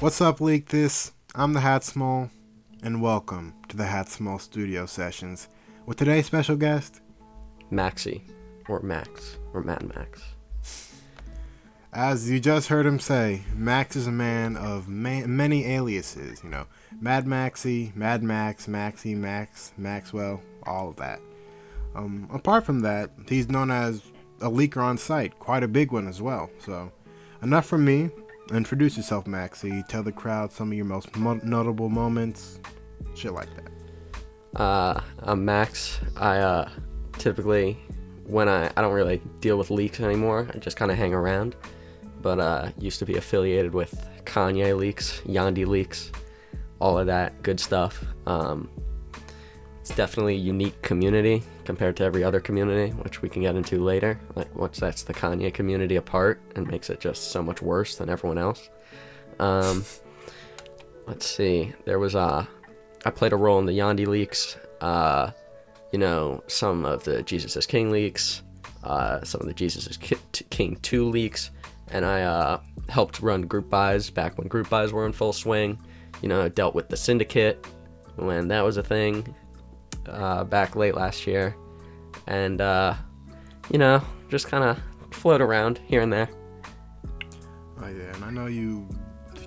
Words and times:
What's 0.00 0.20
up, 0.20 0.40
Leak 0.40 0.68
This? 0.68 1.10
I'm 1.34 1.54
the 1.54 1.60
Hat 1.60 1.82
Small, 1.82 2.30
and 2.84 3.02
welcome 3.02 3.52
to 3.68 3.76
the 3.76 3.84
Hat 3.84 4.08
Small 4.08 4.38
Studio 4.38 4.86
Sessions 4.86 5.48
with 5.86 5.96
today's 5.96 6.24
special 6.24 6.54
guest, 6.54 7.00
Maxie, 7.72 8.22
or 8.68 8.80
Max, 8.80 9.38
or 9.52 9.60
Mad 9.60 9.92
Max. 9.96 10.22
As 11.92 12.30
you 12.30 12.38
just 12.38 12.68
heard 12.68 12.86
him 12.86 13.00
say, 13.00 13.42
Max 13.56 13.96
is 13.96 14.06
a 14.06 14.12
man 14.12 14.56
of 14.56 14.86
ma- 14.86 15.26
many 15.26 15.66
aliases. 15.66 16.44
You 16.44 16.50
know, 16.50 16.66
Mad 17.00 17.26
Maxie, 17.26 17.92
Mad 17.96 18.22
Max, 18.22 18.68
Maxie, 18.68 19.16
Max, 19.16 19.72
Maxwell, 19.76 20.40
all 20.62 20.90
of 20.90 20.96
that. 20.96 21.18
Um, 21.96 22.28
apart 22.32 22.64
from 22.64 22.82
that, 22.82 23.10
he's 23.28 23.48
known 23.48 23.72
as 23.72 24.00
a 24.40 24.48
leaker 24.48 24.80
on 24.80 24.96
site, 24.96 25.40
quite 25.40 25.64
a 25.64 25.68
big 25.68 25.90
one 25.90 26.06
as 26.06 26.22
well. 26.22 26.50
So, 26.64 26.92
enough 27.42 27.66
from 27.66 27.84
me. 27.84 28.10
Introduce 28.52 28.96
yourself, 28.96 29.26
Maxie. 29.26 29.82
Tell 29.88 30.02
the 30.02 30.12
crowd 30.12 30.50
some 30.50 30.68
of 30.70 30.74
your 30.74 30.86
most 30.86 31.14
mo- 31.16 31.40
notable 31.44 31.90
moments, 31.90 32.60
shit 33.14 33.32
like 33.32 33.48
that. 33.56 34.60
Uh, 34.60 35.00
I'm 35.22 35.44
Max. 35.44 36.00
I 36.16 36.38
uh, 36.38 36.70
typically, 37.18 37.78
when 38.24 38.48
I 38.48 38.70
I 38.76 38.80
don't 38.80 38.94
really 38.94 39.20
deal 39.40 39.58
with 39.58 39.70
leaks 39.70 40.00
anymore. 40.00 40.48
I 40.54 40.58
just 40.58 40.78
kind 40.78 40.90
of 40.90 40.96
hang 40.96 41.12
around. 41.12 41.56
But 42.22 42.40
uh, 42.40 42.70
used 42.78 42.98
to 43.00 43.04
be 43.04 43.16
affiliated 43.16 43.74
with 43.74 44.08
Kanye 44.24 44.76
leaks, 44.76 45.20
Yandhi 45.26 45.66
leaks, 45.66 46.10
all 46.80 46.98
of 46.98 47.06
that 47.06 47.42
good 47.42 47.60
stuff. 47.60 48.02
Um, 48.26 48.70
it's 49.88 49.96
definitely 49.96 50.34
a 50.34 50.38
unique 50.38 50.80
community 50.82 51.42
compared 51.64 51.96
to 51.96 52.04
every 52.04 52.22
other 52.22 52.40
community, 52.40 52.92
which 52.96 53.22
we 53.22 53.28
can 53.28 53.40
get 53.40 53.56
into 53.56 53.82
later. 53.82 54.20
Like 54.34 54.54
what 54.54 54.76
sets 54.76 55.02
the 55.02 55.14
Kanye 55.14 55.52
community 55.54 55.96
apart 55.96 56.42
and 56.54 56.68
makes 56.68 56.90
it 56.90 57.00
just 57.00 57.30
so 57.30 57.42
much 57.42 57.62
worse 57.62 57.96
than 57.96 58.10
everyone 58.10 58.36
else. 58.36 58.68
Um, 59.38 59.86
let's 61.06 61.24
see. 61.24 61.72
There 61.86 61.98
was 61.98 62.14
uh, 62.14 62.44
I 63.06 63.10
played 63.10 63.32
a 63.32 63.36
role 63.36 63.58
in 63.60 63.64
the 63.64 63.78
Yandhi 63.78 64.06
leaks. 64.06 64.58
Uh, 64.82 65.30
you 65.90 65.98
know, 65.98 66.44
some 66.48 66.84
of 66.84 67.04
the 67.04 67.22
Jesus 67.22 67.56
is 67.56 67.64
King 67.64 67.90
leaks, 67.90 68.42
uh, 68.84 69.24
some 69.24 69.40
of 69.40 69.46
the 69.46 69.54
Jesus 69.54 69.86
is 69.86 69.96
Ki- 69.96 70.44
King 70.50 70.76
2 70.82 71.08
leaks, 71.08 71.50
and 71.90 72.04
I 72.04 72.22
uh, 72.24 72.60
helped 72.90 73.22
run 73.22 73.40
group 73.40 73.70
buys 73.70 74.10
back 74.10 74.36
when 74.36 74.48
group 74.48 74.68
buys 74.68 74.92
were 74.92 75.06
in 75.06 75.12
full 75.12 75.32
swing. 75.32 75.78
You 76.20 76.28
know, 76.28 76.46
dealt 76.50 76.74
with 76.74 76.90
the 76.90 76.96
syndicate 76.98 77.66
when 78.16 78.48
that 78.48 78.60
was 78.60 78.76
a 78.76 78.82
thing 78.82 79.34
uh, 80.10 80.44
back 80.44 80.76
late 80.76 80.94
last 80.94 81.26
year, 81.26 81.54
and 82.26 82.60
uh, 82.60 82.94
you 83.70 83.78
know, 83.78 84.02
just 84.28 84.48
kind 84.48 84.64
of 84.64 84.78
float 85.14 85.40
around 85.40 85.78
here 85.86 86.00
and 86.02 86.12
there. 86.12 86.28
Oh 87.80 87.86
yeah, 87.88 88.14
and 88.14 88.24
I 88.24 88.30
know 88.30 88.46
you 88.46 88.88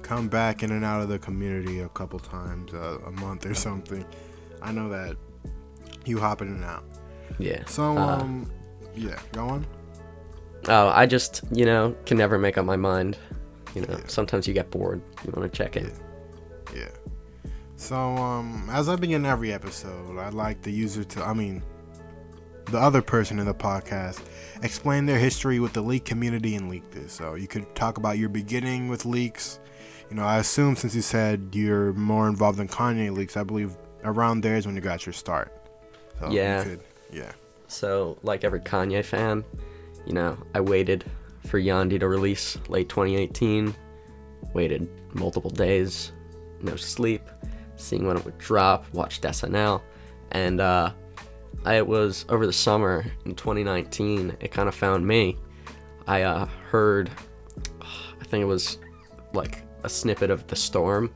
come 0.01 0.27
back 0.27 0.63
in 0.63 0.71
and 0.71 0.83
out 0.83 1.01
of 1.01 1.09
the 1.09 1.19
community 1.19 1.79
a 1.79 1.89
couple 1.89 2.19
times 2.19 2.73
uh, 2.73 2.97
a 3.05 3.11
month 3.11 3.45
or 3.45 3.53
something. 3.53 4.05
I 4.61 4.71
know 4.71 4.89
that 4.89 5.15
you 6.05 6.19
hop 6.19 6.41
in 6.41 6.47
and 6.49 6.63
out. 6.63 6.83
Yeah. 7.39 7.63
So 7.65 7.97
Uh, 7.97 8.17
um, 8.17 8.51
yeah, 8.95 9.19
go 9.31 9.47
on. 9.47 9.65
Oh, 10.67 10.89
I 10.89 11.05
just, 11.05 11.41
you 11.51 11.65
know, 11.65 11.95
can 12.05 12.17
never 12.17 12.37
make 12.37 12.57
up 12.57 12.65
my 12.65 12.75
mind. 12.75 13.17
You 13.73 13.81
know, 13.81 13.95
Yeah. 13.97 14.03
sometimes 14.07 14.47
you 14.47 14.53
get 14.53 14.69
bored. 14.69 15.01
You 15.25 15.31
want 15.35 15.51
to 15.51 15.57
check 15.57 15.75
in. 15.77 15.91
Yeah. 16.75 16.89
So 17.81 17.97
um, 17.97 18.69
as 18.71 18.87
I 18.89 18.95
begin 18.95 19.25
every 19.25 19.51
episode, 19.51 20.19
I'd 20.19 20.35
like 20.35 20.61
the 20.61 20.69
user 20.71 21.03
to, 21.03 21.23
I 21.25 21.33
mean, 21.33 21.63
the 22.65 22.77
other 22.77 23.01
person 23.01 23.39
in 23.39 23.47
the 23.47 23.55
podcast, 23.55 24.21
explain 24.61 25.07
their 25.07 25.17
history 25.17 25.59
with 25.59 25.73
the 25.73 25.81
leak 25.81 26.05
community 26.05 26.53
and 26.53 26.69
leak 26.69 26.91
this. 26.91 27.11
So 27.11 27.33
you 27.33 27.47
could 27.47 27.73
talk 27.75 27.97
about 27.97 28.19
your 28.19 28.29
beginning 28.29 28.87
with 28.87 29.03
leaks. 29.03 29.59
You 30.11 30.15
know, 30.15 30.23
I 30.23 30.37
assume 30.37 30.75
since 30.75 30.93
you 30.93 31.01
said 31.01 31.49
you're 31.53 31.91
more 31.93 32.27
involved 32.27 32.59
in 32.59 32.67
Kanye 32.67 33.11
leaks, 33.11 33.35
I 33.35 33.41
believe 33.43 33.75
around 34.03 34.41
there 34.41 34.57
is 34.57 34.67
when 34.67 34.75
you 34.75 34.81
got 34.81 35.07
your 35.07 35.13
start. 35.13 35.51
So 36.19 36.29
you 36.29 36.37
Yeah. 36.37 36.63
could- 36.63 36.81
yeah. 37.11 37.31
So, 37.67 38.17
like 38.21 38.43
every 38.43 38.59
Kanye 38.59 39.03
fan, 39.03 39.43
you 40.05 40.13
know, 40.13 40.37
I 40.53 40.61
waited 40.61 41.03
for 41.47 41.59
Yandhi 41.59 41.99
to 41.99 42.07
release 42.07 42.57
late 42.69 42.89
2018. 42.89 43.73
Waited 44.53 44.87
multiple 45.13 45.49
days, 45.49 46.11
no 46.61 46.75
sleep, 46.75 47.21
seeing 47.81 48.07
when 48.07 48.17
it 48.17 48.25
would 48.25 48.37
drop, 48.37 48.85
watched 48.93 49.23
SNL. 49.23 49.81
And 50.31 50.61
uh, 50.61 50.93
I, 51.65 51.75
it 51.75 51.87
was 51.87 52.25
over 52.29 52.45
the 52.45 52.53
summer 52.53 53.05
in 53.25 53.35
2019, 53.35 54.37
it 54.39 54.51
kind 54.51 54.67
of 54.67 54.75
found 54.75 55.05
me. 55.05 55.37
I 56.07 56.23
uh, 56.23 56.45
heard, 56.69 57.11
I 57.81 58.23
think 58.25 58.41
it 58.41 58.47
was 58.47 58.79
like 59.33 59.63
a 59.83 59.89
snippet 59.89 60.29
of 60.29 60.47
The 60.47 60.55
Storm, 60.55 61.13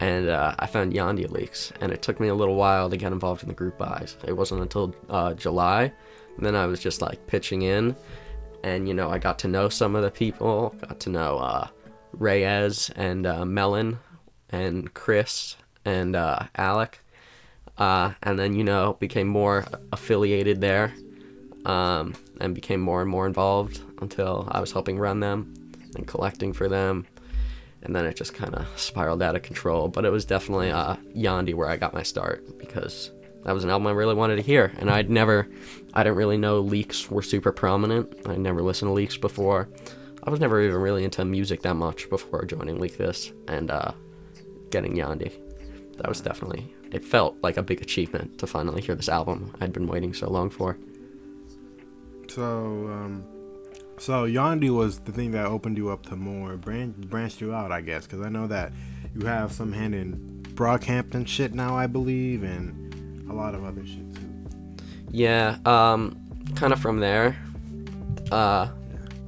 and 0.00 0.28
uh, 0.28 0.54
I 0.58 0.66
found 0.66 0.92
Yandhi 0.92 1.30
leaks, 1.30 1.72
and 1.80 1.92
it 1.92 2.02
took 2.02 2.20
me 2.20 2.28
a 2.28 2.34
little 2.34 2.56
while 2.56 2.90
to 2.90 2.96
get 2.96 3.12
involved 3.12 3.42
in 3.42 3.48
the 3.48 3.54
group 3.54 3.78
buys. 3.78 4.16
It 4.26 4.32
wasn't 4.36 4.62
until 4.62 4.94
uh, 5.08 5.34
July, 5.34 5.92
and 6.36 6.46
then 6.46 6.54
I 6.54 6.66
was 6.66 6.80
just 6.80 7.00
like 7.00 7.26
pitching 7.26 7.62
in, 7.62 7.96
and 8.64 8.88
you 8.88 8.94
know 8.94 9.10
I 9.10 9.18
got 9.18 9.38
to 9.40 9.48
know 9.48 9.68
some 9.68 9.94
of 9.94 10.02
the 10.02 10.10
people, 10.10 10.74
got 10.80 11.00
to 11.00 11.10
know 11.10 11.38
uh, 11.38 11.68
Reyes 12.12 12.90
and 12.96 13.26
uh, 13.26 13.44
Melon, 13.44 13.98
and 14.50 14.92
Chris 14.94 15.56
and 15.88 16.14
uh, 16.14 16.40
Alec, 16.56 17.00
uh, 17.78 18.12
and 18.22 18.38
then 18.38 18.54
you 18.54 18.64
know 18.64 18.96
became 19.00 19.28
more 19.28 19.66
affiliated 19.92 20.60
there, 20.60 20.94
um, 21.64 22.14
and 22.40 22.54
became 22.54 22.80
more 22.80 23.00
and 23.00 23.10
more 23.10 23.26
involved 23.26 23.80
until 24.00 24.48
I 24.50 24.60
was 24.60 24.72
helping 24.72 24.98
run 24.98 25.20
them 25.20 25.72
and 25.96 26.06
collecting 26.06 26.52
for 26.52 26.68
them 26.68 27.06
and 27.82 27.94
then 27.94 28.04
it 28.06 28.16
just 28.16 28.34
kind 28.34 28.54
of 28.54 28.66
spiraled 28.78 29.22
out 29.22 29.36
of 29.36 29.42
control. 29.42 29.88
But 29.88 30.04
it 30.04 30.10
was 30.10 30.24
definitely 30.24 30.70
uh, 30.70 30.96
Yandhi 31.16 31.54
where 31.54 31.68
I 31.68 31.76
got 31.76 31.94
my 31.94 32.02
start 32.02 32.58
because 32.58 33.10
that 33.44 33.52
was 33.52 33.64
an 33.64 33.70
album 33.70 33.86
I 33.86 33.92
really 33.92 34.14
wanted 34.14 34.36
to 34.36 34.42
hear, 34.42 34.72
and 34.78 34.90
I'd 34.90 35.10
never, 35.10 35.48
I 35.94 36.02
didn't 36.02 36.16
really 36.16 36.36
know 36.36 36.60
leaks 36.60 37.10
were 37.10 37.22
super 37.22 37.52
prominent. 37.52 38.12
I 38.26 38.36
never 38.36 38.62
listened 38.62 38.88
to 38.88 38.92
leaks 38.92 39.16
before. 39.16 39.68
I 40.24 40.30
was 40.30 40.40
never 40.40 40.60
even 40.60 40.80
really 40.80 41.04
into 41.04 41.24
music 41.24 41.62
that 41.62 41.74
much 41.74 42.10
before 42.10 42.44
joining 42.44 42.78
Leak 42.78 42.98
This 42.98 43.32
and 43.46 43.70
uh, 43.70 43.92
getting 44.70 44.94
Yandhi. 44.94 45.47
That 45.98 46.08
was 46.08 46.20
definitely, 46.20 46.72
it 46.92 47.04
felt 47.04 47.36
like 47.42 47.56
a 47.56 47.62
big 47.62 47.82
achievement 47.82 48.38
to 48.38 48.46
finally 48.46 48.80
hear 48.80 48.94
this 48.94 49.08
album 49.08 49.54
I'd 49.60 49.72
been 49.72 49.86
waiting 49.86 50.14
so 50.14 50.30
long 50.30 50.48
for. 50.48 50.78
So, 52.28 52.42
um, 52.42 53.24
so 53.98 54.26
Yandhi 54.26 54.70
was 54.70 55.00
the 55.00 55.12
thing 55.12 55.32
that 55.32 55.46
opened 55.46 55.76
you 55.76 55.90
up 55.90 56.06
to 56.06 56.16
more, 56.16 56.56
bran- 56.56 56.94
branched 57.08 57.40
you 57.40 57.52
out, 57.52 57.72
I 57.72 57.80
guess, 57.80 58.06
because 58.06 58.24
I 58.24 58.28
know 58.28 58.46
that 58.46 58.72
you 59.14 59.26
have 59.26 59.52
some 59.52 59.72
hand 59.72 59.94
in 59.94 60.42
Brockhampton 60.54 61.26
shit 61.26 61.54
now, 61.54 61.76
I 61.76 61.86
believe, 61.86 62.42
and 62.42 63.28
a 63.30 63.32
lot 63.32 63.54
of 63.54 63.64
other 63.64 63.84
shit 63.84 64.14
too. 64.14 64.76
Yeah, 65.10 65.58
um, 65.64 66.16
kind 66.54 66.72
of 66.72 66.80
from 66.80 67.00
there, 67.00 67.36
uh, 68.30 68.68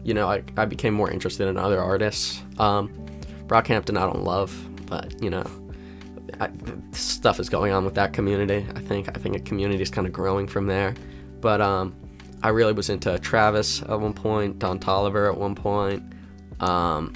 you 0.05 0.15
know, 0.15 0.29
I, 0.29 0.43
I 0.57 0.67
became 0.67 0.95
more 0.95 1.11
interested 1.11 1.49
in 1.49 1.57
other 1.57 1.81
artists. 1.81 2.43
Um, 2.59 2.89
Brockhampton, 3.47 3.99
I 3.99 4.03
don't 4.03 4.25
love, 4.25 4.55
but 4.87 5.21
you 5.23 5.31
know, 5.31 5.45
I, 6.41 6.51
stuff 6.93 7.39
is 7.39 7.49
going 7.49 7.73
on 7.73 7.85
with 7.85 7.95
that 7.95 8.13
community. 8.13 8.67
I 8.75 8.81
think 8.81 9.09
I 9.09 9.19
think 9.19 9.37
a 9.37 9.41
community 9.41 9.83
is 9.83 9.91
kind 9.91 10.07
of 10.07 10.13
growing 10.13 10.47
from 10.47 10.67
there. 10.67 10.95
But 11.41 11.61
um, 11.61 11.95
I 12.43 12.49
really 12.49 12.73
was 12.73 12.89
into 12.89 13.19
Travis 13.19 13.83
at 13.83 14.01
one 14.01 14.15
point, 14.15 14.59
Don 14.59 14.79
Toliver 14.79 15.31
at 15.31 15.37
one 15.37 15.55
point, 15.55 16.03
um, 16.61 17.13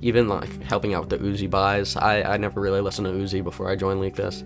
even 0.00 0.28
like 0.28 0.62
helping 0.62 0.94
out 0.94 1.08
with 1.08 1.20
the 1.20 1.24
Uzi 1.24 1.48
buys. 1.48 1.96
I, 1.96 2.22
I 2.22 2.36
never 2.36 2.60
really 2.60 2.80
listened 2.80 3.06
to 3.06 3.12
Uzi 3.12 3.42
before 3.42 3.70
I 3.70 3.76
joined 3.76 4.00
Leak 4.00 4.14
This, 4.16 4.44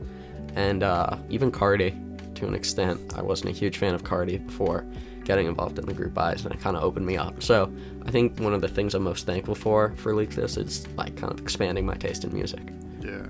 and 0.57 0.83
uh, 0.83 1.17
even 1.31 1.53
Carti 1.53 2.35
to 2.35 2.47
an 2.47 2.55
extent. 2.55 3.15
I 3.17 3.23
wasn't 3.23 3.51
a 3.51 3.53
huge 3.53 3.79
fan 3.79 3.95
of 3.95 4.03
Carti 4.03 4.45
before 4.45 4.85
getting 5.25 5.47
involved 5.47 5.79
in 5.79 5.87
the 5.87 5.95
group 5.95 6.15
buys, 6.15 6.45
and 6.45 6.53
it 6.53 6.61
kind 6.61 6.77
of 6.77 6.83
opened 6.83 7.07
me 7.07 7.17
up. 7.17 7.41
So 7.41 7.73
I 8.05 8.11
think 8.11 8.41
one 8.41 8.55
of 8.55 8.61
the 8.61 8.69
things 8.69 8.95
I'm 8.95 9.05
most 9.05 9.27
thankful 9.27 9.55
for 9.55 9.95
for 9.97 10.15
Leak 10.15 10.31
This 10.31 10.57
is 10.57 10.89
like 10.97 11.17
kind 11.17 11.33
of 11.33 11.41
expanding 11.41 11.87
my 11.87 11.95
taste 11.95 12.25
in 12.25 12.33
music. 12.35 12.73
Yeah, 13.01 13.27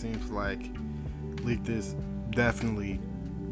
seems 0.00 0.30
like 0.30 0.60
Leak 1.44 1.64
This 1.64 1.94
definitely 2.30 3.00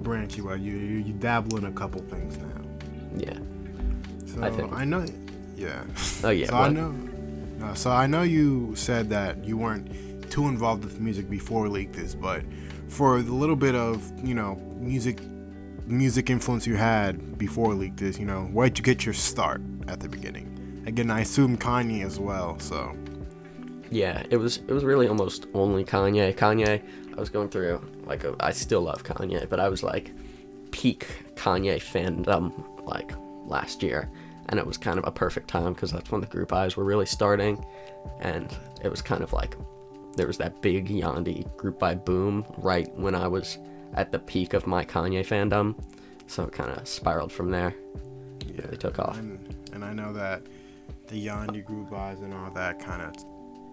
branch 0.03 0.37
you 0.37 0.51
out. 0.51 0.61
You, 0.61 0.73
you 0.77 0.99
you 0.99 1.13
dabble 1.15 1.57
in 1.59 1.65
a 1.67 1.73
couple 1.73 2.01
things 2.03 2.37
now. 2.39 2.63
Yeah. 3.17 3.39
So 4.27 4.43
I 4.43 4.51
think- 4.51 4.73
I 4.73 4.85
know, 4.85 5.05
yeah. 5.57 5.83
Oh 6.25 6.31
yeah. 6.31 6.47
So 6.49 6.57
I 6.57 6.69
know. 6.69 6.91
No, 7.59 7.75
so 7.75 7.91
I 7.91 8.07
know 8.07 8.23
you 8.23 8.75
said 8.77 9.11
that 9.11 9.45
you 9.45 9.57
weren't 9.57 10.31
too 10.31 10.47
involved 10.47 10.85
with 10.85 11.01
music 11.01 11.29
before 11.29 11.69
Leak 11.69 11.93
This, 11.93 12.15
but 12.15 12.43
for 12.89 13.21
the 13.23 13.35
little 13.35 13.57
bit 13.57 13.75
of 13.75 14.11
you 14.25 14.35
know 14.35 14.55
music, 14.79 15.21
music 15.87 16.31
influence 16.31 16.67
you 16.67 16.77
had 16.77 17.37
before 17.37 17.75
Leak 17.75 17.97
This, 17.97 18.19
you 18.19 18.27
know, 18.27 18.43
where'd 18.53 18.79
you 18.79 18.85
get 18.85 19.05
your 19.05 19.15
start 19.15 19.61
at 19.89 19.99
the 20.01 20.09
beginning? 20.09 20.83
Again, 20.87 21.11
I 21.11 21.21
assume 21.21 21.59
Kanye 21.59 22.05
as 22.07 22.19
well. 22.21 22.59
So 22.61 22.95
Yeah, 23.91 24.23
it 24.31 24.37
was 24.37 24.59
it 24.59 24.73
was 24.73 24.85
really 24.85 25.09
almost 25.09 25.47
only 25.55 25.85
Kanye. 25.85 26.35
Kanye, 26.35 26.83
I 27.17 27.21
was 27.21 27.31
going 27.31 27.49
through 27.49 27.81
like 28.05 28.25
a, 28.25 28.35
I 28.41 28.53
still 28.53 28.83
love 28.83 29.05
Kanye, 29.05 29.49
but 29.49 29.61
I 29.61 29.69
was 29.69 29.83
like 29.83 30.13
peak 30.71 31.07
Kanye 31.35 31.77
fandom 31.77 32.53
like 32.87 33.13
last 33.47 33.83
year, 33.83 34.11
and 34.49 34.59
it 34.59 34.67
was 34.67 34.77
kind 34.77 34.99
of 34.99 35.07
a 35.07 35.11
perfect 35.11 35.49
time 35.49 35.73
because 35.73 35.91
that's 35.91 36.11
when 36.11 36.21
the 36.21 36.27
group 36.27 36.49
buys 36.49 36.77
were 36.77 36.85
really 36.85 37.07
starting, 37.07 37.65
and 38.21 38.57
it 38.83 38.91
was 38.91 39.01
kind 39.01 39.23
of 39.23 39.33
like 39.33 39.57
there 40.17 40.27
was 40.27 40.39
that 40.39 40.61
big 40.61 40.89
Yandhi 40.89 41.57
group 41.57 41.79
buy 41.79 41.95
boom 41.95 42.45
right 42.59 42.95
when 42.97 43.15
I 43.15 43.29
was 43.29 43.59
at 43.95 44.13
the 44.13 44.19
peak 44.19 44.53
of 44.53 44.67
my 44.67 44.85
Kanye 44.85 45.27
fandom, 45.27 45.75
so 46.27 46.45
it 46.45 46.53
kind 46.53 46.71
of 46.71 46.87
spiraled 46.87 47.33
from 47.33 47.51
there. 47.51 47.75
Yeah, 48.47 48.67
They 48.67 48.77
took 48.77 48.99
off. 48.99 49.19
And, 49.19 49.55
and 49.73 49.85
I 49.85 49.93
know 49.93 50.13
that 50.13 50.43
the 51.07 51.27
Yandhi 51.27 51.65
group 51.65 51.91
buys 51.91 52.21
and 52.21 52.35
all 52.35 52.51
that 52.51 52.79
kind 52.81 53.03
of 53.03 53.15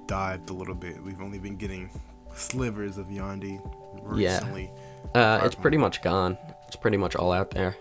dived 0.07 0.49
a 0.49 0.53
little 0.53 0.75
bit. 0.75 1.01
We've 1.03 1.21
only 1.21 1.39
been 1.39 1.55
getting 1.57 1.89
slivers 2.33 2.97
of 2.97 3.07
Yandhi 3.07 3.59
Yeah. 4.15 4.39
Uh, 5.13 5.41
it's 5.45 5.55
pretty 5.55 5.77
much 5.77 6.01
gone. 6.01 6.37
It's 6.67 6.75
pretty 6.75 6.97
much 6.97 7.15
all 7.15 7.31
out 7.31 7.51
there. 7.51 7.75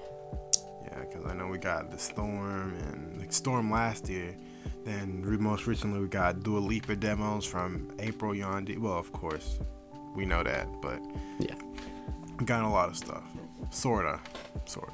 Yeah, 0.84 1.00
because 1.00 1.24
I 1.26 1.34
know 1.34 1.48
we 1.48 1.58
got 1.58 1.90
the 1.90 1.98
Storm 1.98 2.74
and 2.88 3.20
the 3.20 3.32
Storm 3.32 3.70
last 3.70 4.08
year. 4.08 4.34
Then 4.84 5.22
re- 5.24 5.36
most 5.38 5.66
recently 5.66 5.98
we 6.00 6.06
got 6.08 6.42
Dua 6.42 6.58
Lipa 6.58 6.94
demos 6.96 7.44
from 7.44 7.90
April 7.98 8.32
Yandhi. 8.32 8.78
Well, 8.78 8.96
of 8.98 9.12
course, 9.12 9.58
we 10.14 10.24
know 10.26 10.42
that, 10.42 10.68
but 10.80 11.00
Yeah. 11.38 11.54
we 12.38 12.44
got 12.44 12.64
a 12.64 12.68
lot 12.68 12.88
of 12.90 12.96
stuff. 12.96 13.24
Sorta, 13.70 14.20
sorta. 14.66 14.92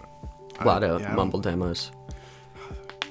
A 0.61 0.65
lot 0.65 0.85
I- 0.85 0.89
of 0.89 1.01
yeah, 1.01 1.15
mumble 1.15 1.41
demos. 1.41 1.91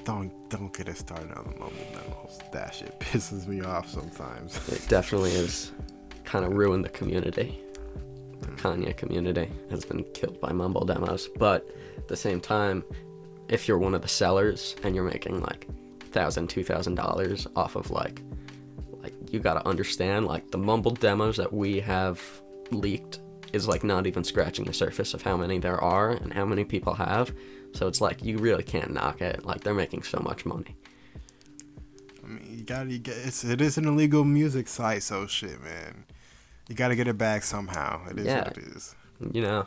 Don't 0.04 0.32
don't 0.48 0.72
get 0.72 0.88
us 0.88 0.98
started 0.98 1.32
on 1.32 1.44
the 1.44 1.58
mumble 1.58 1.76
demos. 1.92 2.38
That 2.52 2.74
shit 2.74 2.98
pisses 3.00 3.46
me 3.46 3.60
off 3.60 3.88
sometimes. 3.88 4.56
It 4.68 4.86
definitely 4.88 5.32
is 5.32 5.72
kind 6.24 6.44
of 6.44 6.54
ruined 6.54 6.84
the 6.84 6.88
community. 6.88 7.58
The 8.40 8.48
mm. 8.48 8.58
Kanye 8.58 8.96
community 8.96 9.50
has 9.70 9.84
been 9.84 10.04
killed 10.14 10.40
by 10.40 10.52
mumble 10.52 10.84
demos. 10.84 11.28
But 11.38 11.68
at 11.98 12.08
the 12.08 12.16
same 12.16 12.40
time, 12.40 12.84
if 13.48 13.68
you're 13.68 13.78
one 13.78 13.94
of 13.94 14.02
the 14.02 14.08
sellers 14.08 14.76
and 14.82 14.94
you're 14.94 15.04
making 15.04 15.40
like 15.40 15.66
thousand, 16.12 16.48
two 16.48 16.64
thousand 16.64 16.94
dollars 16.94 17.46
off 17.56 17.76
of 17.76 17.90
like, 17.90 18.22
like 19.02 19.12
you 19.30 19.40
gotta 19.40 19.66
understand 19.66 20.26
like 20.26 20.50
the 20.50 20.58
mumble 20.58 20.92
demos 20.92 21.36
that 21.36 21.52
we 21.52 21.80
have 21.80 22.20
leaked 22.70 23.20
is 23.52 23.66
like 23.66 23.84
not 23.84 24.06
even 24.06 24.24
scratching 24.24 24.64
the 24.64 24.72
surface 24.72 25.14
of 25.14 25.22
how 25.22 25.36
many 25.36 25.58
there 25.58 25.82
are 25.82 26.10
and 26.10 26.32
how 26.32 26.44
many 26.44 26.64
people 26.64 26.94
have. 26.94 27.32
So 27.72 27.86
it's 27.86 28.00
like 28.00 28.22
you 28.24 28.38
really 28.38 28.62
can't 28.62 28.92
knock 28.92 29.20
it. 29.22 29.44
Like 29.44 29.62
they're 29.62 29.74
making 29.74 30.02
so 30.02 30.18
much 30.20 30.44
money. 30.44 30.76
I 32.24 32.26
mean, 32.28 32.58
you 32.58 32.64
gotta 32.64 32.98
get 32.98 33.16
it's 33.16 33.44
it 33.44 33.60
is 33.60 33.78
an 33.78 33.86
illegal 33.86 34.24
music 34.24 34.68
site, 34.68 35.02
so 35.02 35.26
shit, 35.26 35.62
man. 35.62 36.04
You 36.68 36.74
gotta 36.74 36.94
get 36.96 37.08
it 37.08 37.18
back 37.18 37.42
somehow. 37.42 38.06
It 38.08 38.18
is 38.18 38.26
Yeah. 38.26 38.44
what 38.44 38.58
it 38.58 38.64
is. 38.64 38.94
you 39.32 39.42
know 39.42 39.66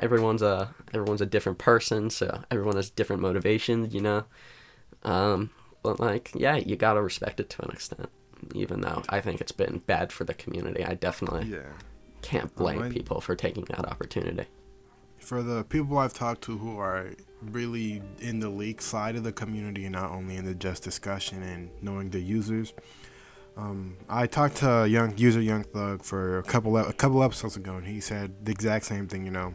everyone's 0.00 0.42
a 0.42 0.74
everyone's 0.92 1.20
a 1.20 1.26
different 1.26 1.58
person 1.58 2.10
so 2.10 2.42
everyone 2.50 2.74
has 2.74 2.90
different 2.90 3.22
motivations 3.22 3.94
you 3.94 4.00
know 4.00 4.24
um 5.04 5.48
but 5.84 6.00
like 6.00 6.32
yeah 6.34 6.56
you 6.56 6.74
gotta 6.74 7.00
respect 7.00 7.38
it 7.38 7.48
to 7.48 7.62
an 7.64 7.70
extent 7.70 8.08
even 8.52 8.80
though 8.80 9.00
i 9.10 9.20
think 9.20 9.40
it's 9.40 9.52
been 9.52 9.78
bad 9.86 10.10
for 10.10 10.24
the 10.24 10.34
community 10.34 10.84
i 10.84 10.94
definitely 10.94 11.46
Yeah. 11.46 11.60
can't 12.22 12.52
blame 12.56 12.82
I- 12.82 12.88
people 12.88 13.20
for 13.20 13.36
taking 13.36 13.64
that 13.66 13.84
opportunity 13.86 14.46
For 15.24 15.42
the 15.42 15.64
people 15.64 15.96
I've 15.96 16.12
talked 16.12 16.42
to 16.42 16.58
who 16.58 16.78
are 16.78 17.08
really 17.40 18.02
in 18.20 18.40
the 18.40 18.50
leak 18.50 18.82
side 18.82 19.16
of 19.16 19.24
the 19.24 19.32
community 19.32 19.84
and 19.84 19.92
not 19.94 20.10
only 20.10 20.36
in 20.36 20.44
the 20.44 20.54
just 20.54 20.82
discussion 20.82 21.42
and 21.42 21.70
knowing 21.80 22.10
the 22.10 22.20
users. 22.20 22.74
Um, 23.56 23.96
I 24.06 24.26
talked 24.26 24.56
to 24.56 24.86
young 24.86 25.16
user 25.16 25.40
Young 25.40 25.64
Thug 25.64 26.04
for 26.04 26.38
a 26.38 26.42
couple 26.42 26.76
a 26.76 26.92
couple 26.92 27.22
episodes 27.22 27.56
ago, 27.56 27.76
and 27.76 27.86
he 27.86 28.00
said 28.00 28.44
the 28.44 28.52
exact 28.52 28.84
same 28.84 29.08
thing. 29.08 29.24
You 29.24 29.30
know, 29.30 29.54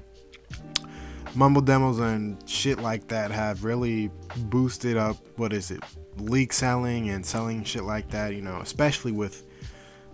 mumble 1.36 1.62
demos 1.62 2.00
and 2.00 2.38
shit 2.50 2.80
like 2.80 3.07
that 3.10 3.30
have 3.30 3.63
really 3.63 4.10
boosted 4.38 4.98
up 4.98 5.18
what 5.36 5.54
is 5.54 5.69
it, 5.69 5.83
leak 6.18 6.51
selling 6.51 7.10
and 7.10 7.24
selling 7.24 7.63
shit 7.63 7.83
like 7.83 8.10
that. 8.10 8.33
You 8.33 8.42
know, 8.42 8.60
especially 8.62 9.12
with 9.12 9.45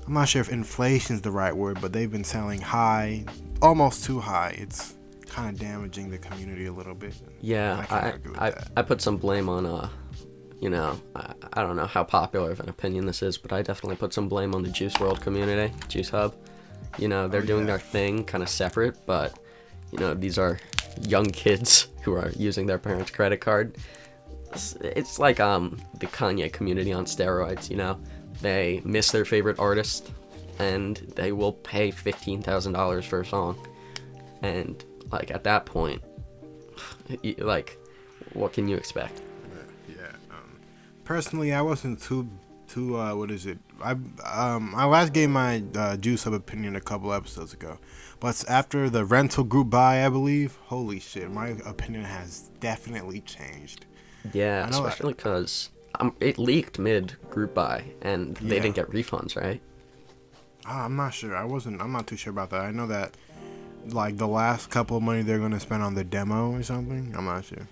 I'm 0.06 0.14
not 0.14 0.28
sure 0.28 0.42
if 0.42 0.50
inflation's 0.50 1.22
the 1.22 1.32
right 1.32 1.56
word, 1.56 1.80
but 1.80 1.94
they've 1.94 2.12
been 2.12 2.26
selling 2.26 2.60
high, 2.60 3.24
almost 3.62 4.04
too 4.04 4.20
high. 4.20 4.56
It's 4.58 4.96
kind 5.30 5.50
of 5.54 5.60
damaging 5.60 6.10
the 6.10 6.18
community 6.18 6.66
a 6.68 6.72
little 6.74 6.96
bit. 6.96 7.14
yeah 7.42 7.86
I 7.90 7.96
i 8.40 8.48
I. 8.48 8.54
I 8.78 8.82
put 8.82 9.02
some 9.02 9.18
blame 9.18 9.50
on 9.50 9.66
uh 9.66 9.90
you 10.62 10.70
know 10.70 11.00
I, 11.16 11.34
I 11.54 11.62
don't 11.64 11.76
know 11.76 11.86
how 11.86 12.04
popular 12.04 12.52
of 12.52 12.60
an 12.60 12.70
opinion 12.70 13.06
this 13.06 13.22
is 13.22 13.38
but 13.38 13.52
i 13.52 13.62
definitely 13.62 13.98
put 13.98 14.14
some 14.14 14.30
blame 14.30 14.56
on 14.56 14.64
the 14.64 14.70
Juice 14.70 14.94
WRLD 14.94 15.20
community 15.22 15.74
juice 15.90 16.10
hub 16.10 16.34
you 16.98 17.08
know 17.08 17.28
they're 17.28 17.42
Oh, 17.42 17.46
doing 17.46 17.62
yeah. 17.68 17.72
their 17.78 17.80
thing 17.80 18.24
kind 18.24 18.42
of 18.44 18.50
separate 18.50 19.06
but 19.06 19.38
you 19.92 20.00
know 20.00 20.14
these 20.14 20.38
are 20.38 20.60
young 21.02 21.26
kids 21.26 21.88
who 22.04 22.14
are 22.14 22.30
using 22.38 22.66
their 22.66 22.80
parents 22.80 23.12
credit 23.12 23.42
card 23.42 23.78
it's, 24.54 24.74
it's 24.82 25.20
like 25.20 25.40
um 25.42 25.78
the 26.00 26.08
kanye 26.08 26.52
community 26.52 26.94
on 26.94 27.06
steroids 27.06 27.70
you 27.70 27.76
know 27.76 28.00
they 28.42 28.82
miss 28.86 29.12
their 29.12 29.26
favorite 29.26 29.60
artist 29.60 30.12
and 30.60 30.98
they 31.16 31.32
will 31.34 31.52
pay 31.52 31.92
$15000 31.92 33.04
for 33.04 33.22
a 33.22 33.26
song 33.26 33.58
and 34.42 34.86
like 35.12 35.32
at 35.32 35.44
that 35.44 35.66
point 35.66 36.02
like 37.38 37.78
what 38.34 38.54
can 38.54 38.68
you 38.68 38.76
expect 38.76 39.22
Yeah. 39.88 40.08
Um, 40.32 40.60
personally, 41.04 41.54
I 41.54 41.62
wasn't 41.62 42.02
too 42.02 42.28
too 42.68 42.98
uh, 42.98 43.16
what 43.16 43.30
is 43.32 43.46
it? 43.46 43.60
I 43.84 43.92
um 43.92 44.74
I 44.76 44.86
last 44.86 45.14
gave 45.14 45.30
my 45.30 45.64
uh, 45.76 45.98
Juice 45.98 46.24
Hub 46.24 46.34
opinion 46.34 46.76
a 46.76 46.82
couple 46.82 47.14
episodes 47.14 47.54
ago, 47.54 47.78
but 48.20 48.44
after 48.50 48.90
the 48.90 49.06
rental 49.06 49.44
group 49.44 49.70
buy, 49.70 50.06
I 50.06 50.10
believe. 50.10 50.58
Holy 50.66 51.00
shit, 51.00 51.30
my 51.32 51.50
opinion 51.66 52.04
has 52.04 52.50
definitely 52.60 53.22
changed. 53.22 53.86
yeah 54.34 54.66
I 54.66 54.70
know 54.72 54.82
that- 54.82 54.90
especially 54.90 55.14
because 55.14 55.70
um, 56.00 56.14
it 56.20 56.38
leaked 56.40 56.80
mid 56.80 57.16
group 57.30 57.54
buy 57.54 57.86
and 58.02 58.36
they 58.38 58.56
Yeah. 58.58 58.64
didn't 58.64 58.76
get 58.76 58.90
refunds 58.90 59.36
right 59.40 59.62
Ah, 60.68 60.86
I'm 60.86 60.96
not 60.96 61.14
sure. 61.14 61.36
I 61.36 61.44
wasn't. 61.46 61.80
I'm 61.80 61.92
not 61.92 62.08
too 62.08 62.18
sure 62.18 62.32
about 62.32 62.50
that. 62.50 62.62
I 62.62 62.72
know 62.72 62.88
that 62.88 63.16
like 63.90 64.18
the 64.18 64.28
last 64.28 64.70
couple 64.70 64.98
of 64.98 65.04
money 65.04 65.22
they're 65.22 65.40
gonna 65.40 65.60
spend 65.60 65.84
on 65.84 65.94
the 65.96 66.04
demo 66.04 66.52
or 66.52 66.64
something. 66.64 67.14
I'm 67.18 67.26
not 67.26 67.46
sure. 67.46 67.68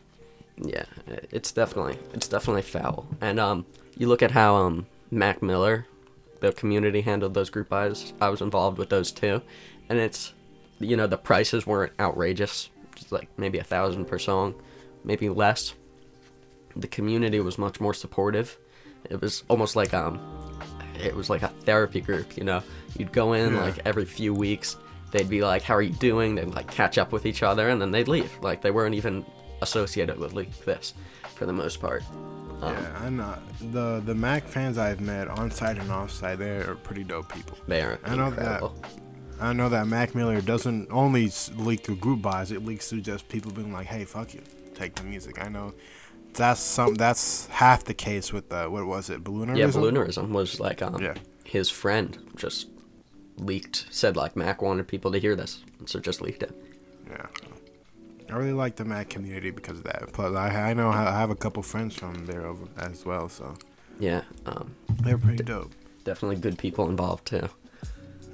yeah 0.57 0.85
it's 1.07 1.51
definitely 1.51 1.97
it's 2.13 2.27
definitely 2.27 2.61
foul 2.61 3.07
and 3.21 3.39
um 3.39 3.65
you 3.97 4.07
look 4.07 4.21
at 4.21 4.29
how 4.31 4.55
um 4.55 4.85
mac 5.09 5.41
miller 5.41 5.87
the 6.41 6.51
community 6.53 7.01
handled 7.01 7.33
those 7.33 7.49
group 7.49 7.69
buys 7.69 8.13
i 8.21 8.29
was 8.29 8.39
involved 8.41 8.77
with 8.77 8.89
those 8.89 9.11
too 9.11 9.41
and 9.89 9.97
it's 9.97 10.33
you 10.79 10.95
know 10.95 11.07
the 11.07 11.17
prices 11.17 11.65
weren't 11.65 11.91
outrageous 11.99 12.69
just 12.95 13.11
like 13.11 13.27
maybe 13.35 13.57
a 13.57 13.63
thousand 13.63 14.05
per 14.05 14.19
song 14.19 14.53
maybe 15.03 15.27
less 15.27 15.73
the 16.75 16.87
community 16.87 17.39
was 17.39 17.57
much 17.57 17.79
more 17.79 17.93
supportive 17.93 18.55
it 19.09 19.19
was 19.21 19.43
almost 19.49 19.75
like 19.75 19.91
um 19.95 20.19
it 21.03 21.15
was 21.15 21.31
like 21.31 21.41
a 21.41 21.47
therapy 21.65 21.99
group 21.99 22.37
you 22.37 22.43
know 22.43 22.61
you'd 22.97 23.11
go 23.11 23.33
in 23.33 23.55
Yeah. 23.55 23.61
like 23.61 23.79
every 23.85 24.05
few 24.05 24.35
weeks 24.35 24.77
they'd 25.13 25.29
be 25.29 25.41
like 25.41 25.61
how 25.61 25.73
are 25.75 25.81
you 25.81 25.93
doing 25.93 26.35
they'd 26.35 26.53
like 26.53 26.69
catch 26.69 26.97
up 26.97 27.11
with 27.13 27.25
each 27.25 27.41
other 27.43 27.69
and 27.69 27.81
then 27.81 27.91
they'd 27.91 28.09
leave 28.09 28.31
like 28.41 28.61
they 28.61 28.71
weren't 28.71 28.93
even 28.95 29.25
associated 29.61 30.17
with 30.19 30.33
like 30.33 30.51
this 30.65 30.93
for 31.35 31.45
the 31.45 31.53
most 31.53 31.79
part 31.79 32.03
um, 32.61 32.73
yeah, 32.73 33.05
and 33.07 33.21
uh, 33.21 33.35
the 33.71 34.01
the 34.05 34.15
Mac 34.15 34.47
fans 34.47 34.77
I've 34.77 35.01
met 35.01 35.27
on 35.27 35.51
site 35.51 35.77
and 35.77 35.91
off 35.91 36.11
site, 36.11 36.39
they're 36.39 36.75
pretty 36.75 37.03
dope 37.03 37.33
people. 37.33 37.57
they 37.67 37.81
are 37.81 37.99
I 38.05 38.15
know 38.15 38.29
that. 38.31 38.39
incredible 38.39 38.75
I 39.41 39.51
know 39.51 39.67
that 39.67 39.87
Mac 39.87 40.15
Miller 40.15 40.39
doesn't 40.39 40.87
only 40.89 41.29
leak 41.57 41.81
through 41.83 41.97
group 41.97 42.21
buys; 42.21 42.51
it 42.51 42.63
leaks 42.63 42.89
through 42.89 43.01
just 43.01 43.27
people 43.27 43.51
being 43.51 43.73
like, 43.73 43.87
"Hey, 43.87 44.05
fuck 44.05 44.33
you, 44.33 44.41
take 44.75 44.95
the 44.95 45.03
music." 45.03 45.43
I 45.43 45.49
know 45.49 45.73
that's 46.33 46.61
some. 46.61 46.93
That's 46.95 47.47
half 47.47 47.83
the 47.83 47.93
case 47.93 48.31
with 48.31 48.47
the 48.47 48.69
what 48.69 48.85
was 48.85 49.09
it, 49.09 49.23
balloonerism? 49.25 49.57
yeah 49.57 49.65
balloonerism 49.67 50.29
was 50.29 50.61
like 50.61 50.81
um 50.81 51.01
Yeah. 51.01 51.15
his 51.43 51.69
friend 51.69 52.17
just 52.37 52.67
leaked 53.37 53.85
said 53.89 54.15
like 54.15 54.35
mac 54.35 54.61
wanted 54.61 54.87
people 54.87 55.11
to 55.11 55.17
hear 55.19 55.35
this 55.35 55.61
so 55.85 55.99
just 55.99 56.21
leaked 56.21 56.43
it 56.43 56.53
Yeah. 57.09 57.25
I 58.29 58.35
really 58.35 58.53
like 58.53 58.77
the 58.77 58.85
Mac 58.85 59.09
community 59.09 59.51
because 59.51 59.77
of 59.79 59.83
that. 59.83 60.11
Plus, 60.13 60.33
I 60.35 60.71
I 60.71 60.73
know 60.73 60.89
I 60.89 61.03
have 61.19 61.29
a 61.29 61.35
couple 61.35 61.61
friends 61.61 61.93
from 61.93 62.25
there 62.25 62.47
over 62.47 62.65
as 62.77 63.05
well, 63.05 63.29
so 63.29 63.53
yeah 63.99 64.21
um 64.47 64.73
they're 65.03 65.19
pretty 65.19 65.43
dope. 65.43 65.71
definitely 66.03 66.37
good 66.37 66.57
people 66.57 66.89
involved 66.89 67.25
too 67.27 67.47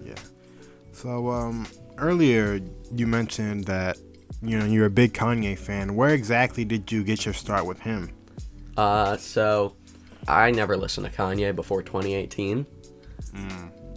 Yeah. 0.06 0.14
So 0.94 1.30
um, 1.32 1.68
earlier 1.98 2.62
you 2.94 3.08
mentioned 3.08 3.66
that 3.66 3.98
you 4.42 4.58
know 4.58 4.66
you're 4.66 4.86
a 4.86 4.90
big 4.92 5.14
Kanye 5.14 5.58
fan. 5.58 5.96
Where 5.96 6.14
exactly 6.14 6.64
did 6.64 6.90
you 6.92 7.04
get 7.04 7.26
your 7.26 7.34
start 7.34 7.66
with 7.66 7.80
him? 7.82 8.12
Uh, 8.78 9.18
so 9.18 9.76
I 10.28 10.52
never 10.52 10.78
listened 10.78 11.08
to 11.08 11.12
Kanye 11.12 11.54
before 11.54 11.82
2018. 11.84 12.66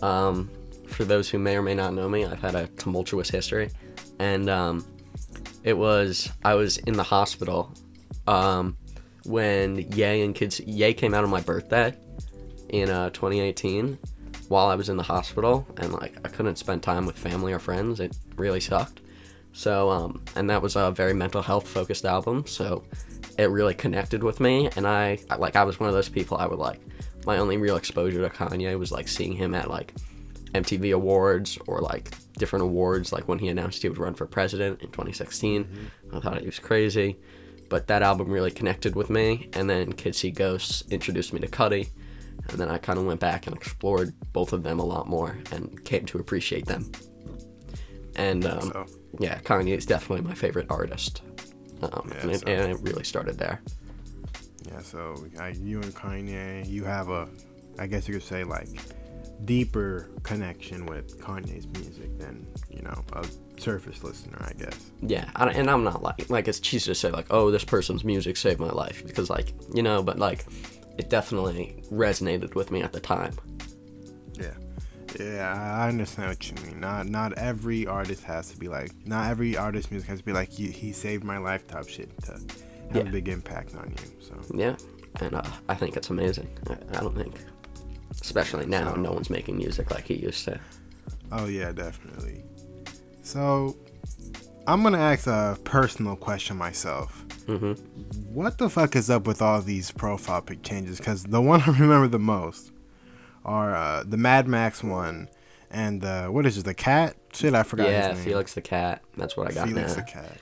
Um, 0.02 0.50
for 0.92 1.04
those 1.04 1.28
who 1.28 1.38
may 1.38 1.56
or 1.56 1.62
may 1.62 1.74
not 1.74 1.94
know 1.94 2.08
me, 2.08 2.24
I've 2.24 2.40
had 2.40 2.54
a 2.54 2.66
tumultuous 2.68 3.30
history, 3.30 3.70
and 4.18 4.48
um, 4.48 4.86
it 5.64 5.76
was 5.76 6.30
I 6.44 6.54
was 6.54 6.78
in 6.78 6.94
the 6.94 7.02
hospital 7.02 7.72
um, 8.26 8.76
when 9.24 9.78
Ye 9.92 10.22
and 10.22 10.34
Kids 10.34 10.60
Ye 10.60 10.92
came 10.94 11.14
out 11.14 11.24
on 11.24 11.30
my 11.30 11.40
birthday 11.40 11.94
in 12.70 12.88
uh, 12.90 13.10
2018 13.10 13.98
while 14.48 14.66
I 14.68 14.74
was 14.74 14.88
in 14.88 14.96
the 14.96 15.02
hospital, 15.02 15.66
and 15.78 15.92
like 15.92 16.16
I 16.24 16.28
couldn't 16.28 16.56
spend 16.56 16.82
time 16.82 17.06
with 17.06 17.16
family 17.18 17.52
or 17.52 17.58
friends. 17.58 18.00
It 18.00 18.16
really 18.36 18.60
sucked. 18.60 19.00
So, 19.54 19.90
um, 19.90 20.22
and 20.34 20.48
that 20.48 20.62
was 20.62 20.76
a 20.76 20.90
very 20.90 21.12
mental 21.12 21.42
health 21.42 21.68
focused 21.68 22.06
album. 22.06 22.46
So, 22.46 22.84
it 23.38 23.50
really 23.50 23.74
connected 23.74 24.22
with 24.22 24.40
me, 24.40 24.70
and 24.76 24.86
I- 24.86 25.18
like 25.38 25.56
I 25.56 25.64
was 25.64 25.78
one 25.78 25.88
of 25.90 25.94
those 25.94 26.08
people 26.08 26.38
I 26.38 26.46
would 26.46 26.58
like. 26.58 26.80
My 27.26 27.38
only 27.38 27.56
real 27.56 27.76
exposure 27.76 28.22
to 28.22 28.34
Kanye 28.34 28.78
was 28.78 28.90
like 28.92 29.08
seeing 29.08 29.32
him 29.32 29.54
at 29.54 29.70
like 29.70 29.94
MTV 30.54 30.94
Awards 30.94 31.58
or 31.66 31.80
like 31.80 32.10
different 32.38 32.62
awards, 32.64 33.12
like 33.12 33.28
when 33.28 33.38
he 33.38 33.48
announced 33.48 33.82
he 33.82 33.88
would 33.88 33.98
run 33.98 34.14
for 34.14 34.26
president 34.26 34.80
in 34.82 34.88
2016. 34.88 35.90
I 36.12 36.20
thought 36.20 36.40
he 36.40 36.46
was 36.46 36.58
crazy, 36.58 37.18
but 37.68 37.86
that 37.86 38.02
album 38.02 38.30
really 38.30 38.50
connected 38.50 38.94
with 38.94 39.10
me. 39.10 39.48
And 39.54 39.68
then 39.68 39.92
Kids 39.92 40.18
See 40.18 40.30
Ghosts 40.30 40.82
introduced 40.90 41.32
me 41.32 41.40
to 41.40 41.48
Cudi, 41.48 41.88
and 42.48 42.58
then 42.58 42.68
I 42.68 42.78
kind 42.78 42.98
of 42.98 43.06
went 43.06 43.20
back 43.20 43.46
and 43.46 43.56
explored 43.56 44.12
both 44.32 44.52
of 44.52 44.62
them 44.62 44.78
a 44.78 44.84
lot 44.84 45.08
more 45.08 45.36
and 45.52 45.82
came 45.84 46.04
to 46.06 46.18
appreciate 46.18 46.66
them. 46.66 46.90
And 48.16 48.44
um, 48.44 48.60
So- 48.72 48.86
yeah, 49.20 49.38
Kanye 49.40 49.76
is 49.76 49.86
definitely 49.86 50.26
my 50.26 50.34
favorite 50.34 50.66
artist, 50.70 51.22
um, 51.82 52.10
Yeah, 52.14 52.20
and, 52.22 52.30
it, 52.30 52.48
and 52.48 52.72
it 52.72 52.78
really 52.82 53.04
started 53.04 53.38
there. 53.38 53.60
Yeah, 54.68 54.80
so 54.80 55.14
like 55.34 55.56
you 55.58 55.80
and 55.82 55.94
Kanye, 55.94 56.66
you 56.68 56.84
have 56.84 57.08
a, 57.08 57.28
I 57.78 57.86
guess 57.86 58.06
you 58.08 58.14
could 58.14 58.22
say 58.22 58.44
like, 58.44 58.68
deeper 59.44 60.08
connection 60.22 60.86
with 60.86 61.20
Kanye's 61.20 61.66
music 61.68 62.18
than 62.18 62.46
you 62.70 62.82
know 62.82 63.04
a 63.14 63.26
surface 63.60 64.02
listener, 64.04 64.38
I 64.48 64.52
guess. 64.54 64.90
Yeah, 65.00 65.30
I, 65.36 65.48
and 65.50 65.70
I'm 65.70 65.84
not 65.84 66.02
like 66.02 66.28
like 66.30 66.48
it's 66.48 66.60
cheesy 66.60 66.90
to 66.90 66.94
say 66.94 67.10
like, 67.10 67.26
oh, 67.30 67.50
this 67.50 67.64
person's 67.64 68.04
music 68.04 68.36
saved 68.36 68.60
my 68.60 68.70
life 68.70 69.04
because 69.06 69.30
like 69.30 69.52
you 69.74 69.82
know, 69.82 70.02
but 70.02 70.18
like 70.18 70.44
it 70.98 71.08
definitely 71.10 71.82
resonated 71.90 72.54
with 72.54 72.70
me 72.70 72.82
at 72.82 72.92
the 72.92 73.00
time. 73.00 73.32
Yeah, 74.38 74.54
yeah, 75.18 75.76
I 75.80 75.88
understand 75.88 76.28
what 76.28 76.48
you 76.50 76.54
mean. 76.66 76.80
Not 76.80 77.06
not 77.06 77.32
every 77.34 77.86
artist 77.86 78.24
has 78.24 78.50
to 78.50 78.56
be 78.58 78.68
like, 78.68 78.92
not 79.06 79.30
every 79.30 79.56
artist 79.56 79.90
music 79.90 80.08
has 80.08 80.18
to 80.20 80.24
be 80.24 80.32
like, 80.32 80.50
he, 80.50 80.70
he 80.70 80.92
saved 80.92 81.24
my 81.24 81.38
life 81.38 81.66
type 81.66 81.88
shit 81.88 82.10
to 82.24 82.32
have 82.32 82.46
Yeah. 82.94 83.02
a 83.02 83.04
big 83.10 83.28
impact 83.28 83.74
on 83.74 83.90
you. 83.90 84.20
So 84.20 84.34
Yeah, 84.54 84.76
and 85.20 85.34
uh, 85.34 85.42
I 85.68 85.74
think 85.74 85.96
it's 85.96 86.10
amazing. 86.10 86.48
I, 86.68 86.74
I 86.96 87.00
don't 87.00 87.14
think, 87.16 87.34
especially 88.20 88.66
now, 88.66 88.94
no 88.94 89.12
one's 89.12 89.30
making 89.30 89.56
music 89.56 89.90
like 89.90 90.04
he 90.04 90.14
used 90.14 90.44
to. 90.44 90.60
Oh 91.30 91.46
yeah, 91.46 91.72
definitely. 91.72 92.44
So 93.22 93.76
I'm 94.66 94.82
gonna 94.82 94.98
ask 94.98 95.26
a 95.26 95.58
personal 95.64 96.16
question 96.16 96.56
myself. 96.56 97.24
hmm 97.46 97.72
What 98.32 98.58
the 98.58 98.68
fuck 98.70 98.96
is 98.96 99.10
up 99.10 99.26
with 99.26 99.40
all 99.42 99.60
these 99.62 99.90
profile 99.90 100.42
pic 100.42 100.62
changes? 100.62 100.98
Because 100.98 101.24
the 101.24 101.40
one 101.40 101.60
I 101.66 101.66
remember 101.78 102.08
the 102.08 102.18
most 102.18 102.70
are 103.44 103.74
uh, 103.74 104.04
the 104.06 104.16
Mad 104.16 104.46
Max 104.46 104.82
one 104.84 105.28
and 105.70 106.04
uh, 106.04 106.28
what 106.28 106.44
is 106.46 106.58
it? 106.58 106.64
The 106.64 106.74
cat? 106.74 107.16
Shit, 107.32 107.54
I 107.54 107.62
forgot 107.62 107.88
Yeah, 107.90 108.08
his 108.10 108.18
name. 108.18 108.26
Felix 108.26 108.52
the 108.54 108.60
cat. 108.60 109.02
That's 109.16 109.36
what 109.36 109.50
I 109.50 109.54
got 109.54 109.66
Felix 109.68 109.90
now. 109.96 109.96
the 109.96 110.02
cat. 110.02 110.38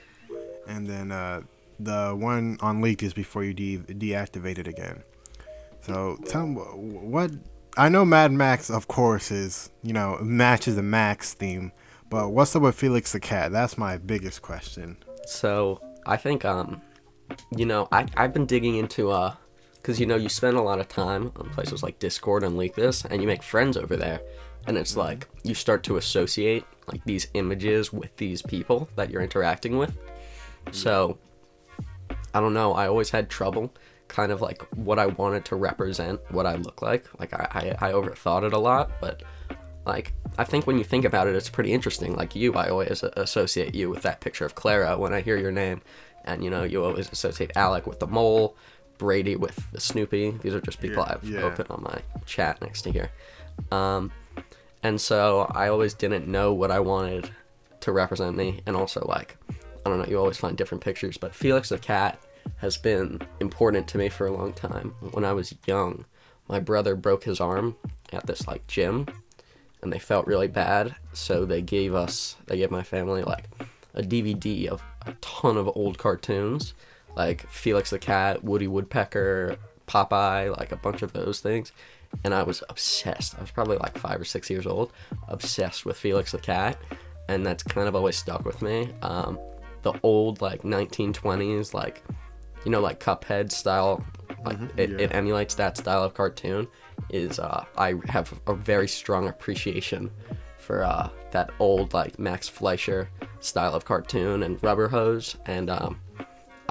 And 0.67 0.85
then 0.85 1.11
uh, 1.11 1.41
the 1.79 2.13
one 2.15 2.57
on 2.61 2.81
leaked 2.81 3.01
is 3.01 3.13
before 3.13 3.43
you 3.43 3.53
de- 3.53 3.77
deactivate 3.79 4.57
it 4.59 4.67
again. 4.67 5.03
So 5.81 6.17
tell 6.27 6.45
me 6.45 6.55
what 6.55 7.31
I 7.77 7.89
know. 7.89 8.03
Mad 8.03 8.31
Max, 8.31 8.69
of 8.69 8.87
course, 8.87 9.31
is 9.31 9.69
you 9.83 9.93
know 9.93 10.17
matches 10.21 10.75
the 10.75 10.83
Max 10.83 11.33
theme, 11.33 11.71
but 12.09 12.29
what's 12.29 12.55
up 12.55 12.63
with 12.63 12.75
Felix 12.75 13.13
the 13.13 13.19
cat? 13.19 13.51
That's 13.51 13.77
my 13.77 13.97
biggest 13.97 14.41
question. 14.41 14.97
So 15.25 15.79
I 16.05 16.17
think 16.17 16.43
um, 16.43 16.81
you 17.55 17.65
know, 17.65 17.87
I 17.91 18.05
I've 18.17 18.33
been 18.33 18.45
digging 18.45 18.75
into 18.75 19.11
uh, 19.11 19.35
because 19.75 19.99
you 19.99 20.05
know 20.05 20.17
you 20.17 20.29
spend 20.29 20.57
a 20.57 20.61
lot 20.61 20.79
of 20.79 20.87
time 20.87 21.31
on 21.37 21.49
places 21.49 21.81
like 21.81 21.99
Discord 21.99 22.43
and 22.43 22.57
Leak 22.57 22.75
This, 22.75 23.05
and 23.05 23.21
you 23.21 23.27
make 23.27 23.43
friends 23.43 23.77
over 23.77 23.95
there, 23.95 24.21
and 24.67 24.77
it's 24.77 24.97
like 24.97 25.27
you 25.43 25.53
start 25.53 25.83
to 25.83 25.97
associate 25.97 26.65
like 26.91 27.03
these 27.05 27.27
images 27.35 27.93
with 27.93 28.15
these 28.17 28.41
people 28.41 28.89
that 28.95 29.09
you're 29.09 29.21
interacting 29.21 29.77
with. 29.77 29.97
So 30.71 31.17
I 32.33 32.39
don't 32.39 32.53
know. 32.53 32.73
I 32.73 32.87
always 32.87 33.09
had 33.09 33.29
trouble 33.29 33.73
kind 34.11 34.31
of 34.31 34.41
like 34.41 34.61
what 34.75 34.99
I 34.99 35.05
wanted 35.07 35.45
to 35.45 35.55
represent, 35.55 36.19
what 36.31 36.45
I 36.45 36.55
look 36.55 36.81
like. 36.81 37.05
Like 37.19 37.33
I, 37.33 37.75
I, 37.79 37.89
I 37.89 37.91
overthought 37.93 38.43
it 38.43 38.53
a 38.53 38.57
lot, 38.59 38.91
but 38.99 39.23
like 39.85 40.13
I 40.37 40.43
think 40.43 40.67
when 40.67 40.77
you 40.77 40.83
think 40.83 41.05
about 41.05 41.27
it, 41.27 41.35
it's 41.35 41.49
pretty 41.49 41.71
interesting. 41.71 42.15
Like 42.15 42.35
you, 42.35 42.53
I 42.53 42.69
always 42.69 43.01
associate 43.03 43.73
you 43.73 43.89
with 43.89 44.03
that 44.03 44.19
picture 44.19 44.45
of 44.45 44.53
Clara 44.53 44.97
when 44.97 45.13
I 45.13 45.21
hear 45.21 45.37
your 45.37 45.51
name, 45.51 45.81
and 46.25 46.43
you 46.43 46.49
know 46.49 46.63
you 46.63 46.83
always 46.83 47.09
associate 47.11 47.51
Alec 47.55 47.87
with 47.87 47.99
the 47.99 48.07
mole, 48.07 48.57
Brady 48.97 49.37
with 49.37 49.71
the 49.71 49.79
Snoopy. 49.79 50.31
These 50.41 50.53
are 50.53 50.61
just 50.61 50.81
people 50.81 51.03
Yeah, 51.07 51.15
I've 51.15 51.23
yeah. 51.23 51.41
opened 51.41 51.71
on 51.71 51.81
my 51.81 52.01
chat 52.25 52.61
next 52.61 52.81
to 52.83 52.91
here. 52.91 53.09
Um, 53.71 54.11
and 54.83 54.99
so 54.99 55.49
I 55.51 55.69
always 55.69 55.93
didn't 55.93 56.27
know 56.27 56.53
what 56.53 56.69
I 56.69 56.79
wanted 56.81 57.31
to 57.79 57.91
represent 57.93 58.35
me, 58.35 58.59
and 58.65 58.75
also 58.75 59.05
like 59.07 59.37
I 59.85 59.89
don't 59.89 59.99
know, 59.99 60.05
you 60.05 60.19
always 60.19 60.37
find 60.37 60.57
different 60.57 60.83
pictures, 60.83 61.17
but 61.17 61.33
Felix 61.33 61.69
the 61.69 61.79
cat 61.79 62.19
has 62.57 62.77
been 62.77 63.21
important 63.39 63.87
to 63.89 63.97
me 63.97 64.09
for 64.09 64.27
a 64.27 64.31
long 64.31 64.53
time. 64.53 64.93
When 65.11 65.25
I 65.25 65.33
was 65.33 65.55
young, 65.65 66.05
my 66.47 66.59
brother 66.59 66.95
broke 66.95 67.23
his 67.23 67.39
arm 67.39 67.75
at 68.13 68.27
this 68.27 68.47
like 68.47 68.65
gym, 68.67 69.07
and 69.81 69.91
they 69.91 69.99
felt 69.99 70.27
really 70.27 70.47
bad, 70.47 70.95
so 71.13 71.45
they 71.45 71.61
gave 71.61 71.95
us, 71.95 72.35
they 72.47 72.57
gave 72.57 72.71
my 72.71 72.83
family 72.83 73.23
like 73.23 73.45
a 73.93 74.01
DVD 74.01 74.67
of 74.67 74.81
a 75.05 75.13
ton 75.21 75.57
of 75.57 75.69
old 75.75 75.97
cartoons, 75.97 76.73
like 77.15 77.49
Felix 77.49 77.89
the 77.89 77.99
cat, 77.99 78.43
Woody 78.43 78.67
Woodpecker, 78.67 79.57
Popeye, 79.87 80.55
like 80.57 80.71
a 80.71 80.77
bunch 80.77 81.01
of 81.01 81.13
those 81.13 81.39
things. 81.39 81.71
And 82.23 82.33
I 82.33 82.43
was 82.43 82.63
obsessed. 82.69 83.35
I 83.37 83.41
was 83.41 83.51
probably 83.51 83.77
like 83.77 83.97
five 83.97 84.19
or 84.19 84.25
six 84.25 84.49
years 84.49 84.67
old, 84.67 84.91
obsessed 85.27 85.85
with 85.85 85.97
Felix 85.97 86.31
the 86.31 86.37
cat, 86.37 86.77
and 87.27 87.45
that's 87.45 87.63
kind 87.63 87.87
of 87.87 87.95
always 87.95 88.17
stuck 88.17 88.45
with 88.45 88.61
me. 88.61 88.89
Um, 89.01 89.39
the 89.81 89.93
old 90.03 90.41
like 90.41 90.61
1920s, 90.63 91.73
like 91.73 92.03
you 92.65 92.71
know, 92.71 92.81
like 92.81 92.99
Cuphead 92.99 93.51
style, 93.51 94.03
like 94.45 94.57
it, 94.77 94.89
yeah. 94.91 94.97
it 94.97 95.15
emulates 95.15 95.55
that 95.55 95.77
style 95.77 96.03
of 96.03 96.13
cartoon. 96.13 96.67
Is 97.09 97.39
uh, 97.39 97.65
I 97.77 97.95
have 98.07 98.39
a 98.47 98.53
very 98.53 98.87
strong 98.87 99.27
appreciation 99.27 100.11
for 100.57 100.83
uh, 100.83 101.09
that 101.31 101.51
old 101.59 101.93
like 101.93 102.19
Max 102.19 102.47
Fleischer 102.47 103.09
style 103.39 103.73
of 103.73 103.85
cartoon 103.85 104.43
and 104.43 104.63
Rubber 104.63 104.87
Hose, 104.87 105.35
and 105.45 105.69
um, 105.69 105.99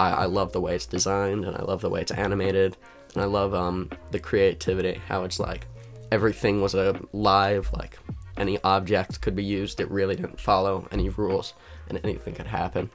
I, 0.01 0.23
I 0.23 0.25
love 0.25 0.51
the 0.51 0.61
way 0.61 0.75
it's 0.75 0.85
designed 0.85 1.45
and 1.45 1.55
I 1.55 1.61
love 1.61 1.81
the 1.81 1.89
way 1.89 2.01
it's 2.01 2.11
animated 2.11 2.75
and 3.13 3.21
I 3.21 3.25
love 3.25 3.53
um, 3.53 3.89
the 4.09 4.19
creativity 4.19 4.99
how 5.07 5.23
it's 5.23 5.39
like 5.39 5.67
everything 6.11 6.61
was 6.61 6.73
a 6.73 6.99
live 7.13 7.71
like 7.73 7.99
any 8.37 8.57
object 8.63 9.21
could 9.21 9.35
be 9.35 9.43
used 9.43 9.79
it 9.79 9.89
really 9.91 10.15
didn't 10.15 10.39
follow 10.39 10.87
any 10.91 11.09
rules 11.09 11.53
and 11.89 11.99
anything 12.03 12.33
could 12.33 12.47
happen 12.47 12.89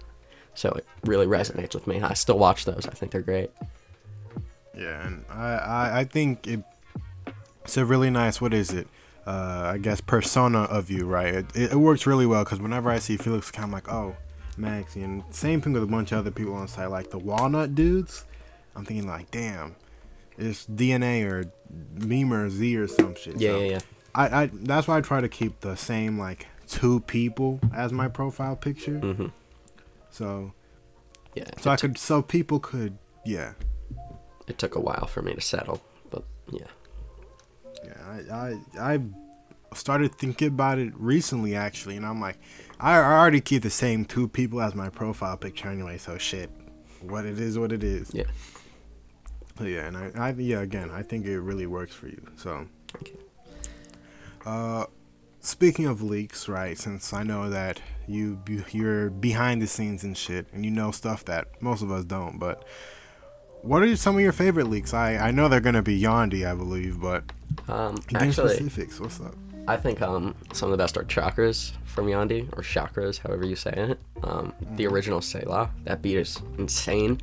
so 0.57 0.71
it 0.71 0.85
really 1.05 1.27
resonates 1.27 1.75
with 1.75 1.87
me 1.87 2.01
I 2.03 2.15
still 2.15 2.39
watch 2.39 2.65
those 2.65 2.87
I 2.87 2.91
think 2.91 3.13
they're 3.13 3.21
great 3.23 3.51
Yeah, 4.77 5.07
and 5.07 5.25
I, 5.31 5.53
I, 5.55 5.99
I 6.01 6.05
think 6.05 6.47
it, 6.47 6.61
it's 7.65 7.77
a 7.77 7.85
really 7.85 8.11
nice. 8.11 8.41
What 8.41 8.53
is 8.53 8.71
it? 8.73 8.89
Uh, 9.27 9.73
I 9.75 9.79
guess 9.79 10.01
persona 10.01 10.63
of 10.63 10.91
you, 10.91 11.07
right? 11.07 11.35
It, 11.35 11.47
it, 11.57 11.73
it 11.73 11.77
works 11.77 12.07
really 12.07 12.27
well 12.27 12.45
because 12.45 12.61
whenever 12.61 12.91
I 12.91 12.99
see 12.99 13.17
Felix, 13.17 13.51
kind 13.51 13.67
of 13.69 13.73
like, 13.73 13.91
oh, 13.91 14.15
Maxi, 14.59 15.03
and 15.03 15.25
same 15.31 15.61
thing 15.61 15.73
with 15.73 15.83
a 15.83 15.87
bunch 15.87 16.13
of 16.13 16.19
other 16.19 16.31
people 16.31 16.55
on 16.55 16.69
site, 16.69 16.91
like 16.91 17.11
the 17.11 17.19
Walnut 17.19 17.75
dudes. 17.75 18.25
I'm 18.77 18.85
thinking 18.85 19.09
like, 19.09 19.31
damn, 19.31 19.75
it's 20.39 20.67
DNA 20.67 21.25
or 21.25 21.51
meme 21.95 22.33
or 22.33 22.49
Z 22.51 22.77
or 22.77 22.87
some 22.87 23.15
shit. 23.15 23.41
yeah 23.41 23.51
So 23.53 23.59
yeah 23.59 23.71
yeah 23.73 23.79
I, 24.15 24.43
I 24.43 24.51
that's 24.53 24.87
why 24.87 24.99
I 24.99 25.01
try 25.01 25.21
to 25.21 25.29
keep 25.29 25.61
the 25.61 25.75
same 25.77 26.19
like 26.19 26.47
two 26.69 27.01
people 27.01 27.61
as 27.75 27.93
my 27.93 28.09
profile 28.09 28.57
picture. 28.57 28.99
hmm 28.99 29.27
So 30.17 30.53
yeah 31.35 31.51
so 31.61 31.71
I 31.71 31.77
could 31.77 31.99
so 31.99 32.23
people 32.23 32.59
could 32.61 32.97
yeah 33.27 33.53
it 34.49 34.57
took 34.59 34.75
a 34.77 34.81
while 34.81 35.07
for 35.07 35.21
me 35.23 35.35
to 35.35 35.41
settle 35.41 35.79
but 36.11 36.25
yeah 36.51 36.71
Yeah, 37.85 38.01
I, 38.15 38.19
I 38.81 38.93
I 38.95 39.01
started 39.75 40.15
thinking 40.15 40.49
about 40.49 40.79
it 40.79 40.93
recently 40.97 41.55
actually, 41.55 41.97
and 41.99 42.07
I'm 42.07 42.21
like, 42.21 42.39
I 42.81 42.97
already 42.97 43.41
keep 43.43 43.63
the 43.63 43.71
same 43.85 44.05
two 44.07 44.27
people 44.29 44.61
as 44.63 44.75
my 44.75 44.89
profile 44.89 45.37
picture 45.37 45.69
anyway, 45.69 45.99
so 45.99 46.17
shit, 46.19 46.49
what 47.03 47.27
it 47.27 47.39
is, 47.39 47.59
what 47.59 47.73
it 47.73 47.85
is. 47.85 48.11
yeah 48.15 48.31
But 49.57 49.67
yeah, 49.69 49.87
and 49.89 49.97
I, 49.97 50.07
I 50.17 50.29
yeah 50.39 50.61
again, 50.63 50.89
I 50.91 51.03
think 51.03 51.27
it 51.27 51.41
really 51.41 51.67
works 51.67 51.95
for 51.95 52.09
you. 52.09 52.23
So, 52.37 52.51
Okay. 53.03 53.19
uh, 54.47 54.87
speaking 55.41 55.87
of 55.87 56.01
leaks, 56.01 56.49
right? 56.49 56.79
Since 56.79 57.13
I 57.13 57.23
know 57.23 57.51
that 57.51 57.81
you 58.09 58.41
you- 58.49 58.65
you're 58.73 59.11
behind 59.11 59.61
the 59.63 59.67
scenes 59.67 60.05
and 60.05 60.17
shit, 60.17 60.47
and 60.53 60.65
you 60.65 60.71
know 60.71 60.91
stuff 60.91 61.25
that 61.27 61.49
most 61.61 61.83
of 61.83 61.91
us 61.91 62.05
don't, 62.05 62.39
but. 62.39 62.65
What 63.63 63.83
are 63.83 63.97
some 63.97 64.15
of 64.15 64.21
your 64.21 64.33
favorite 64.33 64.69
leaks? 64.69 64.95
I, 64.95 65.17
I 65.17 65.31
know 65.33 65.49
they're 65.49 65.61
gonna 65.61 65.83
be 65.83 66.01
Yandhi, 66.01 66.49
I 66.49 66.55
believe, 66.55 67.01
but 67.01 67.25
um, 67.67 67.97
actually 68.15 68.55
specifics. 68.55 69.01
What's 69.01 69.19
up? 69.21 69.35
I 69.67 69.77
think 69.77 70.01
um, 70.03 70.37
some 70.53 70.71
of 70.71 70.79
the 70.79 70.81
best 70.81 70.97
are 70.97 71.03
chakras 71.03 71.73
from 71.85 72.07
Yandi, 72.07 72.47
or 72.57 72.63
chakras, 72.63 73.19
however 73.19 73.45
you 73.45 73.57
say 73.57 73.73
it. 73.73 73.99
Um, 74.23 74.53
the 74.77 74.87
original 74.87 75.21
Selah, 75.21 75.71
that 75.83 76.01
beat 76.01 76.17
is 76.17 76.41
insane. 76.59 77.21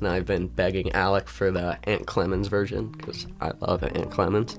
And 0.00 0.08
I've 0.08 0.26
been 0.26 0.48
begging 0.48 0.90
Alec 0.92 1.28
for 1.28 1.52
the 1.52 1.78
Ant 1.84 2.06
Clemons 2.06 2.48
version 2.48 2.88
because 2.88 3.28
I 3.40 3.52
love 3.60 3.84
Ant 3.84 4.10
Clemons. 4.10 4.58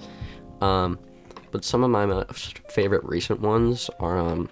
Um, 0.61 0.97
but 1.51 1.65
some 1.65 1.83
of 1.83 1.89
my 1.89 2.05
most 2.05 2.59
favorite 2.69 3.03
recent 3.03 3.41
ones 3.41 3.89
are 3.99 4.17
um, 4.17 4.47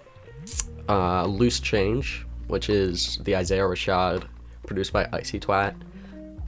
uh, 0.88 1.26
Loose 1.26 1.60
Change, 1.60 2.26
which 2.48 2.68
is 2.68 3.18
the 3.24 3.36
Isaiah 3.36 3.62
Rashad 3.62 4.24
produced 4.66 4.92
by 4.92 5.08
Icy 5.12 5.40
Twat. 5.40 5.74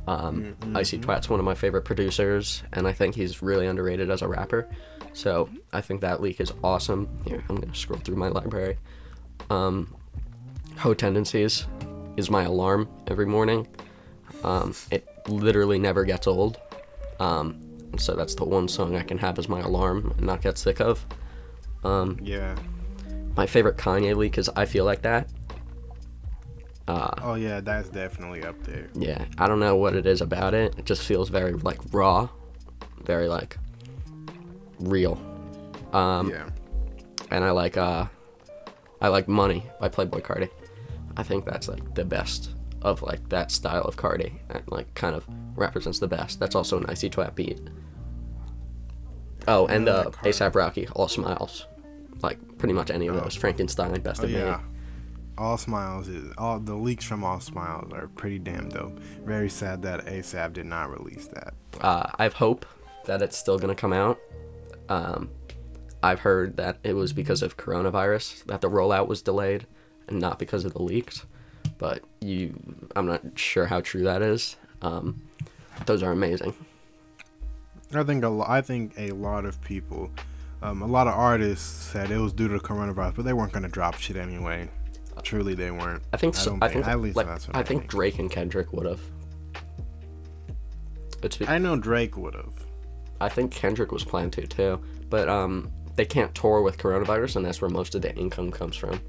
Um, 0.06 0.56
Icy 0.74 0.98
Twat's 0.98 1.28
one 1.28 1.40
of 1.40 1.44
my 1.44 1.54
favorite 1.54 1.82
producers, 1.84 2.62
and 2.72 2.86
I 2.86 2.92
think 2.92 3.14
he's 3.14 3.42
really 3.42 3.66
underrated 3.66 4.10
as 4.10 4.22
a 4.22 4.28
rapper. 4.28 4.68
So 5.12 5.48
I 5.72 5.80
think 5.80 6.00
that 6.02 6.20
leak 6.20 6.40
is 6.40 6.52
awesome. 6.62 7.08
Here, 7.26 7.42
I'm 7.48 7.56
gonna 7.56 7.74
scroll 7.74 7.98
through 7.98 8.16
my 8.16 8.28
library. 8.28 8.78
Um, 9.50 9.94
Ho 10.78 10.94
Tendencies 10.94 11.66
is 12.16 12.30
my 12.30 12.44
alarm 12.44 12.88
every 13.08 13.26
morning. 13.26 13.66
Um, 14.44 14.74
it 14.90 15.06
literally 15.28 15.78
never 15.78 16.04
gets 16.04 16.26
old. 16.26 16.60
Um, 17.18 17.60
so 17.98 18.14
that's 18.14 18.34
the 18.34 18.44
one 18.44 18.68
song 18.68 18.94
I 18.94 19.02
can 19.02 19.18
have 19.18 19.38
as 19.38 19.48
my 19.48 19.60
alarm 19.60 20.12
and 20.16 20.26
not 20.26 20.42
get 20.42 20.58
sick 20.58 20.80
of. 20.80 21.04
Um, 21.82 22.18
Yeah. 22.22 22.54
My 23.36 23.46
favorite 23.46 23.76
Kanye 23.76 24.16
leak 24.16 24.38
is 24.38 24.48
I 24.56 24.64
Feel 24.64 24.84
Like 24.84 25.02
That. 25.02 25.28
Oh 27.26 27.34
yeah, 27.34 27.60
that's 27.60 27.88
definitely 27.88 28.44
up 28.44 28.62
there. 28.62 28.88
Yeah, 28.94 29.24
I 29.36 29.48
don't 29.48 29.58
know 29.58 29.74
what 29.74 29.96
it 29.96 30.06
is 30.06 30.20
about 30.20 30.54
it. 30.54 30.78
It 30.78 30.84
just 30.84 31.02
feels 31.02 31.28
very 31.28 31.52
like 31.52 31.80
raw, 31.90 32.28
very 33.02 33.26
like 33.26 33.58
real. 34.78 35.20
Um, 35.92 36.30
yeah. 36.30 36.48
and 37.32 37.42
I 37.42 37.50
like 37.50 37.76
uh, 37.76 38.06
I 39.00 39.08
like 39.08 39.26
Money 39.26 39.64
by 39.80 39.88
Playboi 39.88 40.22
Carti. 40.22 40.48
I 41.16 41.24
think 41.24 41.44
that's 41.44 41.68
like 41.68 41.96
the 41.96 42.04
best 42.04 42.54
of 42.82 43.02
like 43.02 43.28
that 43.30 43.50
style 43.50 43.82
of 43.82 43.96
Carti, 43.96 44.32
like 44.68 44.94
kind 44.94 45.16
of 45.16 45.26
represents 45.56 45.98
the 45.98 46.06
best. 46.06 46.38
That's 46.38 46.54
also 46.54 46.78
an 46.78 46.86
icy 46.86 47.10
twat 47.10 47.34
beat. 47.34 47.60
Oh, 49.48 49.66
and 49.66 49.88
uh. 49.88 50.10
ASAP 50.22 50.54
Rocky, 50.54 50.86
All 50.94 51.08
Smiles, 51.08 51.66
like 52.22 52.38
pretty 52.58 52.72
much 52.74 52.90
any 52.90 53.06
of 53.06 53.14
those. 53.14 53.34
Frankenstein, 53.34 54.00
Best 54.00 54.20
Oh 54.22 54.24
of 54.24 54.30
Me. 54.30 54.54
All 55.38 55.58
Smiles 55.58 56.08
is 56.08 56.32
all 56.38 56.58
the 56.58 56.74
leaks 56.74 57.04
from 57.04 57.22
All 57.22 57.40
Smiles 57.40 57.92
are 57.92 58.08
pretty 58.08 58.38
damn 58.38 58.68
dope. 58.70 58.98
Very 59.24 59.50
sad 59.50 59.82
that 59.82 60.06
ASAP 60.06 60.54
did 60.54 60.64
not 60.66 60.90
release 60.90 61.26
that. 61.28 61.52
uh, 61.82 62.10
I 62.18 62.22
have 62.22 62.32
hope 62.34 62.64
that 63.04 63.20
it's 63.22 63.36
still 63.36 63.58
gonna 63.58 63.74
come 63.74 63.92
out. 63.92 64.18
Um, 64.88 65.28
I've 66.02 66.20
heard 66.20 66.56
that 66.56 66.78
it 66.84 66.94
was 66.94 67.12
because 67.12 67.42
of 67.42 67.56
coronavirus 67.56 68.44
that 68.46 68.60
the 68.62 68.70
rollout 68.70 69.08
was 69.08 69.20
delayed, 69.22 69.66
and 70.08 70.18
not 70.20 70.38
because 70.38 70.64
of 70.64 70.72
the 70.72 70.82
leaks. 70.82 71.26
But 71.78 72.00
you, 72.20 72.54
I'm 72.94 73.06
not 73.06 73.20
sure 73.38 73.66
how 73.66 73.80
true 73.82 74.04
that 74.04 74.22
is. 74.22 74.56
Um, 74.80 75.20
those 75.84 76.02
are 76.02 76.12
amazing. 76.12 76.54
I 77.92 78.02
think 78.04 78.24
a 78.24 78.28
lo- 78.28 78.46
I 78.48 78.62
think 78.62 78.94
a 78.96 79.10
lot 79.10 79.44
of 79.44 79.60
people, 79.62 80.10
um, 80.66 80.82
a 80.82 80.86
lot 80.86 81.06
of 81.06 81.14
artists 81.14 81.66
said 81.90 82.10
it 82.10 82.18
was 82.18 82.32
due 82.32 82.48
to 82.48 82.58
coronavirus, 82.58 83.14
but 83.16 83.24
they 83.24 83.32
weren't 83.32 83.52
gonna 83.52 83.68
drop 83.68 83.94
shit 83.96 84.16
anyway. 84.16 84.68
Truly, 85.22 85.54
they 85.54 85.70
weren't. 85.70 86.02
I 86.12 86.16
think. 86.18 86.36
I 86.36 86.38
so, 86.38 86.50
don't 86.50 86.62
I 86.62 86.68
think- 86.68 86.86
at 86.86 87.00
least 87.00 87.16
like, 87.16 87.26
that's 87.26 87.46
what 87.48 87.56
I 87.56 87.60
I 87.60 87.62
think 87.62 87.82
think. 87.82 87.90
Drake 87.90 88.18
and 88.18 88.30
Kendrick 88.30 88.72
would 88.72 88.86
have. 88.86 89.00
I 91.48 91.58
know 91.58 91.76
Drake 91.76 92.16
would 92.16 92.34
have. 92.34 92.52
I 93.20 93.28
think 93.28 93.50
Kendrick 93.50 93.90
was 93.90 94.04
planned 94.04 94.32
to 94.34 94.46
too, 94.46 94.80
but 95.10 95.28
um, 95.28 95.70
they 95.96 96.04
can't 96.04 96.32
tour 96.34 96.60
with 96.62 96.76
coronavirus, 96.78 97.36
and 97.36 97.44
that's 97.46 97.60
where 97.60 97.70
most 97.70 97.94
of 97.94 98.02
the 98.02 98.14
income 98.14 98.50
comes 98.52 98.76
from. 98.76 99.00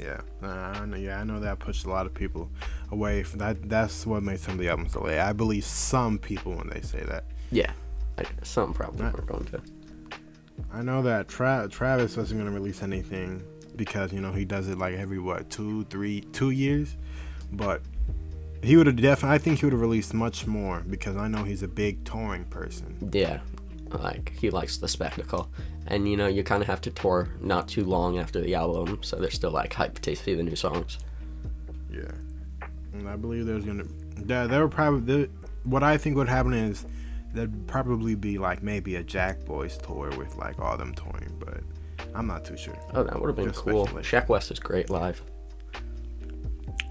Yeah, 0.00 0.20
uh, 0.42 0.46
I 0.46 0.86
know, 0.86 0.96
yeah, 0.96 1.20
I 1.20 1.24
know 1.24 1.40
that 1.40 1.58
pushed 1.58 1.84
a 1.84 1.90
lot 1.90 2.06
of 2.06 2.14
people 2.14 2.48
away. 2.90 3.22
From 3.24 3.40
that 3.40 3.68
that's 3.68 4.06
what 4.06 4.22
made 4.22 4.38
some 4.40 4.54
of 4.54 4.60
the 4.60 4.68
albums 4.70 4.92
delay. 4.92 5.18
I 5.18 5.32
believe 5.34 5.64
some 5.64 6.18
people 6.18 6.54
when 6.54 6.68
they 6.70 6.80
say 6.80 7.02
that. 7.02 7.24
Yeah, 7.50 7.72
I, 8.16 8.24
some 8.42 8.72
probably 8.72 9.02
Right. 9.04 9.12
weren't 9.12 9.26
going 9.26 9.44
to. 9.46 9.60
I 10.72 10.82
know 10.82 11.02
that 11.02 11.28
Tra- 11.28 11.68
Travis 11.70 12.16
wasn't 12.16 12.40
gonna 12.40 12.50
release 12.50 12.82
anything 12.82 13.42
because 13.76 14.12
you 14.12 14.20
know 14.20 14.32
he 14.32 14.44
does 14.44 14.68
it 14.68 14.78
like 14.78 14.94
every 14.94 15.18
what 15.18 15.50
two, 15.50 15.84
three, 15.84 16.22
two 16.32 16.50
years, 16.50 16.96
but 17.52 17.82
he 18.62 18.76
would 18.76 18.86
have 18.86 18.96
definitely. 18.96 19.34
I 19.34 19.38
think 19.38 19.60
he 19.60 19.66
would 19.66 19.72
have 19.72 19.80
released 19.80 20.14
much 20.14 20.46
more 20.46 20.80
because 20.80 21.16
I 21.16 21.28
know 21.28 21.44
he's 21.44 21.62
a 21.62 21.68
big 21.68 22.04
touring 22.04 22.44
person. 22.44 23.10
Yeah, 23.12 23.40
like 23.90 24.32
he 24.38 24.50
likes 24.50 24.76
the 24.76 24.88
spectacle, 24.88 25.50
and 25.86 26.08
you 26.08 26.16
know 26.16 26.26
you 26.26 26.42
kind 26.42 26.62
of 26.62 26.68
have 26.68 26.80
to 26.82 26.90
tour 26.90 27.28
not 27.40 27.68
too 27.68 27.84
long 27.84 28.18
after 28.18 28.40
the 28.40 28.54
album, 28.54 29.02
so 29.02 29.16
they're 29.16 29.30
still 29.30 29.50
like 29.50 29.72
hyped 29.72 30.00
to 30.00 30.14
see 30.14 30.34
the 30.34 30.42
new 30.42 30.56
songs. 30.56 30.98
Yeah, 31.90 32.12
and 32.92 33.08
I 33.08 33.16
believe 33.16 33.46
there's 33.46 33.64
gonna. 33.64 33.84
There, 34.16 34.46
there 34.46 34.60
were 34.60 34.68
probably. 34.68 35.00
There, 35.00 35.28
what 35.64 35.82
I 35.82 35.98
think 35.98 36.16
would 36.16 36.28
happen 36.28 36.52
is 36.52 36.86
there'd 37.32 37.66
probably 37.66 38.14
be 38.14 38.38
like 38.38 38.62
maybe 38.62 38.96
a 38.96 39.04
JackBoys 39.04 39.84
tour 39.84 40.10
with 40.18 40.36
like 40.36 40.58
all 40.58 40.76
them 40.76 40.94
touring, 40.94 41.36
but 41.38 41.60
I'm 42.14 42.26
not 42.26 42.44
too 42.44 42.56
sure. 42.56 42.78
Oh, 42.94 43.04
that 43.04 43.18
would 43.20 43.28
have 43.28 43.36
been 43.36 43.48
Just 43.48 43.60
cool. 43.64 43.86
Sheck 43.86 44.28
Wes 44.28 44.50
is 44.50 44.58
great 44.58 44.90
live. 44.90 45.22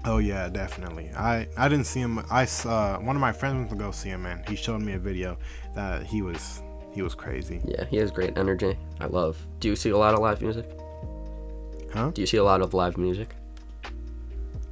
Oh 0.04 0.18
yeah, 0.18 0.48
definitely. 0.48 1.10
I 1.16 1.46
I 1.56 1.68
didn't 1.68 1.86
see 1.86 2.00
him. 2.00 2.24
I 2.30 2.44
saw 2.46 2.98
one 2.98 3.16
of 3.16 3.20
my 3.20 3.32
friends 3.32 3.56
went 3.56 3.70
to 3.70 3.76
go 3.76 3.90
see 3.90 4.08
him, 4.08 4.24
and 4.26 4.46
he 4.48 4.56
showed 4.56 4.80
me 4.80 4.94
a 4.94 4.98
video 4.98 5.36
that 5.74 6.04
he 6.04 6.22
was 6.22 6.62
he 6.92 7.02
was 7.02 7.14
crazy. 7.14 7.60
Yeah, 7.64 7.84
he 7.84 7.98
has 7.98 8.10
great 8.10 8.36
energy. 8.38 8.76
I 8.98 9.06
love. 9.06 9.36
Do 9.60 9.68
you 9.68 9.76
see 9.76 9.90
a 9.90 9.98
lot 9.98 10.14
of 10.14 10.20
live 10.20 10.40
music? 10.40 10.66
Huh? 11.92 12.10
Do 12.10 12.20
you 12.20 12.26
see 12.26 12.38
a 12.38 12.44
lot 12.44 12.62
of 12.62 12.72
live 12.72 12.96
music? 12.96 13.34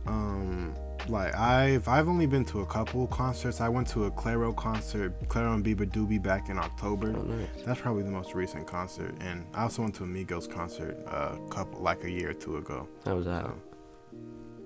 Um, 0.06 0.74
like 1.08 1.34
I've 1.34 1.88
I've 1.88 2.08
only 2.08 2.26
been 2.26 2.44
to 2.46 2.60
a 2.60 2.66
couple 2.66 3.06
concerts. 3.08 3.60
I 3.60 3.68
went 3.68 3.88
to 3.88 4.04
a 4.04 4.10
Clairo 4.10 4.54
concert, 4.54 5.12
Clairo 5.28 5.54
and 5.54 5.64
Beabadoobee 5.64 6.22
back 6.22 6.48
in 6.48 6.58
October. 6.58 7.14
Oh, 7.16 7.22
nice. 7.22 7.48
That's 7.64 7.80
probably 7.80 8.02
the 8.02 8.10
most 8.10 8.34
recent 8.34 8.66
concert, 8.66 9.14
and 9.20 9.46
I 9.54 9.62
also 9.62 9.82
went 9.82 9.94
to 9.96 10.04
a 10.04 10.06
Migos 10.06 10.50
concert 10.50 10.98
a 11.06 11.38
couple 11.50 11.80
like 11.80 12.04
a 12.04 12.10
year 12.10 12.30
or 12.30 12.34
two 12.34 12.56
ago. 12.58 12.88
How 13.04 13.16
was 13.16 13.26
that? 13.26 13.46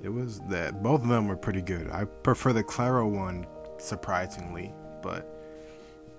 It 0.02 0.08
was 0.08 0.40
that 0.48 0.82
both 0.82 1.02
of 1.02 1.08
them 1.08 1.28
were 1.28 1.36
pretty 1.36 1.62
good. 1.62 1.88
I 1.90 2.04
prefer 2.04 2.52
the 2.52 2.64
Clairo 2.64 3.08
one 3.08 3.46
surprisingly, 3.78 4.72
but 5.02 5.28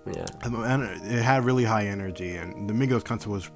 Yeah. 0.05 0.25
And 0.41 0.83
it 1.12 1.21
had 1.21 1.43
really 1.45 1.63
high 1.65 1.88
energy, 1.88 2.36
and 2.36 2.69
the 2.69 2.73
Migos 2.73 3.03
concert 3.03 3.29
was 3.29 3.49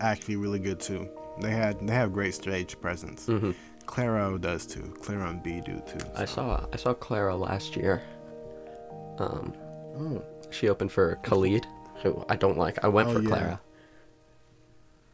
actually 0.00 0.36
really 0.36 0.58
good 0.58 0.80
too. 0.80 1.08
They 1.40 1.50
had 1.52 1.86
they 1.86 1.94
have 1.94 2.12
great 2.12 2.34
stage 2.34 2.80
presence. 2.80 3.26
hmm 3.26 3.52
Clairo 3.88 4.38
does 4.40 4.66
too. 4.66 4.94
Clairo 5.02 5.28
and 5.30 5.42
B 5.42 5.60
do 5.60 5.82
too. 5.88 5.98
I 6.14 6.24
saw 6.26 6.64
I 6.72 6.76
saw 6.76 6.94
Clairo 6.94 7.38
last 7.38 7.74
year. 7.74 8.02
Um, 9.18 9.52
Oh, 10.00 10.22
she 10.50 10.68
opened 10.68 10.92
for 10.92 11.16
Khalid, 11.24 11.66
who 12.02 12.24
I 12.28 12.36
don't 12.36 12.56
like. 12.56 12.84
I 12.84 12.88
went 12.88 13.08
Oh, 13.08 13.14
for 13.14 13.20
yeah. 13.22 13.28
Clairo. 13.28 13.58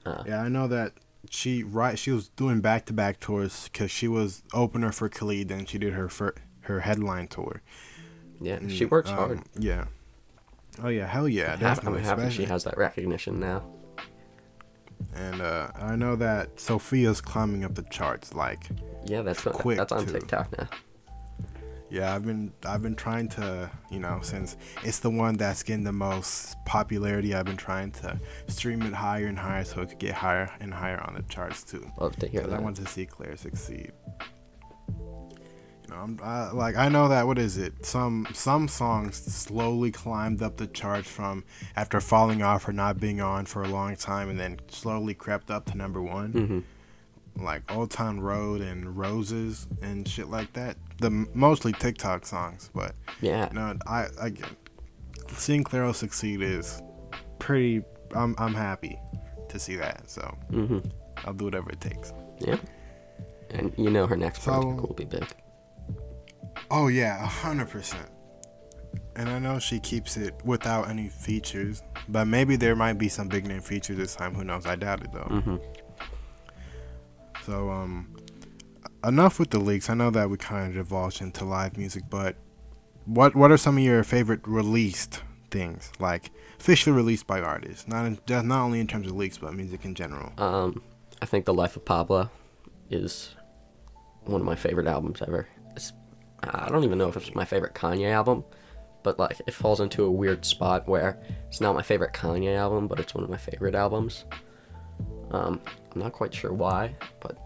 Uh, 0.05 0.23
yeah, 0.27 0.43
I 0.43 0.49
know 0.49 0.69
that 0.69 0.93
she 1.31 1.63
right. 1.63 1.99
She 1.99 2.11
was 2.11 2.29
doing 2.29 2.61
back 2.61 2.85
to 2.87 2.93
back 2.93 3.19
tours 3.21 3.71
because 3.73 3.91
she 3.91 4.09
was 4.09 4.43
opener 4.53 4.93
for 4.93 5.09
Khalid, 5.09 5.49
then 5.49 5.65
she 5.65 5.79
did 5.79 5.95
her 5.95 6.11
fir- 6.11 6.35
her 6.63 6.81
headline 6.81 7.29
tour. 7.29 7.63
yeah, 8.41 8.59
she 8.69 8.85
works 8.85 9.09
um, 9.09 9.17
hard. 9.17 9.41
Yeah. 9.59 9.87
Oh 10.83 10.89
yeah, 10.89 11.07
hell 11.07 11.29
yeah, 11.29 11.53
I'm 11.55 11.61
definitely. 11.61 12.03
happy 12.03 12.29
she 12.31 12.45
has 12.45 12.65
that 12.65 12.77
recognition 12.77 13.41
now. 13.41 13.63
And 15.15 15.41
uh, 15.41 15.69
I 15.77 15.97
know 15.97 16.17
that 16.17 16.57
Sofia's 16.57 17.21
climbing 17.21 17.65
up 17.65 17.75
the 17.75 17.83
charts. 17.85 18.35
Like, 18.35 18.69
Yeah, 19.05 19.23
that's 19.23 19.45
what, 19.45 19.55
Quick, 19.55 19.79
that's 19.79 19.93
on 19.93 20.07
too. 20.07 20.13
TikTok 20.13 20.59
now. 20.59 20.69
yeah, 21.91 22.15
I've 22.15 22.25
been 22.27 22.53
I've 22.67 22.83
been 22.83 22.97
trying 22.97 23.29
to, 23.31 23.71
you 23.91 24.01
know, 24.01 24.19
since 24.23 24.57
it's 24.83 24.99
the 24.99 25.11
one 25.11 25.37
that's 25.37 25.63
getting 25.63 25.85
the 25.85 25.93
most 25.93 26.57
popularity, 26.67 27.35
I've 27.35 27.47
been 27.47 27.57
trying 27.57 27.93
to 27.93 28.19
stream 28.49 28.83
it 28.83 28.93
higher 28.93 29.27
and 29.27 29.39
higher 29.39 29.65
so 29.65 29.83
it 29.83 29.91
could 29.91 29.99
get 29.99 30.15
higher 30.15 30.51
and 30.61 30.75
higher 30.75 31.01
on 31.07 31.15
the 31.15 31.23
charts 31.23 31.63
too. 31.63 31.87
Love 32.01 32.17
to 32.17 32.27
hear 32.27 32.41
Because 32.41 32.55
I 32.55 32.61
want 32.61 32.77
to 32.77 32.87
see 32.87 33.07
Claire 33.07 33.37
succeed. 33.37 33.93
You 35.95 36.01
know, 36.01 36.05
I'm 36.05 36.21
I, 36.23 36.51
like 36.51 36.77
I 36.77 36.89
know 36.89 37.09
that 37.09 37.27
what 37.27 37.39
is 37.39 37.57
it? 37.57 37.87
Some 37.87 38.27
some 38.33 38.67
songs 38.69 39.17
slowly 39.17 39.91
climbed 39.93 40.43
up 40.43 40.57
the 40.57 40.67
charts 40.67 41.09
from 41.09 41.45
after 41.77 42.01
falling 42.01 42.43
off 42.43 42.67
or 42.69 42.73
not 42.73 42.99
being 42.99 43.21
on 43.21 43.47
for 43.47 43.63
a 43.63 43.69
long 43.69 43.95
time, 43.97 44.29
and 44.29 44.39
then 44.39 44.59
slowly 44.69 45.15
crept 45.15 45.51
up 45.51 45.67
to 45.67 45.77
number 45.77 46.03
one. 46.03 46.33
hmm 47.37 47.43
Like 47.45 47.63
Old 47.75 47.91
Town 47.91 48.21
Road 48.21 48.61
and 48.61 48.97
Roses 48.97 49.67
and 49.83 50.07
shit 50.09 50.29
like 50.29 50.53
that. 50.55 50.77
The 50.99 51.11
mostly 51.33 51.73
TikTok 51.73 52.27
songs, 52.27 52.71
but 52.75 52.95
Yeah, 53.21 53.49
no, 53.53 53.77
I 53.87 54.09
again 54.19 54.57
seeing 55.33 55.63
Clairo 55.65 55.95
succeed 55.95 56.43
is 56.43 56.83
pretty. 57.39 57.83
I'm 58.15 58.35
I'm 58.39 58.55
happy 58.55 58.99
to 59.49 59.59
see 59.61 59.77
that. 59.77 60.11
So 60.11 60.23
hmm 60.51 60.79
I'll 61.25 61.35
do 61.35 61.45
whatever 61.45 61.71
it 61.71 61.81
takes. 61.81 62.13
yeah. 62.41 62.57
And 63.51 63.73
you 63.77 63.91
know 63.91 64.07
her 64.09 64.17
next 64.17 64.43
So- 64.43 64.61
project 64.61 64.81
will 64.83 64.95
be 64.95 65.05
big. 65.05 65.27
Oh 66.71 66.89
yeah, 66.89 67.23
a 67.23 67.27
hundred 67.27 67.69
percent. 67.69 68.09
And 69.17 69.29
I 69.29 69.39
know 69.39 69.59
she 69.59 69.79
keeps 69.79 70.17
it 70.17 70.35
without 70.45 70.89
any 70.89 71.09
features, 71.09 71.83
but 72.09 72.27
maybe 72.27 72.57
there 72.57 72.75
might 72.75 72.95
be 72.95 73.09
some 73.09 73.29
big 73.29 73.47
name 73.47 73.61
features 73.61 73.97
this 73.97 74.17
time. 74.17 74.35
Who 74.35 74.43
knows? 74.45 74.67
I 74.67 74.75
doubt 74.77 75.03
it 75.03 75.13
though. 75.13 75.41
hmm 75.41 75.57
So 77.45 77.71
um, 77.71 78.15
enough 79.05 79.39
with 79.39 79.51
the 79.51 79.59
leaks. 79.59 79.89
I 79.91 79.95
know 79.95 80.11
that 80.11 80.29
we 80.31 80.37
kind 80.37 80.69
of 80.69 80.75
divulged 80.75 81.21
into 81.23 81.45
live 81.45 81.77
music, 81.77 82.05
but 82.11 82.37
what 83.05 83.37
what 83.37 83.51
are 83.53 83.57
some 83.57 83.77
of 83.77 83.85
your 83.85 84.03
favorite 84.03 84.41
released 84.47 85.23
things, 85.51 85.93
like 86.01 86.31
officially 86.59 86.97
released 86.97 87.27
by 87.27 87.41
artists? 87.41 87.87
Not 87.87 88.07
in, 88.07 88.19
not 88.49 88.65
only 88.65 88.81
in 88.81 88.87
terms 88.89 89.07
of 89.07 89.15
leaks, 89.15 89.39
but 89.39 89.55
music 89.55 89.85
in 89.85 89.95
general. 89.95 90.33
Um, 90.39 90.83
I 91.23 91.27
think 91.27 91.45
The 91.45 91.55
Life 91.55 91.77
of 91.77 91.85
Pablo 91.85 92.31
is 92.91 93.35
one 94.25 94.41
of 94.41 94.47
my 94.47 94.57
favorite 94.57 94.87
albums 94.87 95.23
ever. 95.23 95.47
I 96.51 96.69
don't 96.69 96.85
even 96.85 96.99
know 96.99 97.09
if 97.09 97.17
it's 97.17 97.35
my 97.35 97.45
favorite 97.45 97.75
Kanye 97.75 98.11
album, 98.11 98.45
but 99.03 99.19
like 99.19 99.41
it 99.47 99.55
falls 99.55 99.81
into 99.81 100.05
a 100.05 100.11
weird 100.11 100.45
spot 100.45 100.89
where 100.89 101.21
it's 101.49 101.61
not 101.61 101.75
my 101.75 101.83
favorite 101.83 102.13
Kanye 102.13 102.57
album, 102.57 102.89
but 102.89 102.99
it's 102.99 103.15
one 103.15 103.25
of 103.25 103.31
my 103.31 103.37
favorite 103.37 103.75
albums. 103.75 104.25
Um, 105.31 105.61
I'm 105.93 106.01
not 106.01 106.13
quite 106.13 106.35
sure 106.35 106.53
why, 106.53 106.95
but 107.21 107.39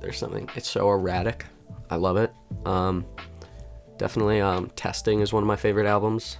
there's 0.00 0.18
something. 0.18 0.48
It's 0.54 0.68
so 0.68 0.90
erratic. 0.90 1.46
I 1.90 1.96
love 1.96 2.16
it. 2.16 2.32
Um, 2.64 3.06
definitely, 3.96 4.40
um, 4.40 4.70
Testing 4.76 5.20
is 5.20 5.32
one 5.32 5.42
of 5.42 5.46
my 5.46 5.56
favorite 5.56 5.86
albums. 5.86 6.38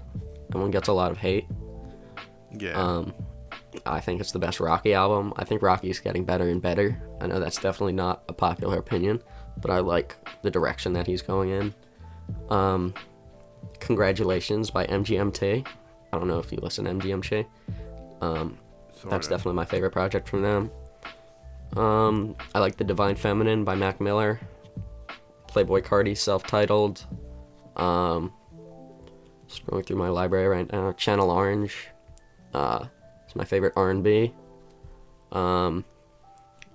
That 0.51 0.59
one 0.59 0.71
gets 0.71 0.89
a 0.89 0.93
lot 0.93 1.11
of 1.11 1.19
hate. 1.19 1.47
Yeah. 2.59 2.73
Um, 2.73 3.15
I 3.85 4.01
think 4.01 4.21
it's 4.21 4.33
the 4.33 4.39
best 4.39 4.61
Rocky 4.61 4.95
album. 4.95 5.33
I 5.37 5.45
think 5.45 5.63
Rocky's 5.63 5.99
getting 5.99 6.25
better 6.25 6.49
and 6.49 6.63
better. 6.63 7.01
I 7.21 7.27
know 7.27 7.41
that's 7.41 7.61
definitely 7.61 7.93
not 7.93 8.23
a 8.29 8.33
popular 8.33 8.79
opinion, 8.79 9.23
but 9.61 9.71
I 9.71 9.79
like 9.81 10.17
the 10.43 10.51
direction 10.51 10.93
that 10.95 11.07
he's 11.07 11.23
going 11.23 11.51
in. 11.51 11.75
Um, 12.51 12.95
Congratulations 13.81 14.71
by 14.71 14.87
MGMT. 14.87 15.67
I 16.12 16.19
don't 16.19 16.29
know 16.29 16.39
if 16.39 16.51
you 16.51 16.59
listen 16.59 16.85
to 16.87 16.91
MGMT. 16.93 17.47
Um, 18.21 18.59
that's 19.09 19.29
definitely 19.29 19.55
my 19.55 19.65
favorite 19.65 19.93
project 19.93 20.29
from 20.29 20.43
them. 20.43 20.71
Um, 21.77 22.37
I 22.55 22.59
like 22.59 22.77
The 22.77 22.85
Divine 22.85 23.17
Feminine 23.17 23.65
by 23.65 23.75
Mac 23.75 24.01
Miller. 24.01 24.41
Playboi 25.49 25.83
Carti 25.83 26.17
self-titled. 26.17 27.05
Um, 27.77 28.33
scrolling 29.49 29.87
through 29.87 29.97
my 29.97 30.09
library 30.09 30.49
right 30.49 30.71
now. 30.73 30.93
Channel 30.93 31.31
Orange. 31.31 31.89
Uh, 32.55 32.87
it's 33.25 33.37
my 33.37 33.45
favorite 33.45 33.75
R&B. 33.77 34.33
Um, 35.33 35.85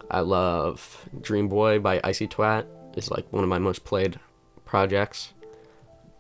I 0.10 0.20
love 0.20 1.10
Dream 1.22 1.48
Boy 1.48 1.80
by 1.80 2.00
Icy 2.04 2.28
Twat. 2.28 2.66
It's 2.96 3.10
like 3.10 3.32
one 3.32 3.44
of 3.44 3.50
my 3.50 3.60
most 3.60 3.84
played 3.84 4.20
projects. 4.66 5.34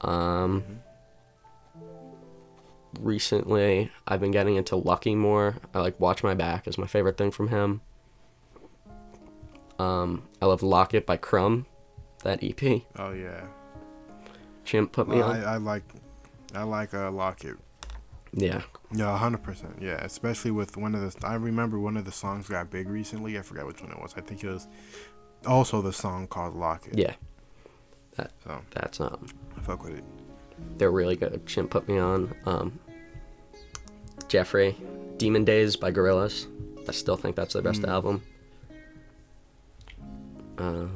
Um, 0.01 0.63
recently, 2.99 3.91
I've 4.07 4.19
been 4.19 4.31
getting 4.31 4.55
into 4.55 4.75
Lucki 4.75 5.15
more. 5.15 5.55
I 5.73 5.79
like 5.79 5.99
Watch 5.99 6.23
My 6.23 6.33
Back 6.33 6.67
is 6.67 6.77
my 6.77 6.87
favorite 6.87 7.17
thing 7.17 7.31
from 7.31 7.47
him. 7.49 7.81
Um, 9.79 10.23
I 10.41 10.45
love 10.45 10.61
Locket 10.61 11.05
by 11.05 11.17
Crumb, 11.17 11.65
that 12.23 12.43
EP. 12.43 12.81
Oh 12.97 13.11
yeah. 13.13 13.45
Chimp 14.63 14.91
put 14.91 15.07
me 15.07 15.17
Well, 15.17 15.31
on. 15.31 15.43
I, 15.43 15.53
I 15.53 15.57
like, 15.57 15.83
I 16.53 16.63
like 16.63 16.93
uh, 16.93 17.09
Locket. 17.11 17.55
yeah, 18.31 18.61
Yeah, 18.93 19.17
hundred 19.17 19.41
percent. 19.43 19.77
Yeah, 19.81 20.03
especially 20.03 20.51
with 20.51 20.77
one 20.77 20.93
of 20.93 21.01
the. 21.01 21.27
I 21.27 21.33
remember 21.35 21.79
one 21.79 21.97
of 21.97 22.05
the 22.05 22.11
songs 22.11 22.47
got 22.47 22.69
big 22.69 22.87
recently. 22.89 23.39
I 23.39 23.41
forgot 23.41 23.65
which 23.65 23.81
one 23.81 23.91
it 23.91 23.99
was. 23.99 24.13
I 24.15 24.21
think 24.21 24.43
it 24.43 24.49
was 24.49 24.67
also 25.47 25.81
the 25.81 25.93
song 25.93 26.27
called 26.27 26.55
Locket. 26.55 26.95
yeah. 26.97 27.13
So 28.17 28.61
That's 28.71 28.99
um, 28.99 29.25
I 29.57 29.61
fuck 29.61 29.83
with 29.83 29.97
it. 29.97 30.03
they're 30.77 30.91
really 30.91 31.15
good. 31.15 31.45
Chimp 31.45 31.69
put 31.71 31.87
me 31.87 31.97
on. 31.97 32.33
Um, 32.45 32.79
Jeffery, 34.27 34.75
Demon 35.17 35.43
Days 35.45 35.75
by 35.75 35.91
Gorillaz. 35.91 36.47
I 36.87 36.91
still 36.91 37.15
think 37.17 37.35
that's 37.35 37.53
their 37.53 37.61
best 37.61 37.81
Mm. 37.81 37.89
album. 37.89 38.23
Um, 40.57 40.89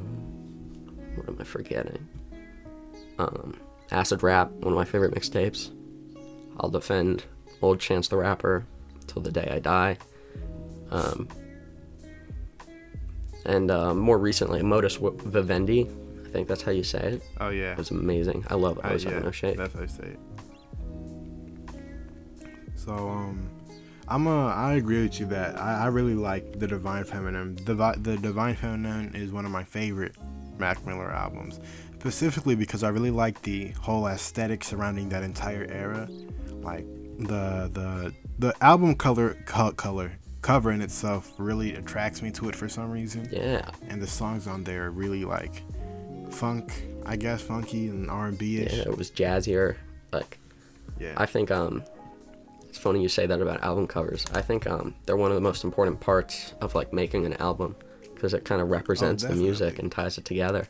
what 1.15 1.27
am 1.27 1.37
I 1.39 1.43
forgetting? 1.43 2.07
Um, 3.17 3.57
Acid 3.91 4.23
Rap, 4.23 4.51
one 4.51 4.73
of 4.73 4.77
my 4.77 4.85
favorite 4.85 5.13
mixtapes. 5.13 5.71
I'll 6.59 6.69
defend 6.69 7.23
Old 7.61 7.79
Chance 7.79 8.09
the 8.09 8.17
Rapper 8.17 8.65
till 9.07 9.21
the 9.21 9.31
day 9.31 9.47
I 9.51 9.59
die. 9.59 9.97
Um, 10.91 11.27
and 13.45 13.69
uh, 13.71 13.93
more 13.93 14.17
recently, 14.17 14.61
Modus 14.61 14.97
Vivendi. 14.97 15.87
Think 16.35 16.49
that's 16.49 16.63
how 16.63 16.71
you 16.73 16.83
say 16.83 17.13
it. 17.13 17.23
Oh 17.39 17.47
yeah. 17.47 17.75
it's 17.77 17.91
amazing. 17.91 18.43
I 18.49 18.55
love 18.55 18.77
Uh, 18.83 18.89
Ozone 18.89 19.13
yeah, 19.13 19.19
No. 19.19 19.31
That's 19.55 19.73
how 19.73 19.81
I 19.81 19.85
say 19.85 20.03
it. 20.03 20.19
So 22.75 22.91
um, 22.91 23.49
I'm 24.09 24.27
a. 24.27 24.47
I 24.47 24.73
agree 24.73 25.01
with 25.03 25.17
you 25.17 25.27
that 25.27 25.57
I, 25.57 25.83
I 25.83 25.87
really 25.87 26.13
like 26.13 26.59
the 26.59 26.67
Divine 26.67 27.05
Feminine. 27.05 27.55
Divi- 27.55 27.99
the 28.01 28.17
Divine 28.17 28.55
Feminine 28.55 29.15
is 29.15 29.31
one 29.31 29.45
of 29.45 29.51
my 29.51 29.63
favorite 29.63 30.17
Mac 30.57 30.85
Miller 30.85 31.09
albums, 31.09 31.61
specifically 31.93 32.55
because 32.55 32.83
I 32.83 32.89
really 32.89 33.11
like 33.11 33.41
the 33.43 33.69
whole 33.79 34.05
aesthetic 34.07 34.61
surrounding 34.65 35.07
that 35.09 35.23
entire 35.23 35.65
era, 35.69 36.09
like 36.61 36.85
the 37.17 37.69
the 37.71 38.13
the 38.39 38.53
album 38.61 38.95
color 38.95 39.37
co- 39.45 39.71
color 39.71 40.11
cover 40.41 40.71
in 40.73 40.81
itself 40.81 41.31
really 41.37 41.73
attracts 41.75 42.21
me 42.21 42.29
to 42.29 42.49
it 42.49 42.55
for 42.55 42.69
some 42.69 42.91
reason 42.91 43.27
Yeah, 43.31 43.67
and 43.87 43.99
the 43.99 44.05
songs 44.05 44.45
on 44.45 44.63
there 44.63 44.91
really 44.91 45.25
like 45.25 45.63
funk 46.35 46.83
i 47.05 47.15
guess 47.15 47.41
funky 47.41 47.87
and 47.87 48.09
r&b-ish 48.09 48.73
yeah, 48.73 48.81
it 48.81 48.97
was 48.97 49.11
jazzier. 49.11 49.75
Like 50.11 50.37
yeah 50.99 51.13
I 51.17 51.25
think 51.25 51.51
um, 51.51 51.83
it's 52.75 52.77
funny 52.77 53.01
you 53.01 53.07
say 53.07 53.25
that 53.25 53.41
about 53.41 53.63
album 53.63 53.87
covers. 53.87 54.25
I 54.33 54.41
think 54.41 54.67
um, 54.67 54.95
they're 55.05 55.15
one 55.15 55.31
of 55.31 55.35
the 55.35 55.41
most 55.41 55.63
important 55.63 56.01
parts 56.01 56.53
of 56.59 56.75
like 56.75 56.91
making 56.91 57.25
an 57.25 57.33
album 57.35 57.75
because 58.13 58.33
it 58.33 58.43
kind 58.43 58.61
of 58.61 58.69
represents 58.69 59.23
the 59.23 59.35
music 59.35 59.79
and 59.79 59.89
ties 59.89 60.17
it 60.17 60.25
together. 60.25 60.67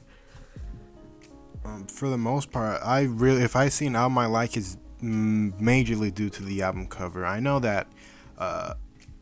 um, 1.64 1.88
for 1.88 2.10
the 2.10 2.18
most 2.18 2.52
part, 2.52 2.80
I 2.84 3.04
really, 3.04 3.42
if 3.42 3.56
I 3.56 3.70
see 3.70 3.88
an 3.88 3.96
album 3.96 4.20
I 4.20 4.28
like, 4.28 4.56
is 4.56 4.78
majorly 5.02 6.14
due 6.14 6.30
to 6.30 6.44
the 6.44 6.62
album 6.62 6.86
cover. 6.88 7.26
I 7.26 7.40
know 7.40 7.60
that 7.60 7.88
uh, 8.38 8.76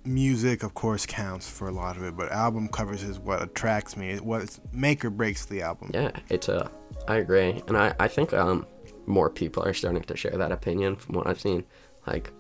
music, 0.05 0.63
of 0.63 0.73
course, 0.73 1.05
counts 1.05 1.49
for 1.49 1.67
a 1.67 1.71
lot 1.71 1.97
of 1.97 2.03
it, 2.03 2.15
but 2.15 2.31
album 2.31 2.67
covers 2.67 3.03
is 3.03 3.19
what 3.19 3.41
attracts 3.41 3.95
me. 3.97 4.11
It 4.11 4.21
what 4.21 4.59
make 4.71 5.03
or 5.03 5.09
breaks 5.09 5.45
the 5.45 5.61
album. 5.61 5.91
Yeah, 5.93 6.11
it's 6.29 6.49
a. 6.49 6.69
I 7.07 7.17
agree, 7.17 7.61
and 7.67 7.77
I 7.77 7.93
I 7.99 8.07
think 8.07 8.33
um, 8.33 8.65
more 9.05 9.29
people 9.29 9.63
are 9.63 9.73
starting 9.73 10.03
to 10.03 10.17
share 10.17 10.37
that 10.37 10.51
opinion 10.51 10.95
from 10.95 11.15
what 11.15 11.27
I've 11.27 11.39
seen. 11.39 11.63
Like, 12.07 12.31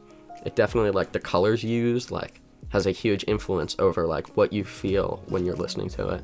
it 0.45 0.55
definitely 0.55 0.91
like 0.91 1.11
the 1.11 1.19
colors 1.19 1.63
used 1.63 2.11
like 2.11 2.41
has 2.69 2.85
a 2.85 2.91
huge 2.91 3.23
influence 3.27 3.75
over 3.79 4.07
like 4.07 4.35
what 4.35 4.51
you 4.51 4.63
feel 4.63 5.23
when 5.27 5.45
you're 5.45 5.55
listening 5.55 5.89
to 5.89 6.09
it. 6.09 6.23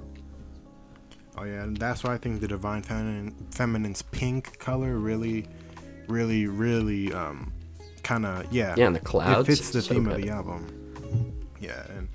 Oh 1.38 1.44
yeah, 1.44 1.64
and 1.64 1.78
that's 1.78 2.04
why 2.04 2.14
I 2.14 2.18
think 2.18 2.42
the 2.42 2.48
Divine 2.48 2.82
Feminine, 2.82 3.36
Feminine's 3.52 4.02
pink 4.02 4.58
color 4.60 4.98
really, 4.98 5.46
really, 6.08 6.48
really, 6.48 7.14
um, 7.14 7.54
kind 8.04 8.26
of 8.26 8.52
yeah. 8.52 8.76
Yeah, 8.78 8.88
and 8.88 8.96
the 8.96 9.00
clouds. 9.00 9.48
It 9.48 9.56
fits 9.56 9.70
the 9.70 9.82
so 9.82 9.94
theme 9.94 10.08
of 10.08 10.22
the 10.22 10.30
album. 10.30 10.89
Yeah, 11.60 11.84
and 11.98 12.08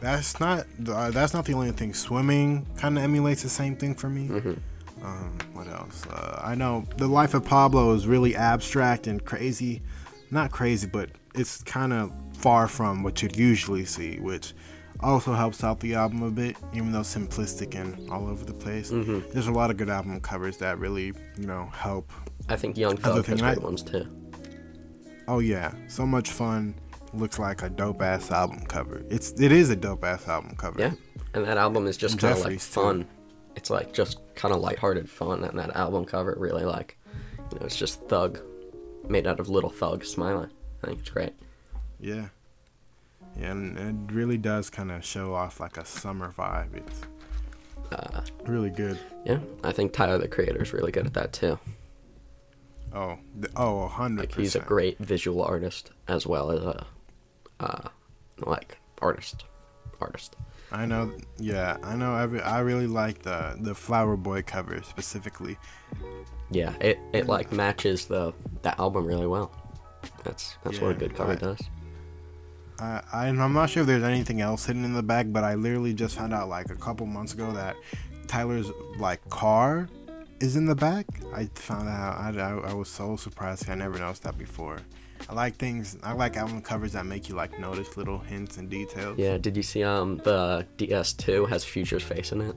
that's 0.00 0.38
not 0.40 0.66
uh, 0.88 1.10
that's 1.10 1.34
not 1.34 1.44
the 1.44 1.54
only 1.54 1.72
thing. 1.72 1.94
Swimming 1.94 2.66
kind 2.76 2.96
of 2.98 3.04
emulates 3.04 3.42
the 3.42 3.48
same 3.48 3.76
thing 3.76 3.94
for 3.94 4.08
me. 4.08 4.28
Mhm. 4.28 4.58
Um, 5.02 5.38
what 5.52 5.66
else? 5.66 6.06
Uh, 6.06 6.40
I 6.44 6.54
know 6.54 6.84
the 6.96 7.08
life 7.08 7.34
of 7.34 7.44
Pablo 7.44 7.92
is 7.94 8.06
really 8.06 8.36
abstract 8.36 9.06
and 9.08 9.24
crazy. 9.24 9.82
Not 10.30 10.50
crazy, 10.52 10.86
but 10.86 11.10
it's 11.34 11.62
kind 11.64 11.92
of 11.92 12.12
far 12.34 12.68
from 12.68 13.02
what 13.02 13.22
you'd 13.22 13.36
usually 13.36 13.84
see, 13.84 14.18
which 14.20 14.54
also 15.00 15.32
helps 15.32 15.64
out 15.64 15.80
the 15.80 15.94
album 15.94 16.22
a 16.22 16.30
bit, 16.30 16.56
even 16.72 16.92
though 16.92 17.00
simplistic 17.00 17.74
and 17.74 18.08
all 18.10 18.28
over 18.28 18.44
the 18.44 18.52
place. 18.52 18.92
Mhm. 18.92 19.32
There's 19.32 19.48
a 19.48 19.52
lot 19.52 19.70
of 19.70 19.76
good 19.76 19.88
album 19.90 20.20
covers 20.20 20.58
that 20.58 20.78
really, 20.78 21.12
you 21.36 21.46
know, 21.46 21.68
help. 21.72 22.12
I 22.48 22.54
think 22.56 22.76
Young 22.76 22.96
Thug 22.96 23.16
has 23.26 23.40
thing 23.40 23.42
I- 23.44 23.54
ones 23.54 23.82
too. 23.82 24.06
Oh 25.28 25.38
yeah, 25.40 25.72
so 25.88 26.06
much 26.06 26.30
fun. 26.30 26.74
Looks 27.14 27.38
like 27.38 27.62
a 27.62 27.68
dope 27.68 28.00
ass 28.02 28.30
album 28.30 28.60
cover. 28.66 29.02
It's 29.10 29.32
it 29.40 29.52
is 29.52 29.68
a 29.70 29.76
dope 29.76 30.02
ass 30.04 30.26
album 30.28 30.56
cover. 30.56 30.80
Yeah, 30.80 30.92
and 31.34 31.44
that 31.46 31.58
album 31.58 31.86
is 31.86 31.96
just 31.96 32.18
kind 32.18 32.32
of 32.32 32.38
like 32.38 32.44
Jeffery's, 32.44 32.66
too. 32.66 32.80
fun. 32.80 33.06
It's 33.54 33.68
like 33.70 33.92
just 33.92 34.18
kind 34.34 34.54
of 34.54 34.60
lighthearted 34.62 35.10
fun, 35.10 35.44
and 35.44 35.58
that 35.58 35.76
album 35.76 36.06
cover 36.06 36.34
really 36.38 36.64
like, 36.64 36.96
you 37.52 37.58
know, 37.60 37.66
it's 37.66 37.76
just 37.76 38.00
Thug, 38.08 38.40
made 39.08 39.26
out 39.26 39.40
of 39.40 39.50
little 39.50 39.68
Thug 39.68 40.04
smiling. 40.06 40.48
I 40.82 40.86
think 40.86 41.00
it's 41.00 41.10
great. 41.10 41.34
Yeah. 42.00 42.28
Yeah, 43.38 43.50
and 43.52 43.78
it 44.08 44.12
really 44.14 44.36
does 44.38 44.68
kind 44.70 44.90
of 44.90 45.04
show 45.04 45.34
off 45.34 45.60
like 45.60 45.76
a 45.76 45.84
summer 45.84 46.32
vibe. 46.36 46.74
It's 46.76 47.00
Uh, 47.92 48.22
really 48.46 48.70
good. 48.70 48.98
yeah, 49.26 49.38
I 49.62 49.72
think 49.72 49.92
Tyler 49.92 50.16
the 50.18 50.28
Creator 50.28 50.62
is 50.62 50.72
really 50.72 50.92
good 50.92 51.06
at 51.06 51.12
that 51.14 51.32
too. 51.34 51.58
Oh, 52.94 53.18
oh, 53.56 53.80
a 53.82 53.88
hundred 53.88 54.20
Like 54.20 54.34
he's 54.34 54.54
a 54.56 54.60
great 54.60 54.98
visual 54.98 55.42
artist 55.42 55.90
as 56.08 56.26
well 56.26 56.50
as 56.50 56.62
a, 56.62 56.86
uh, 57.62 57.88
like 58.44 58.78
artist, 59.00 59.44
artist. 60.00 60.36
I 60.70 60.86
know. 60.86 61.12
Yeah, 61.38 61.76
I 61.82 61.96
know. 61.96 62.16
Every 62.16 62.40
I 62.40 62.60
really 62.60 62.86
like 62.86 63.22
the 63.22 63.56
the 63.60 63.74
Flower 63.74 64.16
Boy 64.16 64.42
cover 64.42 64.82
specifically. 64.82 65.58
Yeah, 66.50 66.74
it 66.80 66.98
it 67.12 67.26
like 67.26 67.52
matches 67.52 68.06
the 68.06 68.32
the 68.62 68.78
album 68.80 69.06
really 69.06 69.26
well. 69.26 69.50
That's 70.24 70.56
that's 70.64 70.80
what 70.80 70.92
a 70.92 70.94
good 70.94 71.14
cover 71.14 71.32
I- 71.32 71.36
does. 71.36 71.60
I, 72.80 73.02
I 73.12 73.26
I'm 73.28 73.52
not 73.52 73.70
sure 73.70 73.82
if 73.82 73.86
there's 73.86 74.02
anything 74.02 74.40
else 74.40 74.66
hidden 74.66 74.84
in 74.84 74.94
the 74.94 75.02
bag, 75.02 75.32
but 75.32 75.44
I 75.44 75.54
literally 75.54 75.94
just 75.94 76.16
found 76.16 76.32
out 76.32 76.48
like 76.48 76.70
a 76.70 76.74
couple 76.74 77.06
months 77.06 77.34
ago 77.34 77.52
that 77.52 77.76
Tyler's 78.26 78.70
like 78.98 79.26
car 79.28 79.88
is 80.40 80.56
in 80.56 80.64
the 80.64 80.74
back. 80.74 81.06
I 81.34 81.46
found 81.54 81.88
out. 81.88 82.16
I, 82.18 82.40
I, 82.40 82.70
I 82.70 82.74
was 82.74 82.88
so 82.88 83.16
surprised. 83.16 83.68
I 83.68 83.74
never 83.74 83.98
noticed 83.98 84.22
that 84.24 84.36
before. 84.38 84.78
I 85.28 85.34
like 85.34 85.56
things. 85.56 85.96
I 86.02 86.12
like 86.12 86.36
album 86.36 86.60
covers 86.62 86.92
that 86.92 87.06
make 87.06 87.28
you 87.28 87.34
like 87.34 87.58
notice 87.58 87.96
little 87.96 88.18
hints 88.18 88.56
and 88.58 88.68
details. 88.68 89.18
Yeah, 89.18 89.38
did 89.38 89.56
you 89.56 89.62
see 89.62 89.82
um 89.82 90.18
the 90.18 90.66
DS2 90.78 91.48
has 91.48 91.64
Future's 91.64 92.02
face 92.02 92.32
in 92.32 92.40
it? 92.40 92.56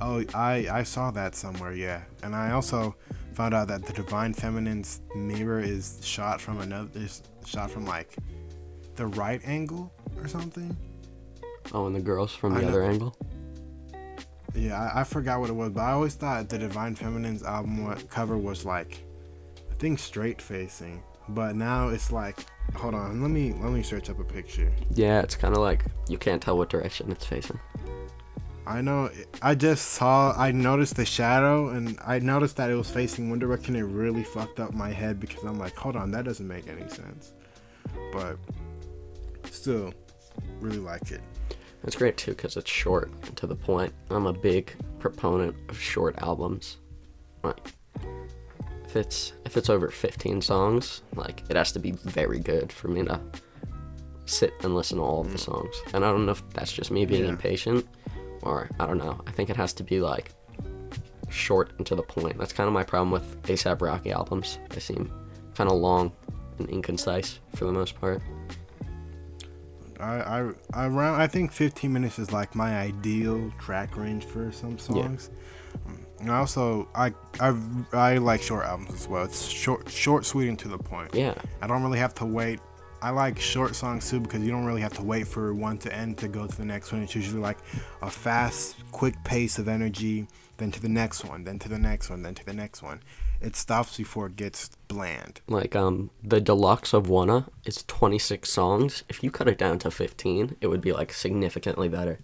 Oh, 0.00 0.22
I 0.34 0.66
I 0.70 0.82
saw 0.82 1.10
that 1.12 1.34
somewhere. 1.34 1.72
Yeah, 1.72 2.02
and 2.22 2.34
I 2.34 2.52
also 2.52 2.94
found 3.32 3.54
out 3.54 3.68
that 3.68 3.84
the 3.86 3.92
Divine 3.92 4.34
Feminine's 4.34 5.00
mirror 5.14 5.60
is 5.60 5.98
shot 6.02 6.40
from 6.40 6.60
another 6.60 6.90
is 6.94 7.22
shot 7.46 7.70
from 7.70 7.86
like 7.86 8.14
the 8.96 9.06
right 9.06 9.40
angle 9.44 9.92
or 10.18 10.28
something. 10.28 10.76
Oh, 11.72 11.86
and 11.86 11.96
the 11.96 12.00
girls 12.00 12.34
from 12.34 12.52
I 12.54 12.56
the 12.56 12.62
know. 12.62 12.68
other 12.68 12.82
angle. 12.84 13.16
Yeah, 14.54 14.80
I, 14.94 15.00
I 15.00 15.04
forgot 15.04 15.40
what 15.40 15.50
it 15.50 15.52
was, 15.54 15.70
but 15.70 15.80
I 15.82 15.92
always 15.92 16.14
thought 16.14 16.48
the 16.48 16.58
Divine 16.58 16.94
Feminine's 16.94 17.42
album 17.42 17.94
cover 18.08 18.38
was 18.38 18.64
like, 18.64 19.04
I 19.70 19.74
think 19.74 19.98
straight 19.98 20.40
facing, 20.40 21.02
but 21.28 21.56
now 21.56 21.88
it's 21.88 22.12
like, 22.12 22.46
hold 22.74 22.94
on, 22.94 23.20
let 23.22 23.30
me 23.30 23.52
let 23.52 23.72
me 23.72 23.82
search 23.82 24.10
up 24.10 24.18
a 24.18 24.24
picture. 24.24 24.70
Yeah, 24.90 25.20
it's 25.20 25.36
kind 25.36 25.54
of 25.54 25.60
like 25.60 25.84
you 26.08 26.18
can't 26.18 26.42
tell 26.42 26.56
what 26.58 26.68
direction 26.68 27.10
it's 27.10 27.26
facing. 27.26 27.60
I 28.66 28.80
know, 28.80 29.10
I 29.42 29.54
just 29.54 29.90
saw, 29.90 30.34
I 30.36 30.50
noticed 30.50 30.96
the 30.96 31.04
shadow, 31.04 31.68
and 31.68 31.96
I 32.04 32.18
noticed 32.18 32.56
that 32.56 32.68
it 32.68 32.74
was 32.74 32.90
facing 32.90 33.30
one 33.30 33.38
direction. 33.38 33.76
It 33.76 33.82
really 33.82 34.24
fucked 34.24 34.58
up 34.58 34.74
my 34.74 34.90
head 34.90 35.20
because 35.20 35.44
I'm 35.44 35.56
like, 35.56 35.76
hold 35.76 35.94
on, 35.94 36.10
that 36.10 36.24
doesn't 36.24 36.46
make 36.46 36.66
any 36.66 36.88
sense. 36.88 37.32
But 38.12 38.38
still, 39.52 39.94
really 40.60 40.78
like 40.78 41.12
it. 41.12 41.20
It's 41.84 41.94
great 41.94 42.16
too 42.16 42.32
because 42.32 42.56
it's 42.56 42.68
short 42.68 43.12
and 43.26 43.36
to 43.36 43.46
the 43.46 43.54
point. 43.54 43.92
I'm 44.10 44.26
a 44.26 44.32
big 44.32 44.74
proponent 44.98 45.54
of 45.68 45.80
short 45.80 46.16
albums. 46.18 46.78
Like, 47.44 47.58
if 48.96 49.06
it's 49.06 49.32
if 49.44 49.56
it's 49.56 49.68
over 49.70 49.88
15 49.88 50.40
songs, 50.40 51.02
like 51.14 51.42
it 51.48 51.56
has 51.56 51.72
to 51.72 51.78
be 51.78 51.92
very 51.92 52.38
good 52.38 52.72
for 52.72 52.88
me 52.88 53.04
to 53.04 53.20
sit 54.24 54.54
and 54.62 54.74
listen 54.74 54.98
to 54.98 55.04
all 55.04 55.20
of 55.20 55.30
the 55.30 55.38
mm. 55.38 55.44
songs. 55.44 55.74
And 55.92 56.04
I 56.04 56.10
don't 56.10 56.26
know 56.26 56.32
if 56.32 56.42
that's 56.50 56.72
just 56.72 56.90
me 56.90 57.04
being 57.04 57.24
Yeah. 57.24 57.30
impatient, 57.30 57.86
or 58.42 58.68
I 58.80 58.86
don't 58.86 58.98
know. 58.98 59.20
I 59.26 59.30
think 59.32 59.50
it 59.50 59.56
has 59.56 59.72
to 59.74 59.84
be 59.84 60.00
like 60.00 60.32
short 61.28 61.72
and 61.78 61.86
to 61.86 61.94
the 61.94 62.02
point. 62.02 62.38
That's 62.38 62.52
kind 62.52 62.66
of 62.66 62.72
my 62.72 62.84
problem 62.84 63.10
with 63.10 63.42
ASAP 63.42 63.82
Rocky 63.82 64.12
albums. 64.12 64.58
They 64.70 64.80
seem 64.80 65.12
kind 65.54 65.70
of 65.70 65.76
long 65.78 66.12
and 66.58 66.68
inconcise 66.70 67.40
for 67.54 67.66
the 67.66 67.72
most 67.72 68.00
part. 68.00 68.22
I, 70.00 70.20
I, 70.20 70.50
I 70.74 70.86
around, 70.86 71.20
I 71.20 71.26
think 71.26 71.52
15 71.52 71.92
minutes 71.92 72.18
is 72.18 72.32
like 72.32 72.54
my 72.54 72.78
ideal 72.78 73.50
track 73.58 73.96
range 73.96 74.24
for 74.24 74.52
some 74.52 74.78
songs. 74.78 75.30
And 76.20 76.30
also, 76.30 76.88
I, 76.94 77.12
I, 77.40 77.54
I 77.92 78.18
like 78.18 78.42
short 78.42 78.64
albums 78.64 78.92
as 78.94 79.08
well. 79.08 79.24
It's 79.24 79.46
short, 79.46 79.90
short, 79.90 80.24
sweet, 80.24 80.48
and 80.48 80.58
to 80.60 80.68
the 80.68 80.78
point. 80.78 81.14
Yeah, 81.14 81.34
I 81.60 81.66
don't 81.66 81.82
really 81.82 81.98
have 81.98 82.14
to 82.16 82.24
wait. 82.24 82.60
I 83.02 83.10
like 83.10 83.38
short 83.38 83.76
songs 83.76 84.08
too 84.08 84.20
because 84.20 84.42
you 84.42 84.50
don't 84.50 84.64
really 84.64 84.80
have 84.80 84.94
to 84.94 85.02
wait 85.02 85.28
for 85.28 85.52
one 85.52 85.78
to 85.78 85.94
end 85.94 86.18
to 86.18 86.28
go 86.28 86.46
to 86.46 86.56
the 86.56 86.64
next 86.64 86.92
one. 86.92 87.02
It's 87.02 87.14
usually 87.14 87.40
like 87.40 87.58
a 88.02 88.10
fast, 88.10 88.76
quick 88.90 89.14
pace 89.22 89.58
of 89.58 89.68
energy, 89.68 90.26
then 90.56 90.70
to 90.72 90.80
the 90.80 90.88
next 90.88 91.24
one, 91.24 91.44
then 91.44 91.58
to 91.60 91.68
the 91.68 91.78
next 91.78 92.08
one, 92.08 92.22
then 92.22 92.34
to 92.34 92.44
the 92.44 92.54
next 92.54 92.82
one. 92.82 93.02
It 93.40 93.54
stops 93.54 93.98
before 93.98 94.26
it 94.26 94.36
gets 94.36 94.70
bland. 94.88 95.42
Like 95.46 95.76
um 95.76 96.10
the 96.24 96.40
deluxe 96.40 96.94
of 96.94 97.06
Wunna 97.06 97.48
is 97.66 97.84
26 97.86 98.48
songs. 98.48 99.04
If 99.08 99.22
you 99.22 99.30
cut 99.30 99.46
it 99.46 99.58
down 99.58 99.78
to 99.80 99.90
15, 99.90 100.56
it 100.60 100.68
would 100.68 100.80
be 100.80 100.92
like 100.92 101.12
significantly 101.12 101.88
better. 101.88 102.18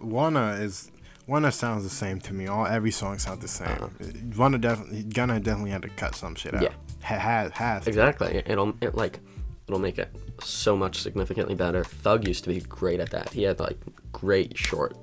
Wunna 0.00 0.60
is 0.60 0.90
Wunna 1.28 1.52
sounds 1.52 1.82
the 1.82 1.90
same 1.90 2.20
to 2.20 2.32
me. 2.32 2.46
All 2.46 2.66
every 2.66 2.90
song 2.92 3.18
sounds 3.18 3.40
the 3.40 3.48
same. 3.48 3.68
Uh-huh. 3.68 3.88
Wunna 4.36 4.60
definitely 4.60 5.02
Gunna 5.02 5.40
definitely 5.40 5.72
had 5.72 5.82
to 5.82 5.88
cut 5.88 6.14
some 6.14 6.34
shit 6.34 6.54
out. 6.54 6.62
Yeah. 6.62 6.72
Ha- 7.02 7.18
has 7.18 7.50
has 7.52 7.86
Exactly. 7.86 8.42
It'll 8.46 8.74
it 8.80 8.94
like 8.94 9.18
it'll 9.66 9.80
make 9.80 9.98
it 9.98 10.14
so 10.40 10.76
much 10.76 11.02
significantly 11.02 11.54
better. 11.54 11.82
Thug 11.82 12.26
used 12.28 12.44
to 12.44 12.50
be 12.50 12.60
great 12.60 13.00
at 13.00 13.10
that. 13.10 13.30
He 13.30 13.42
had 13.42 13.58
like 13.58 13.78
great 14.12 14.56
short 14.56 14.96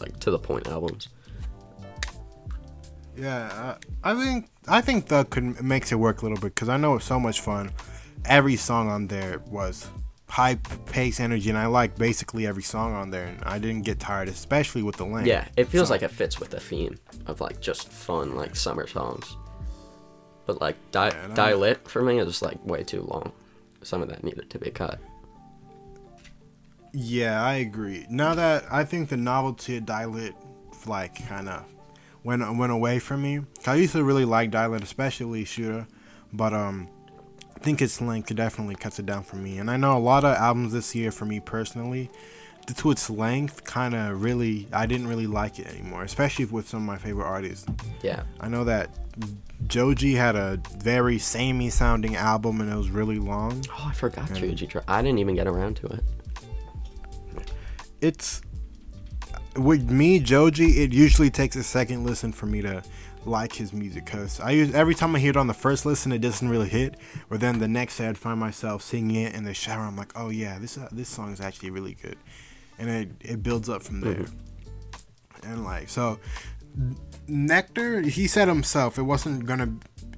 like 0.00 0.18
to 0.20 0.30
the 0.30 0.38
point 0.38 0.66
albums. 0.66 1.08
Yeah, 3.16 3.76
I, 4.04 4.12
I 4.12 4.14
think 4.14 4.48
I 4.66 4.80
think 4.80 5.06
Thug 5.06 5.30
could 5.30 5.62
makes 5.62 5.92
it 5.92 5.96
work 5.96 6.22
a 6.22 6.24
little 6.24 6.38
bit 6.38 6.54
because 6.54 6.68
I 6.68 6.76
know 6.76 6.96
it's 6.96 7.04
so 7.04 7.20
much 7.20 7.40
fun. 7.40 7.70
Every 8.24 8.56
song 8.56 8.88
on 8.88 9.06
there 9.06 9.40
was 9.46 9.88
high 10.28 10.56
pace 10.86 11.20
energy, 11.20 11.48
and 11.48 11.58
I 11.58 11.66
like 11.66 11.96
basically 11.96 12.46
every 12.46 12.62
song 12.62 12.94
on 12.94 13.10
there, 13.10 13.26
and 13.26 13.42
I 13.44 13.58
didn't 13.58 13.82
get 13.82 13.98
tired, 13.98 14.28
especially 14.28 14.82
with 14.82 14.96
the 14.96 15.04
length. 15.06 15.26
Yeah, 15.26 15.46
it 15.56 15.64
feels 15.68 15.88
So- 15.88 15.94
like 15.94 16.02
it 16.02 16.10
fits 16.10 16.38
with 16.38 16.50
the 16.50 16.60
theme 16.60 16.98
of 17.26 17.40
like 17.40 17.60
just 17.60 17.88
fun 17.88 18.36
like 18.36 18.54
summer 18.56 18.86
songs. 18.86 19.36
But 20.46 20.60
like 20.60 20.76
Di- 20.92 21.08
Yeah, 21.08 21.34
Die 21.34 21.54
Lit 21.54 21.88
for 21.88 22.02
me 22.02 22.18
is 22.18 22.40
like 22.42 22.64
way 22.64 22.82
too 22.82 23.02
long. 23.02 23.32
Some 23.82 24.02
of 24.02 24.08
that 24.08 24.24
needed 24.24 24.48
to 24.50 24.58
be 24.58 24.70
cut. 24.70 24.98
Yeah, 26.92 27.42
I 27.42 27.54
agree. 27.56 28.06
Now 28.08 28.34
that 28.34 28.64
I 28.70 28.84
think 28.84 29.08
the 29.10 29.16
novelty 29.16 29.76
of 29.76 29.86
Die 29.86 30.04
Lit, 30.06 30.34
like, 30.86 31.26
kind 31.28 31.48
of 31.48 31.64
went 32.24 32.42
went 32.56 32.72
away 32.72 32.98
from 32.98 33.22
me. 33.22 33.40
I 33.66 33.74
used 33.74 33.92
to 33.92 34.02
really 34.02 34.24
like 34.24 34.50
Die 34.50 34.66
Lit, 34.66 34.82
especially 34.82 35.44
Shooter, 35.44 35.86
but 36.32 36.52
um, 36.54 36.88
I 37.58 37.60
think 37.60 37.82
its 37.82 38.00
length 38.00 38.32
definitely 38.36 38.76
cuts 38.76 39.00
it 39.00 39.06
down 39.06 39.24
for 39.24 39.34
me. 39.34 39.58
And 39.58 39.68
I 39.68 39.76
know 39.76 39.96
a 39.96 39.98
lot 39.98 40.22
of 40.24 40.36
albums 40.36 40.72
this 40.72 40.94
year, 40.94 41.10
for 41.10 41.24
me 41.24 41.40
personally, 41.40 42.08
due 42.66 42.74
to 42.74 42.92
its 42.92 43.10
length, 43.10 43.64
kind 43.64 43.96
of 43.96 44.22
really, 44.22 44.68
I 44.72 44.86
didn't 44.86 45.08
really 45.08 45.26
like 45.26 45.58
it 45.58 45.66
anymore, 45.66 46.04
especially 46.04 46.44
with 46.44 46.68
some 46.68 46.82
of 46.82 46.86
my 46.86 46.98
favorite 46.98 47.24
artists. 47.24 47.66
Yeah. 48.00 48.22
I 48.38 48.46
know 48.46 48.62
that 48.62 48.90
Joji 49.66 50.14
had 50.14 50.36
a 50.36 50.60
very 50.78 51.18
samey 51.18 51.68
sounding 51.68 52.14
album, 52.14 52.60
and 52.60 52.72
it 52.72 52.76
was 52.76 52.90
really 52.90 53.18
long. 53.18 53.64
Oh, 53.72 53.86
I 53.88 53.92
forgot 53.92 54.32
Joji. 54.32 54.68
I 54.86 55.02
didn't 55.02 55.18
even 55.18 55.34
get 55.34 55.48
around 55.48 55.78
to 55.78 55.86
it. 55.88 56.04
it's 58.00 58.40
with 59.56 59.90
me 59.90 60.20
Joji. 60.20 60.80
It 60.84 60.92
usually 60.92 61.30
takes 61.30 61.56
a 61.56 61.64
second 61.64 62.04
listen 62.04 62.30
for 62.30 62.46
me 62.46 62.62
to 62.62 62.84
like 63.24 63.52
his 63.52 63.72
music 63.72 64.04
because 64.04 64.40
I 64.40 64.52
use 64.52 64.74
every 64.74 64.94
time 64.94 65.14
I 65.14 65.18
hear 65.18 65.30
it 65.30 65.36
on 65.36 65.46
the 65.46 65.54
first 65.54 65.84
listen, 65.86 66.12
it 66.12 66.20
doesn't 66.20 66.48
really 66.48 66.68
hit. 66.68 66.96
But 67.28 67.40
then 67.40 67.58
the 67.58 67.68
next 67.68 67.98
day, 67.98 68.08
I'd 68.08 68.18
find 68.18 68.38
myself 68.38 68.82
singing 68.82 69.16
it 69.16 69.34
in 69.34 69.44
the 69.44 69.54
shower. 69.54 69.82
I'm 69.82 69.96
like, 69.96 70.12
oh 70.16 70.30
yeah, 70.30 70.58
this 70.58 70.78
uh, 70.78 70.88
this 70.92 71.08
song 71.08 71.32
is 71.32 71.40
actually 71.40 71.70
really 71.70 71.94
good, 71.94 72.16
and 72.78 72.88
it 72.88 73.10
it 73.20 73.42
builds 73.42 73.68
up 73.68 73.82
from 73.82 74.00
there. 74.00 74.24
And 75.44 75.64
like 75.64 75.88
so, 75.88 76.18
Nectar, 77.26 78.02
he 78.02 78.26
said 78.26 78.48
himself, 78.48 78.98
it 78.98 79.02
wasn't 79.02 79.44
gonna, 79.46 79.72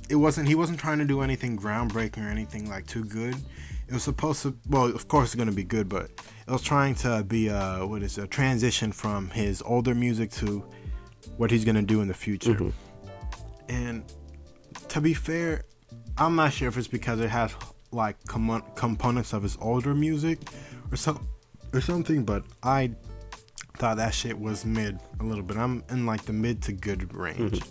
it 0.08 0.16
wasn't 0.16 0.48
he 0.48 0.54
wasn't 0.54 0.78
trying 0.78 0.98
to 0.98 1.04
do 1.04 1.20
anything 1.20 1.58
groundbreaking 1.58 2.24
or 2.24 2.28
anything 2.28 2.68
like 2.68 2.86
too 2.86 3.04
good. 3.04 3.34
It 3.88 3.94
was 3.94 4.04
supposed 4.04 4.42
to, 4.42 4.56
well, 4.68 4.84
of 4.84 5.08
course 5.08 5.28
it's 5.28 5.34
gonna 5.34 5.50
be 5.52 5.64
good, 5.64 5.88
but 5.88 6.10
it 6.46 6.50
was 6.50 6.62
trying 6.62 6.94
to 6.96 7.24
be 7.24 7.48
a 7.48 7.80
what 7.84 8.02
is 8.02 8.18
it, 8.18 8.24
a 8.24 8.26
transition 8.26 8.92
from 8.92 9.30
his 9.30 9.62
older 9.62 9.94
music 9.94 10.30
to 10.32 10.64
what 11.36 11.50
he's 11.50 11.64
gonna 11.64 11.82
do 11.82 12.00
in 12.00 12.08
the 12.08 12.14
future. 12.14 12.72
And 13.70 14.02
to 14.88 15.00
be 15.00 15.14
fair, 15.14 15.62
I'm 16.18 16.34
not 16.34 16.52
sure 16.52 16.68
if 16.68 16.76
it's 16.76 16.88
because 16.88 17.20
it 17.20 17.30
has 17.30 17.54
like 17.92 18.22
com- 18.26 18.64
components 18.74 19.32
of 19.32 19.44
his 19.44 19.56
older 19.60 19.94
music 19.94 20.40
or 20.90 20.96
some 20.96 21.26
or 21.72 21.80
something, 21.80 22.24
but 22.24 22.42
I 22.64 22.90
thought 23.76 23.96
that 23.98 24.12
shit 24.12 24.38
was 24.38 24.64
mid 24.64 24.98
a 25.20 25.24
little 25.24 25.44
bit. 25.44 25.56
I'm 25.56 25.84
in 25.88 26.04
like 26.04 26.22
the 26.22 26.32
mid 26.32 26.62
to 26.62 26.72
good 26.72 27.14
range. 27.14 27.62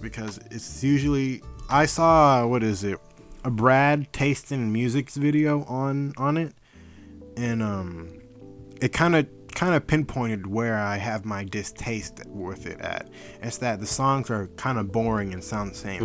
Because 0.00 0.38
it's 0.52 0.84
usually 0.84 1.42
I 1.68 1.86
saw 1.86 2.46
what 2.46 2.62
is 2.62 2.84
it 2.84 3.00
a 3.42 3.50
Brad 3.50 4.12
Taste 4.12 4.52
in 4.52 4.72
Music's 4.72 5.16
video 5.16 5.64
on 5.64 6.12
on 6.18 6.36
it, 6.36 6.54
and 7.36 7.62
um, 7.62 8.20
it 8.80 8.92
kind 8.92 9.16
of 9.16 9.26
kind 9.54 9.74
of 9.74 9.86
pinpointed 9.86 10.46
where 10.46 10.76
I 10.78 10.96
have 10.96 11.24
my 11.24 11.44
distaste 11.44 12.20
with 12.26 12.66
it 12.66 12.80
at. 12.80 13.08
It's 13.42 13.58
that 13.58 13.80
the 13.80 13.86
songs 13.86 14.30
are 14.30 14.48
kind 14.56 14.78
of 14.78 14.90
boring 14.92 15.32
and 15.32 15.42
sound 15.42 15.70
the 15.72 15.76
same, 15.76 16.02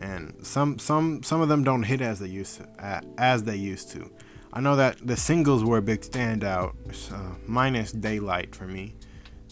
and 0.00 0.34
some 0.46 0.78
some 0.78 1.22
some 1.22 1.40
of 1.40 1.48
them 1.48 1.64
don't 1.64 1.82
hit 1.82 2.00
as 2.00 2.18
they 2.18 2.28
used 2.28 2.56
to, 2.58 3.02
as 3.18 3.42
they 3.44 3.56
used 3.56 3.90
to. 3.92 4.10
I 4.52 4.60
know 4.60 4.76
that 4.76 4.98
the 5.06 5.16
singles 5.16 5.64
were 5.64 5.78
a 5.78 5.82
big 5.82 6.02
standout, 6.02 6.74
so 6.94 7.16
minus 7.46 7.90
Daylight 7.92 8.54
for 8.54 8.66
me, 8.66 8.94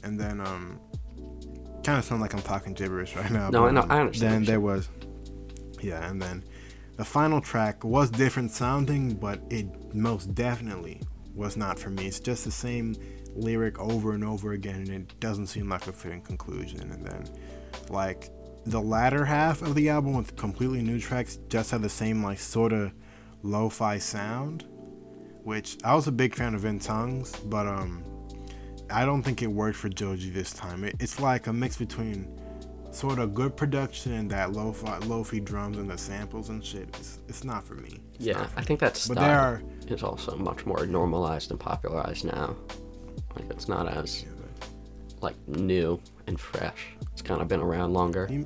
and 0.03 0.21
then 0.21 0.41
um, 0.41 0.79
kind 1.83 1.99
of 1.99 2.05
sound 2.05 2.21
like 2.21 2.35
I'm 2.35 2.43
talking 2.43 2.75
gibberish 2.75 3.17
right 3.17 3.31
now. 3.31 3.49
No, 3.51 3.63
but, 3.63 3.73
know- 3.73 3.83
um, 3.83 3.91
I 3.91 4.01
understand 4.01 4.33
Then 4.35 4.45
there 4.45 4.61
was, 4.61 4.89
yeah, 5.81 6.09
and 6.09 6.21
then 6.21 6.45
the 6.97 7.05
final 7.05 7.41
track 7.41 7.83
was 7.83 8.11
different 8.11 8.51
sounding, 8.51 9.15
but 9.15 9.41
it 9.49 9.95
most 9.95 10.35
definitely 10.35 11.01
was 11.35 11.57
not 11.57 11.79
for 11.79 11.91
me. 11.91 12.07
It's 12.07 12.21
just 12.21 12.45
the 12.45 12.51
same 12.51 12.97
lyric 13.35 13.79
over 13.79 14.13
and 14.13 14.25
over 14.25 14.53
again, 14.53 14.81
and 14.81 14.89
it 14.91 15.21
doesn't 15.21 15.47
seem 15.47 15.69
like 15.69 15.87
a 15.87 15.93
fitting 15.93 16.21
conclusion. 16.23 16.91
And 16.91 17.05
then, 17.07 17.29
like 17.89 18.31
the 18.67 18.81
latter 18.81 19.25
half 19.25 19.63
of 19.63 19.75
the 19.75 19.89
album 19.89 20.15
with 20.15 20.37
completely 20.37 20.83
new 20.83 20.99
tracks, 21.01 21.39
just 21.49 21.71
had 21.71 21.83
the 21.83 21.89
same 21.89 22.23
like 22.23 22.39
sort 22.39 22.73
of 22.73 22.93
lo-fi 23.43 23.99
sound, 23.99 24.67
which 25.45 25.79
I 25.85 25.95
was 25.95 26.07
a 26.09 26.13
big 26.13 26.35
fan 26.35 26.55
of 26.55 26.65
In 26.65 26.79
Tongues, 26.79 27.35
but 27.47 27.67
um, 27.67 28.05
I 28.91 29.05
don't 29.05 29.23
think 29.23 29.43
it 29.43 29.47
worked 29.47 29.77
for 29.77 29.89
Joji 29.89 30.31
this 30.31 30.53
time. 30.53 30.85
It, 30.85 30.97
it's 31.01 31.21
like 31.21 31.47
a 31.47 31.53
mix 31.53 31.77
between 31.77 32.37
sort 32.91 33.21
of 33.21 33.33
good 33.35 33.57
production 33.57 34.13
and 34.13 34.29
that 34.31 34.53
lo-fi, 34.53 34.99
lo-fi 34.99 35.39
drums 35.39 35.79
and 35.79 35.89
the 35.89 35.97
samples 35.97 36.49
and 36.49 36.63
shit. 36.65 36.89
It's, 36.99 37.21
it's 37.29 37.45
not 37.45 37.65
for 37.65 37.75
me. 37.77 38.01
It's 38.17 38.27
Yeah, 38.27 38.45
for 38.47 38.59
I 38.59 38.63
think 38.63 38.81
that's. 38.81 39.07
But 39.07 39.15
style 39.19 39.29
there 39.29 39.39
are- 39.39 39.63
is 39.91 40.03
also 40.03 40.37
much 40.37 40.67
more 40.67 40.87
normalized 40.87 41.51
and 41.51 41.61
popularized 41.61 42.25
now. 42.25 42.57
Like 43.37 43.51
it's 43.51 43.69
not 43.69 43.89
as 43.89 44.25
like 45.21 45.37
new 45.49 46.01
and 46.27 46.39
fresh. 46.39 46.95
It's 47.13 47.23
kind 47.23 47.41
of 47.41 47.49
been 47.49 47.61
around 47.61 47.93
longer. 47.93 48.27
He, 48.27 48.45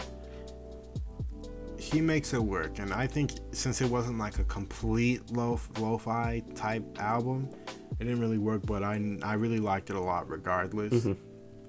he 1.78 2.00
makes 2.00 2.32
it 2.32 2.42
work, 2.42 2.78
and 2.78 2.92
I 2.92 3.06
think 3.06 3.32
since 3.52 3.80
it 3.80 3.90
wasn't 3.90 4.18
like 4.18 4.38
a 4.38 4.44
complete 4.44 5.30
lo 5.30 5.60
lo-fi 5.78 6.42
type 6.54 6.84
album, 6.98 7.48
it 8.00 8.04
didn't 8.04 8.20
really 8.20 8.38
work. 8.38 8.62
But 8.66 8.82
I 8.82 9.18
I 9.22 9.34
really 9.34 9.60
liked 9.60 9.90
it 9.90 9.96
a 9.96 10.00
lot, 10.00 10.28
regardless. 10.28 10.92
Mm-hmm. 10.92 11.12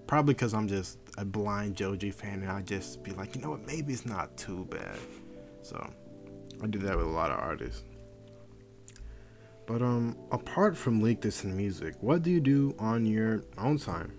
Probably 0.08 0.36
because 0.36 0.54
I'm 0.54 0.68
just 0.68 1.00
a 1.18 1.26
blind 1.26 1.76
Joji 1.76 2.12
fan, 2.12 2.44
and 2.44 2.52
I 2.52 2.62
just 2.62 3.04
be 3.04 3.12
like, 3.12 3.36
you 3.36 3.42
know 3.42 3.52
what, 3.52 3.66
maybe 3.66 3.94
it's 3.94 4.06
not 4.06 4.38
too 4.38 4.66
bad. 4.70 4.98
So 5.64 5.78
I 6.62 6.68
do 6.68 6.78
that 6.80 6.96
with 6.96 7.08
a 7.08 7.10
lot 7.10 7.32
of 7.32 7.40
artists. 7.40 7.84
But 9.66 9.82
um, 9.82 10.16
apart 10.32 10.78
from 10.78 11.02
leak 11.02 11.22
this 11.22 11.44
in 11.44 11.56
music, 11.56 11.96
what 12.02 12.22
do 12.22 12.30
you 12.32 12.40
do 12.40 12.76
on 12.80 13.06
your 13.06 13.44
own 13.58 13.78
time? 13.78 14.12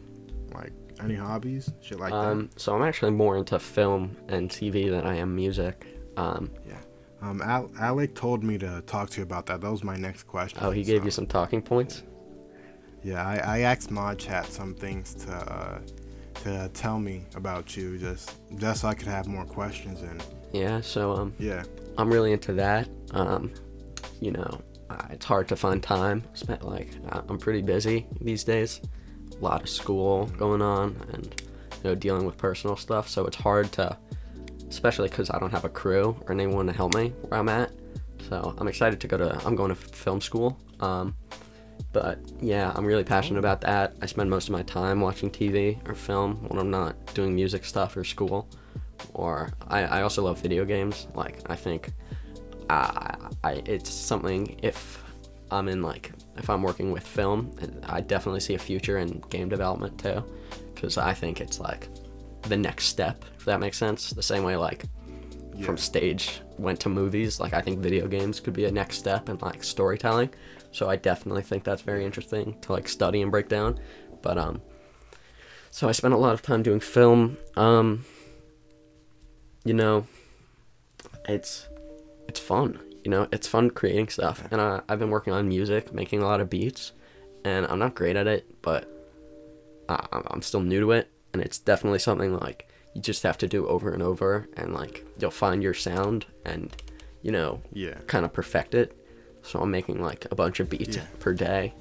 Like 0.52 0.72
any 1.02 1.14
hobbies, 1.14 1.70
shit 1.80 2.00
like 2.00 2.10
that. 2.12 2.16
Um, 2.16 2.50
so 2.56 2.74
I'm 2.74 2.82
actually 2.82 3.12
more 3.12 3.36
into 3.36 3.58
film 3.58 4.16
and 4.28 4.50
TV 4.50 4.90
than 4.90 5.06
I 5.06 5.16
am 5.16 5.34
music. 5.34 5.86
Um. 6.16 6.50
Yeah. 6.66 6.78
Um, 7.22 7.40
Al- 7.42 7.70
Alec 7.80 8.14
told 8.14 8.44
me 8.44 8.58
to 8.58 8.82
talk 8.86 9.08
to 9.10 9.18
you 9.18 9.22
about 9.22 9.46
that. 9.46 9.60
That 9.60 9.70
was 9.70 9.82
my 9.82 9.96
next 9.96 10.24
question. 10.24 10.58
oh, 10.62 10.70
he 10.70 10.82
gave 10.82 11.00
so- 11.00 11.04
you 11.06 11.10
some 11.10 11.26
talking 11.26 11.62
points. 11.62 12.02
Yeah, 13.02 13.24
I, 13.24 13.36
I 13.36 13.58
asked 13.60 13.90
Mod 13.90 14.18
Chat 14.18 14.46
some 14.46 14.74
things 14.74 15.14
to 15.26 15.32
uh, 15.32 15.78
to 16.42 16.68
tell 16.74 16.98
me 16.98 17.24
about 17.36 17.76
you, 17.76 17.98
just 17.98 18.34
just 18.56 18.80
so 18.80 18.88
I 18.88 18.94
could 18.94 19.06
have 19.06 19.28
more 19.28 19.44
questions. 19.44 20.02
And 20.02 20.22
Yeah, 20.52 20.80
so 20.80 21.12
um, 21.12 21.34
yeah, 21.38 21.62
I'm 21.98 22.12
really 22.12 22.32
into 22.32 22.52
that. 22.54 22.88
Um, 23.12 23.52
you 24.20 24.32
know, 24.32 24.60
uh, 24.90 25.06
it's 25.10 25.24
hard 25.24 25.48
to 25.48 25.56
find 25.56 25.82
time. 25.82 26.22
Spent 26.34 26.64
like 26.64 26.90
I- 27.10 27.22
I'm 27.28 27.38
pretty 27.38 27.62
busy 27.62 28.06
these 28.20 28.44
days. 28.44 28.80
A 29.32 29.44
lot 29.44 29.62
of 29.62 29.68
school 29.68 30.26
going 30.38 30.62
on, 30.62 30.96
and 31.12 31.24
you 31.82 31.90
know, 31.90 31.94
dealing 31.94 32.24
with 32.24 32.36
personal 32.36 32.76
stuff. 32.76 33.08
So 33.08 33.26
it's 33.26 33.36
hard 33.36 33.72
to, 33.72 33.96
especially 34.68 35.08
because 35.08 35.30
I 35.30 35.38
don't 35.38 35.50
have 35.50 35.64
a 35.64 35.68
crew 35.68 36.16
or 36.26 36.32
anyone 36.32 36.66
to 36.66 36.72
help 36.72 36.94
me 36.94 37.08
where 37.22 37.40
I'm 37.40 37.48
at. 37.48 37.70
So 38.28 38.54
I'm 38.58 38.68
excited 38.68 39.00
to 39.00 39.08
go 39.08 39.16
to. 39.16 39.40
I'm 39.46 39.56
going 39.56 39.68
to 39.68 39.74
film 39.74 40.20
school. 40.20 40.58
Um, 40.80 41.14
but 41.92 42.18
yeah, 42.40 42.72
I'm 42.74 42.84
really 42.84 43.04
passionate 43.04 43.38
about 43.38 43.60
that. 43.62 43.94
I 44.02 44.06
spend 44.06 44.30
most 44.30 44.48
of 44.48 44.52
my 44.52 44.62
time 44.62 45.00
watching 45.00 45.30
TV 45.30 45.86
or 45.88 45.94
film 45.94 46.36
when 46.48 46.58
I'm 46.58 46.70
not 46.70 47.14
doing 47.14 47.34
music 47.34 47.64
stuff 47.64 47.96
or 47.96 48.04
school. 48.04 48.48
Or 49.14 49.50
I, 49.68 49.82
I 49.82 50.02
also 50.02 50.22
love 50.22 50.40
video 50.40 50.64
games. 50.64 51.06
Like 51.14 51.38
I 51.50 51.56
think 51.56 51.92
I, 52.68 53.16
I 53.44 53.52
it's 53.64 53.90
something 53.90 54.58
if 54.62 55.02
I'm 55.50 55.68
in 55.68 55.82
like 55.82 56.12
if 56.36 56.50
I'm 56.50 56.62
working 56.62 56.90
with 56.90 57.06
film, 57.06 57.52
I 57.84 58.00
definitely 58.00 58.40
see 58.40 58.54
a 58.54 58.58
future 58.58 58.98
in 58.98 59.22
game 59.30 59.48
development 59.48 59.98
too, 59.98 60.24
because 60.74 60.98
I 60.98 61.14
think 61.14 61.40
it's 61.40 61.60
like 61.60 61.88
the 62.42 62.56
next 62.56 62.86
step. 62.86 63.24
If 63.36 63.44
that 63.44 63.60
makes 63.60 63.78
sense, 63.78 64.10
the 64.10 64.22
same 64.22 64.42
way 64.42 64.56
like 64.56 64.84
from 65.62 65.76
stage 65.76 66.40
went 66.58 66.80
to 66.80 66.88
movies. 66.88 67.40
Like 67.40 67.54
I 67.54 67.60
think 67.60 67.78
video 67.78 68.06
games 68.06 68.40
could 68.40 68.54
be 68.54 68.64
a 68.66 68.70
next 68.70 68.98
step 68.98 69.28
in 69.28 69.38
like 69.38 69.62
storytelling. 69.64 70.30
So 70.72 70.90
I 70.90 70.96
definitely 70.96 71.42
think 71.42 71.64
that's 71.64 71.82
very 71.82 72.04
interesting 72.04 72.58
to 72.62 72.72
like 72.72 72.88
study 72.88 73.22
and 73.22 73.30
break 73.30 73.48
down. 73.48 73.78
But 74.22 74.38
um, 74.38 74.60
so 75.70 75.88
I 75.88 75.92
spent 75.92 76.14
a 76.14 76.18
lot 76.18 76.34
of 76.34 76.42
time 76.42 76.62
doing 76.62 76.80
film. 76.80 77.38
Um, 77.56 78.04
you 79.64 79.74
know, 79.74 80.06
it's 81.28 81.68
it's 82.28 82.40
fun. 82.40 82.78
You 83.04 83.10
know, 83.10 83.28
it's 83.32 83.46
fun 83.46 83.70
creating 83.70 84.08
stuff, 84.08 84.42
and 84.50 84.60
I, 84.60 84.80
I've 84.88 84.98
been 84.98 85.10
working 85.10 85.32
on 85.32 85.46
music, 85.48 85.92
making 85.94 86.22
a 86.22 86.24
lot 86.24 86.40
of 86.40 86.50
beats, 86.50 86.92
and 87.44 87.64
I'm 87.66 87.78
not 87.78 87.94
great 87.94 88.16
at 88.16 88.26
it, 88.26 88.46
but 88.62 88.88
I, 89.88 90.06
I'm- 90.12 90.42
still 90.42 90.60
new 90.60 90.80
to 90.80 90.90
it, 90.92 91.08
and 91.32 91.40
it's 91.42 91.58
definitely 91.58 92.00
something 92.00 92.36
like 92.38 92.68
you 92.94 93.00
just 93.00 93.22
have 93.22 93.38
to 93.38 93.46
do 93.46 93.66
over 93.68 93.92
and 93.92 94.02
over, 94.02 94.48
and 94.56 94.74
like 94.74 95.04
you'll 95.18 95.30
find 95.30 95.62
your 95.62 95.74
sound, 95.74 96.26
and 96.44 96.74
you 97.22 97.30
know, 97.30 97.60
yeah, 97.72 97.94
kind 98.08 98.24
of 98.24 98.32
perfect 98.32 98.74
it. 98.74 98.96
So 99.42 99.60
I'm 99.60 99.70
making 99.70 100.00
like 100.02 100.26
a 100.32 100.34
bunch 100.34 100.58
of 100.58 100.68
beats 100.68 100.96
Yeah. 100.96 101.04
per 101.20 101.32
day, 101.32 101.72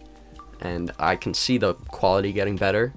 and 0.62 0.91
I 0.99 1.15
can 1.15 1.34
see 1.34 1.58
the 1.58 1.73
quality 1.73 2.34
getting 2.34 2.55
better, 2.55 2.93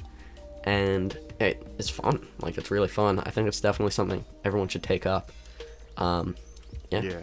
and 0.65 1.17
it, 1.41 1.67
it's 1.79 1.89
fun. 1.89 2.27
Like 2.43 2.59
it's 2.59 2.71
really 2.71 2.89
fun. 2.89 3.21
I 3.21 3.31
think 3.31 3.49
it's 3.49 3.61
definitely 3.63 3.93
something 3.93 4.23
everyone 4.45 4.69
should 4.69 4.83
take 4.83 5.07
up. 5.07 5.33
Um, 5.97 6.37
yeah. 6.91 7.01
yeah. 7.03 7.21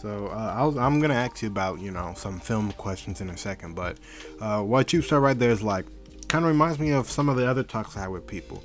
So 0.00 0.28
uh, 0.28 0.54
I 0.56 0.64
was, 0.64 0.76
I'm 0.76 1.00
gonna 1.00 1.14
ask 1.14 1.42
you 1.42 1.48
about 1.48 1.80
you 1.80 1.90
know 1.90 2.14
some 2.16 2.38
film 2.38 2.72
questions 2.72 3.20
in 3.20 3.30
a 3.30 3.36
second, 3.36 3.74
but 3.74 3.98
uh, 4.40 4.62
what 4.62 4.92
you 4.92 5.02
said 5.02 5.16
right 5.16 5.38
there 5.38 5.50
is 5.50 5.62
like 5.62 5.86
kind 6.28 6.44
of 6.44 6.50
reminds 6.50 6.78
me 6.78 6.90
of 6.90 7.10
some 7.10 7.28
of 7.28 7.36
the 7.36 7.46
other 7.46 7.62
talks 7.62 7.96
I 7.96 8.00
had 8.00 8.10
with 8.10 8.26
people. 8.26 8.62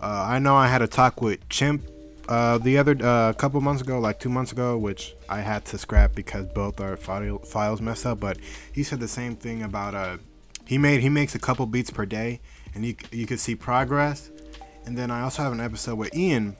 Uh, 0.00 0.26
I 0.28 0.38
know 0.40 0.56
I 0.56 0.66
had 0.66 0.82
a 0.82 0.88
talk 0.88 1.22
with 1.22 1.48
Chimp 1.48 1.82
uh, 2.28 2.58
the 2.58 2.78
other 2.78 2.96
uh, 3.02 3.32
couple 3.34 3.60
months 3.60 3.82
ago, 3.82 3.98
like 3.98 4.20
two 4.20 4.28
months 4.28 4.52
ago, 4.52 4.78
which 4.78 5.14
I 5.28 5.40
had 5.40 5.64
to 5.66 5.78
scrap 5.78 6.14
because 6.14 6.46
both 6.46 6.80
our 6.80 6.96
file, 6.96 7.38
files 7.38 7.80
messed 7.80 8.06
up. 8.06 8.20
But 8.20 8.38
he 8.72 8.82
said 8.82 9.00
the 9.00 9.08
same 9.08 9.36
thing 9.36 9.62
about 9.62 9.94
uh, 9.94 10.18
he 10.66 10.78
made 10.78 11.00
he 11.00 11.08
makes 11.08 11.34
a 11.34 11.38
couple 11.38 11.66
beats 11.66 11.90
per 11.90 12.06
day, 12.06 12.40
and 12.74 12.84
you 12.84 12.94
you 13.10 13.26
could 13.26 13.40
see 13.40 13.54
progress. 13.54 14.30
And 14.84 14.98
then 14.98 15.10
I 15.10 15.22
also 15.22 15.42
have 15.42 15.52
an 15.52 15.60
episode 15.60 15.96
with 15.96 16.14
Ian. 16.14 16.56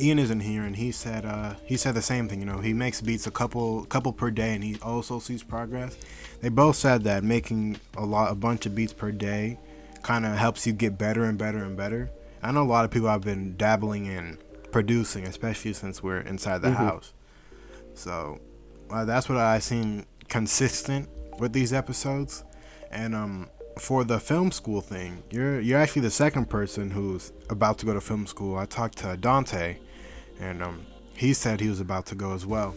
Ian 0.00 0.18
isn't 0.18 0.40
here, 0.40 0.62
and 0.62 0.76
he 0.76 0.90
said 0.90 1.24
uh, 1.24 1.54
he 1.64 1.76
said 1.76 1.94
the 1.94 2.02
same 2.02 2.28
thing. 2.28 2.40
You 2.40 2.46
know, 2.46 2.58
he 2.58 2.72
makes 2.72 3.00
beats 3.00 3.26
a 3.26 3.30
couple 3.30 3.84
couple 3.84 4.12
per 4.12 4.30
day, 4.30 4.54
and 4.54 4.64
he 4.64 4.78
also 4.80 5.18
sees 5.18 5.42
progress. 5.42 5.96
They 6.40 6.48
both 6.48 6.76
said 6.76 7.04
that 7.04 7.24
making 7.24 7.78
a 7.96 8.04
lot 8.04 8.32
a 8.32 8.34
bunch 8.34 8.66
of 8.66 8.74
beats 8.74 8.92
per 8.92 9.12
day 9.12 9.58
kind 10.02 10.26
of 10.26 10.36
helps 10.36 10.66
you 10.66 10.72
get 10.72 10.98
better 10.98 11.24
and 11.24 11.38
better 11.38 11.58
and 11.64 11.76
better. 11.76 12.10
I 12.42 12.50
know 12.50 12.62
a 12.62 12.64
lot 12.64 12.84
of 12.84 12.90
people 12.90 13.08
have 13.08 13.20
been 13.20 13.56
dabbling 13.56 14.06
in 14.06 14.38
producing, 14.72 15.26
especially 15.26 15.74
since 15.74 16.02
we're 16.02 16.20
inside 16.20 16.62
the 16.62 16.72
house. 16.72 17.12
So 17.94 18.40
uh, 18.90 19.04
that's 19.04 19.28
what 19.28 19.38
I 19.38 19.58
seen 19.60 20.06
consistent 20.28 21.08
with 21.38 21.52
these 21.52 21.72
episodes. 21.72 22.42
And 22.90 23.14
um, 23.14 23.50
for 23.78 24.04
the 24.04 24.20
film 24.20 24.50
school 24.52 24.80
thing, 24.80 25.22
you're 25.30 25.60
you're 25.60 25.78
actually 25.78 26.02
the 26.02 26.10
second 26.10 26.48
person 26.50 26.90
who's 26.90 27.32
about 27.50 27.78
to 27.78 27.86
go 27.86 27.94
to 27.94 28.00
film 28.00 28.26
school. 28.26 28.56
I 28.56 28.66
talked 28.66 28.98
to 28.98 29.16
Dante, 29.16 29.76
and 30.40 30.62
um, 30.62 30.86
he 31.14 31.32
said 31.32 31.60
he 31.60 31.68
was 31.68 31.80
about 31.80 32.06
to 32.06 32.14
go 32.14 32.32
as 32.34 32.44
well. 32.46 32.74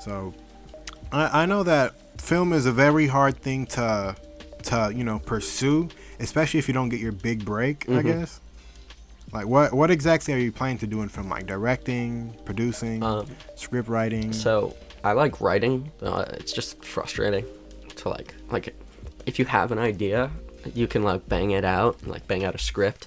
So 0.00 0.34
I, 1.12 1.42
I 1.42 1.46
know 1.46 1.62
that 1.64 2.20
film 2.20 2.52
is 2.52 2.66
a 2.66 2.72
very 2.72 3.06
hard 3.06 3.36
thing 3.38 3.66
to 3.66 4.16
to 4.64 4.92
you 4.94 5.04
know 5.04 5.18
pursue, 5.18 5.88
especially 6.20 6.58
if 6.58 6.68
you 6.68 6.74
don't 6.74 6.88
get 6.88 7.00
your 7.00 7.12
big 7.12 7.44
break. 7.44 7.88
I 7.88 8.02
guess. 8.02 8.40
Like 9.32 9.46
what 9.46 9.74
what 9.74 9.90
exactly 9.90 10.32
are 10.34 10.38
you 10.38 10.52
planning 10.52 10.78
to 10.78 10.86
do 10.86 11.02
in 11.02 11.08
film? 11.08 11.28
Like 11.28 11.46
directing, 11.46 12.34
producing, 12.44 13.02
Um, 13.02 13.26
script 13.56 13.88
writing. 13.88 14.32
So 14.32 14.74
I 15.04 15.12
like 15.12 15.40
writing. 15.40 15.90
Uh, 16.00 16.24
it's 16.30 16.52
just 16.52 16.82
frustrating 16.82 17.44
to 17.96 18.08
like 18.08 18.34
like 18.50 18.74
if 19.28 19.38
you 19.38 19.44
have 19.44 19.70
an 19.72 19.78
idea, 19.78 20.30
you 20.74 20.86
can 20.86 21.02
like 21.02 21.28
bang 21.28 21.50
it 21.50 21.64
out, 21.64 22.04
like 22.06 22.26
bang 22.26 22.44
out 22.44 22.54
a 22.54 22.58
script 22.58 23.06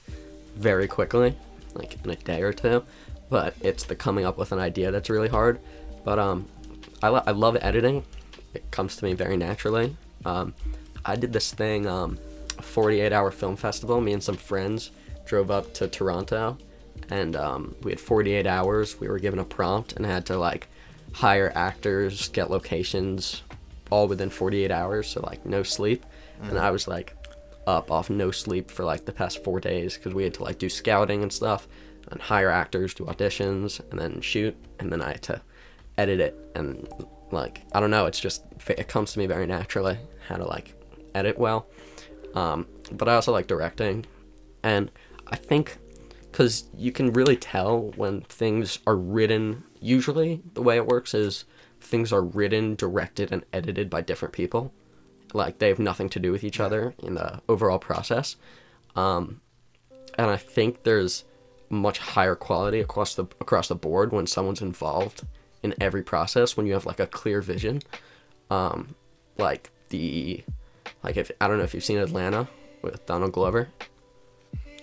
very 0.55 0.88
quickly, 0.88 1.36
like 1.73 1.97
in 2.03 2.12
a 2.12 2.15
day 2.15 2.43
or 2.43 2.53
two. 2.53 2.84
But 3.29 3.55
it's 3.62 3.86
the 3.86 3.95
coming 3.95 4.23
up 4.23 4.38
with 4.38 4.51
an 4.51 4.60
idea 4.60 4.91
that's 4.91 5.10
really 5.10 5.29
hard. 5.29 5.60
But 6.05 6.19
um, 6.19 6.47
I 7.01 7.10
lo- 7.10 7.23
I 7.25 7.31
love 7.31 7.57
editing. 7.60 8.03
It 8.53 8.69
comes 8.69 8.95
to 8.97 9.05
me 9.05 9.13
very 9.13 9.36
naturally. 9.36 9.97
Um, 10.23 10.53
I 11.03 11.15
did 11.15 11.34
this 11.34 11.51
thing, 11.51 11.88
um, 11.88 12.19
a 12.60 12.62
48 12.62 13.12
hour 13.12 13.31
film 13.31 13.55
festival. 13.55 13.99
Me 13.99 14.13
and 14.13 14.21
some 14.21 14.38
friends 14.38 14.91
drove 15.25 15.49
up 15.49 15.73
to 15.73 15.88
Toronto, 15.88 16.55
and 17.10 17.36
um, 17.36 17.75
we 17.81 17.91
had 17.91 17.99
48 17.99 18.45
hours. 18.45 18.99
We 18.99 19.07
were 19.07 19.17
given 19.17 19.39
a 19.39 19.45
prompt 19.45 19.93
and 19.93 20.05
had 20.05 20.27
to 20.27 20.38
like 20.38 20.67
hire 21.13 21.51
actors, 21.55 22.27
get 22.29 22.51
locations, 22.51 23.41
all 23.89 24.07
within 24.07 24.29
48 24.29 24.69
hours. 24.71 25.07
So 25.07 25.21
like 25.21 25.45
no 25.45 25.63
sleep, 25.63 26.05
and 26.43 26.58
I 26.58 26.71
was 26.71 26.88
like 26.88 27.15
up 27.67 27.91
off 27.91 28.10
no 28.10 28.32
sleep 28.32 28.71
for 28.71 28.84
like 28.84 29.06
the 29.06 29.12
past 29.12 29.43
four 29.43 29.60
days 29.60 29.95
because 29.95 30.13
we 30.13 30.23
had 30.23 30.34
to 30.36 30.43
like 30.43 30.58
do 30.58 30.69
scouting 30.69 31.23
and 31.23 31.32
stuff, 31.32 31.67
and 32.10 32.21
hire 32.21 32.49
actors, 32.49 32.93
do 32.93 33.06
auditions, 33.06 33.80
and 33.91 33.99
then 33.99 34.22
shoot, 34.22 34.55
and 34.80 34.91
then 34.91 35.01
I 35.01 35.11
had 35.11 35.22
to 35.24 35.41
edit 35.97 36.20
it 36.20 36.38
and 36.55 36.88
like 37.32 37.61
I 37.74 37.80
don't 37.80 37.91
know. 37.91 38.05
It's 38.05 38.20
just 38.20 38.43
it 38.68 38.88
comes 38.88 39.13
to 39.13 39.20
me 39.20 39.26
very 39.26 39.47
naturally 39.47 39.97
how 40.28 40.38
to 40.38 40.45
like 40.45 40.74
edit 41.15 41.38
well. 41.38 41.68
Um, 42.36 42.68
but 42.91 43.07
I 43.09 43.15
also 43.15 43.32
like 43.32 43.47
directing, 43.47 44.05
and 44.63 44.91
I 45.28 45.36
think 45.36 45.78
because 46.32 46.70
you 46.76 46.91
can 46.91 47.11
really 47.13 47.36
tell 47.36 47.91
when 47.95 48.22
things 48.22 48.80
are 48.88 48.95
written. 48.95 49.63
Usually, 49.80 50.41
the 50.53 50.61
way 50.61 50.78
it 50.78 50.86
works 50.86 51.13
is 51.13 51.45
things 51.80 52.13
are 52.13 52.22
written, 52.22 52.76
directed, 52.76 53.32
and 53.32 53.43
edited 53.51 53.89
by 53.89 54.01
different 54.01 54.34
people. 54.34 54.74
Like 55.34 55.59
they 55.59 55.69
have 55.69 55.79
nothing 55.79 56.09
to 56.09 56.19
do 56.19 56.32
with 56.32 56.43
each 56.43 56.59
other 56.59 56.93
in 57.01 57.15
the 57.15 57.41
overall 57.47 57.79
process. 57.79 58.36
Um, 58.95 59.41
and 60.17 60.29
I 60.29 60.38
think 60.38 60.84
there's 60.84 61.23
much 61.69 61.99
higher 61.99 62.36
quality 62.36 62.79
across 62.82 63.15
the 63.15 63.23
across 63.39 63.67
the 63.69 63.75
board 63.75 64.11
when 64.11 64.27
someone's 64.27 64.61
involved 64.61 65.23
in 65.63 65.73
every 65.79 66.03
process. 66.03 66.57
When 66.57 66.65
you 66.65 66.73
have 66.73 66.86
like 66.86 66.99
a 66.99 67.07
clear 67.07 67.41
vision, 67.41 67.82
um, 68.49 68.95
like 69.38 69.71
the 69.89 70.43
like 71.03 71.17
if 71.17 71.32
I 71.39 71.47
don't 71.47 71.57
know 71.57 71.63
if 71.63 71.73
you've 71.73 71.84
seen 71.84 71.97
Atlanta 71.97 72.47
with 72.82 73.05
Donald 73.05 73.32
Glover. 73.32 73.69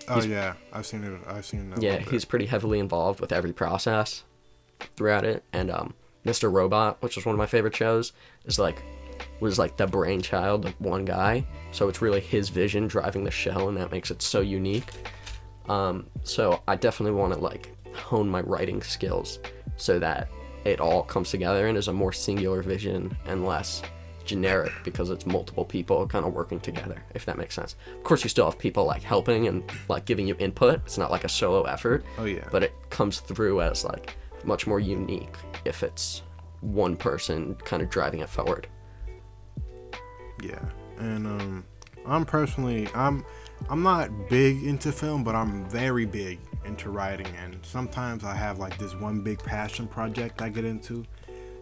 Oh 0.09 0.15
he's, 0.15 0.27
yeah, 0.27 0.55
I've 0.73 0.87
seen 0.87 1.05
it. 1.05 1.21
I've 1.27 1.45
seen 1.45 1.73
it. 1.73 1.83
yeah, 1.83 1.99
he's 1.99 2.25
pretty 2.25 2.47
heavily 2.47 2.79
involved 2.79 3.21
with 3.21 3.33
every 3.33 3.53
process 3.53 4.25
throughout 4.97 5.25
it. 5.25 5.45
And 5.53 5.71
um, 5.71 5.95
Mr. 6.25 6.51
Robot, 6.51 7.03
which 7.03 7.17
was 7.17 7.27
one 7.27 7.35
of 7.35 7.39
my 7.39 7.47
favorite 7.47 7.77
shows, 7.77 8.13
is 8.47 8.59
like 8.59 8.83
was 9.41 9.59
like 9.59 9.77
the 9.77 9.87
brainchild 9.87 10.67
of 10.67 10.81
one 10.81 11.05
guy. 11.05 11.47
So 11.73 11.89
it's 11.89 12.01
really 12.03 12.21
his 12.21 12.49
vision 12.49 12.87
driving 12.87 13.25
the 13.25 13.31
show, 13.31 13.69
and 13.69 13.77
that 13.77 13.91
makes 13.91 14.11
it 14.11 14.23
so 14.23 14.41
unique. 14.41 14.91
Um, 15.69 16.07
so 16.23 16.63
I 16.67 16.77
definitely 16.77 17.19
want 17.19 17.35
to 17.35 17.39
like 17.41 17.75
hone 17.95 18.29
my 18.29 18.41
writing 18.41 18.83
skills 18.83 19.39
so 19.77 19.99
that 19.99 20.29
it 20.65 20.81
all 20.81 21.03
comes 21.03 21.31
together 21.31 21.67
and 21.67 21.77
is 21.77 21.89
a 21.89 21.93
more 21.93 22.13
singular 22.13 22.63
vision 22.63 23.17
and 23.27 23.45
less 23.45 23.83
generic 24.25 24.73
because 24.85 25.09
it's 25.09 25.25
multiple 25.25 25.65
people 25.65 26.07
kind 26.07 26.27
of 26.27 26.35
working 26.35 26.61
together 26.61 27.03
if 27.15 27.25
that 27.25 27.39
makes 27.39 27.55
sense 27.55 27.77
of 27.97 28.03
course 28.03 28.23
you 28.23 28.29
still 28.29 28.45
have 28.45 28.59
people 28.59 28.85
like 28.85 29.03
helping 29.03 29.47
and 29.49 29.63
like 29.89 30.05
giving 30.05 30.27
you 30.29 30.37
input 30.39 30.75
it's 30.85 30.99
not 30.99 31.11
like 31.11 31.25
a 31.25 31.29
solo 31.31 31.63
effort 31.63 32.05
Oh, 32.19 32.27
yeah. 32.27 32.47
but 32.51 32.63
it 32.63 32.75
comes 32.91 33.21
through 33.21 33.63
as 33.63 33.85
like 33.87 34.17
much 34.45 34.67
more 34.67 34.81
unique 34.81 35.35
if 35.65 35.83
it's 35.83 36.23
one 36.61 36.95
person 36.95 37.55
kind 37.65 37.83
of 37.83 37.89
driving 37.89 38.21
it 38.21 38.29
forward 38.29 38.67
Yeah, 40.43 40.65
and 40.99 41.27
um, 41.27 41.65
I'm 42.07 42.25
personally 42.25 42.89
I'm 42.95 43.25
I'm 43.69 43.83
not 43.83 44.11
big 44.29 44.63
into 44.65 44.93
film, 44.93 45.25
but 45.25 45.35
I'm 45.35 45.69
very 45.69 46.07
big 46.07 46.39
into 46.65 46.91
writing. 46.91 47.29
And 47.43 47.59
sometimes 47.63 48.25
I 48.25 48.35
have 48.35 48.59
like 48.59 48.79
this 48.79 48.95
one 48.95 49.21
big 49.21 49.39
passion 49.39 49.87
project 49.87 50.43
I 50.43 50.49
get 50.49 50.65
into. 50.65 51.05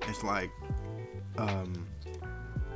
It's 0.09 0.23
like 0.23 0.51
um, 1.39 1.87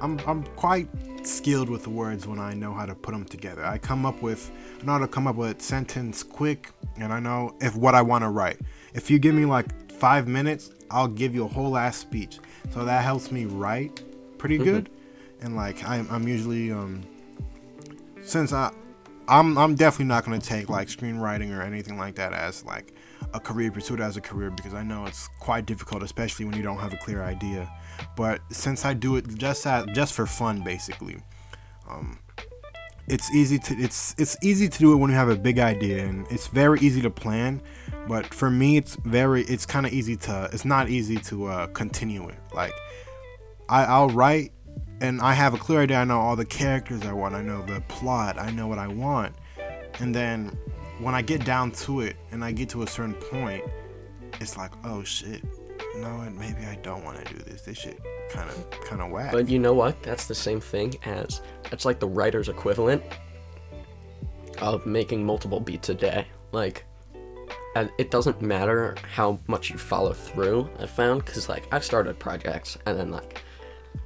I'm 0.00 0.18
I'm 0.26 0.44
quite 0.56 0.88
skilled 1.22 1.68
with 1.68 1.82
the 1.82 1.90
words 1.90 2.26
when 2.26 2.38
I 2.38 2.54
know 2.54 2.72
how 2.72 2.86
to 2.86 2.94
put 2.94 3.12
them 3.12 3.24
together. 3.24 3.64
I 3.64 3.78
come 3.78 4.06
up 4.06 4.22
with 4.22 4.50
I 4.80 4.84
know 4.84 4.92
how 4.92 4.98
to 4.98 5.08
come 5.08 5.26
up 5.26 5.36
with 5.36 5.60
sentence 5.60 6.22
quick, 6.22 6.70
and 6.96 7.12
I 7.12 7.20
know 7.20 7.54
if 7.60 7.76
what 7.76 7.94
I 7.94 8.02
want 8.02 8.24
to 8.24 8.30
write. 8.30 8.58
If 8.94 9.10
you 9.10 9.18
give 9.18 9.34
me 9.34 9.44
like 9.44 9.92
five 9.92 10.26
minutes, 10.26 10.70
I'll 10.90 11.08
give 11.08 11.34
you 11.34 11.44
a 11.44 11.48
whole 11.48 11.76
ass 11.76 11.98
speech. 11.98 12.38
So 12.72 12.84
that 12.84 13.04
helps 13.04 13.30
me 13.30 13.44
write 13.44 14.02
pretty 14.38 14.58
good. 14.58 14.90
And 15.42 15.56
like 15.56 15.82
I'm 15.88 16.06
I'm 16.10 16.26
usually 16.28 16.70
um 16.72 17.02
since 18.22 18.52
I 18.52 18.72
I'm 19.28 19.56
I'm 19.56 19.74
definitely 19.74 20.06
not 20.06 20.24
gonna 20.24 20.40
take 20.40 20.68
like 20.68 20.88
screenwriting 20.88 21.56
or 21.56 21.62
anything 21.62 21.96
like 21.98 22.16
that 22.16 22.32
as 22.32 22.64
like 22.64 22.92
a 23.32 23.40
career, 23.40 23.70
pursue 23.70 23.94
it 23.94 24.00
as 24.00 24.16
a 24.16 24.20
career 24.20 24.50
because 24.50 24.74
I 24.74 24.82
know 24.82 25.06
it's 25.06 25.28
quite 25.38 25.66
difficult, 25.66 26.02
especially 26.02 26.44
when 26.46 26.56
you 26.56 26.62
don't 26.62 26.78
have 26.78 26.92
a 26.92 26.96
clear 26.96 27.22
idea. 27.22 27.70
But 28.16 28.40
since 28.50 28.84
I 28.84 28.94
do 28.94 29.16
it 29.16 29.28
just 29.36 29.66
at, 29.66 29.92
just 29.94 30.14
for 30.14 30.26
fun, 30.26 30.62
basically, 30.62 31.22
um, 31.88 32.18
it's 33.06 33.30
easy 33.32 33.58
to 33.58 33.74
it's 33.74 34.14
it's 34.18 34.36
easy 34.42 34.68
to 34.68 34.78
do 34.78 34.92
it 34.92 34.96
when 34.96 35.10
you 35.10 35.16
have 35.16 35.28
a 35.28 35.36
big 35.36 35.58
idea, 35.58 36.04
and 36.04 36.26
it's 36.30 36.46
very 36.48 36.80
easy 36.80 37.00
to 37.02 37.10
plan. 37.10 37.62
But 38.08 38.32
for 38.32 38.50
me, 38.50 38.76
it's 38.76 38.96
very 38.96 39.42
it's 39.42 39.66
kind 39.66 39.86
of 39.86 39.92
easy 39.92 40.16
to 40.16 40.48
it's 40.52 40.64
not 40.64 40.88
easy 40.88 41.16
to 41.18 41.46
uh, 41.46 41.66
continue 41.68 42.28
it. 42.28 42.38
Like 42.52 42.74
I, 43.68 43.84
I'll 43.84 44.08
write 44.08 44.52
and 45.00 45.20
I 45.20 45.32
have 45.32 45.54
a 45.54 45.58
clear 45.58 45.80
idea. 45.80 45.98
I 45.98 46.04
know 46.04 46.20
all 46.20 46.36
the 46.36 46.44
characters 46.44 47.02
I 47.02 47.12
want. 47.12 47.34
I 47.34 47.42
know 47.42 47.64
the 47.64 47.80
plot. 47.82 48.38
I 48.38 48.50
know 48.50 48.66
what 48.66 48.78
I 48.78 48.86
want. 48.86 49.34
And 49.98 50.14
then 50.14 50.56
when 50.98 51.14
I 51.14 51.22
get 51.22 51.44
down 51.44 51.72
to 51.72 52.00
it 52.00 52.16
and 52.30 52.44
I 52.44 52.52
get 52.52 52.68
to 52.70 52.82
a 52.82 52.86
certain 52.86 53.14
point, 53.14 53.64
it's 54.40 54.56
like, 54.56 54.72
oh 54.84 55.02
shit. 55.02 55.42
Know 55.96 56.18
what? 56.18 56.32
Maybe 56.32 56.64
I 56.66 56.76
don't 56.82 57.04
want 57.04 57.24
to 57.24 57.34
do 57.34 57.42
this. 57.42 57.62
This 57.62 57.78
shit 57.78 58.00
kind 58.30 58.48
of 58.48 58.70
kind 58.82 59.02
of 59.02 59.10
whack. 59.10 59.32
But 59.32 59.48
you 59.48 59.58
know 59.58 59.72
what? 59.72 60.02
That's 60.02 60.26
the 60.26 60.34
same 60.34 60.60
thing 60.60 60.94
as 61.04 61.40
it's 61.72 61.84
like 61.84 61.98
the 61.98 62.06
writer's 62.06 62.48
equivalent 62.48 63.02
of 64.58 64.86
making 64.86 65.24
multiple 65.24 65.58
beats 65.58 65.88
a 65.88 65.94
day. 65.94 66.26
Like, 66.52 66.84
and 67.74 67.90
it 67.98 68.10
doesn't 68.10 68.40
matter 68.40 68.94
how 69.14 69.40
much 69.46 69.70
you 69.70 69.78
follow 69.78 70.12
through. 70.12 70.70
I 70.78 70.86
found 70.86 71.24
because 71.24 71.48
like 71.48 71.66
I've 71.72 71.84
started 71.84 72.18
projects 72.18 72.78
and 72.86 72.98
then 72.98 73.10
like 73.10 73.42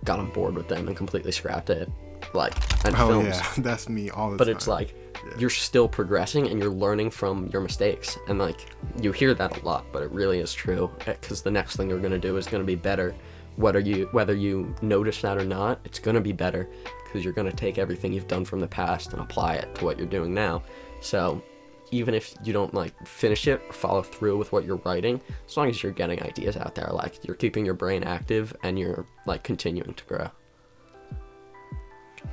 got 0.04 0.18
on 0.18 0.30
board 0.30 0.54
with 0.54 0.68
them 0.68 0.88
and 0.88 0.96
completely 0.96 1.32
scrapped 1.32 1.70
it. 1.70 1.90
Like 2.32 2.54
and 2.84 2.94
oh 2.96 3.08
films. 3.08 3.36
yeah, 3.36 3.52
that's 3.58 3.88
me 3.88 4.10
all 4.10 4.30
the 4.30 4.36
but 4.36 4.44
time. 4.44 4.56
it's 4.56 4.66
like 4.66 4.94
you're 5.38 5.50
still 5.50 5.88
progressing 5.88 6.48
and 6.48 6.60
you're 6.60 6.72
learning 6.72 7.10
from 7.10 7.48
your 7.52 7.62
mistakes 7.62 8.18
and 8.28 8.38
like 8.38 8.66
you 9.00 9.12
hear 9.12 9.34
that 9.34 9.60
a 9.60 9.64
lot 9.64 9.84
but 9.92 10.02
it 10.02 10.10
really 10.10 10.38
is 10.38 10.52
true 10.52 10.90
because 11.04 11.42
the 11.42 11.50
next 11.50 11.76
thing 11.76 11.88
you're 11.88 11.98
going 11.98 12.10
to 12.12 12.18
do 12.18 12.36
is 12.36 12.46
going 12.46 12.62
to 12.62 12.66
be 12.66 12.74
better 12.74 13.14
whether 13.56 13.78
you 13.78 14.08
whether 14.12 14.34
you 14.34 14.74
notice 14.82 15.20
that 15.22 15.38
or 15.38 15.44
not 15.44 15.80
it's 15.84 15.98
going 15.98 16.14
to 16.14 16.20
be 16.20 16.32
better 16.32 16.68
because 17.04 17.24
you're 17.24 17.32
going 17.32 17.48
to 17.48 17.56
take 17.56 17.78
everything 17.78 18.12
you've 18.12 18.28
done 18.28 18.44
from 18.44 18.60
the 18.60 18.66
past 18.66 19.12
and 19.12 19.22
apply 19.22 19.54
it 19.54 19.74
to 19.74 19.84
what 19.84 19.98
you're 19.98 20.06
doing 20.06 20.34
now 20.34 20.62
so 21.00 21.42
even 21.94 22.14
if 22.14 22.34
you 22.42 22.52
don't 22.52 22.74
like 22.74 22.94
finish 23.06 23.46
it 23.46 23.60
or 23.68 23.72
follow 23.72 24.02
through 24.02 24.36
with 24.36 24.52
what 24.52 24.64
you're 24.64 24.80
writing 24.84 25.20
as 25.48 25.56
long 25.56 25.68
as 25.68 25.82
you're 25.82 25.92
getting 25.92 26.22
ideas 26.22 26.56
out 26.56 26.74
there 26.74 26.88
like 26.92 27.24
you're 27.24 27.36
keeping 27.36 27.64
your 27.64 27.74
brain 27.74 28.02
active 28.02 28.56
and 28.62 28.78
you're 28.78 29.06
like 29.26 29.42
continuing 29.42 29.94
to 29.94 30.04
grow 30.04 30.30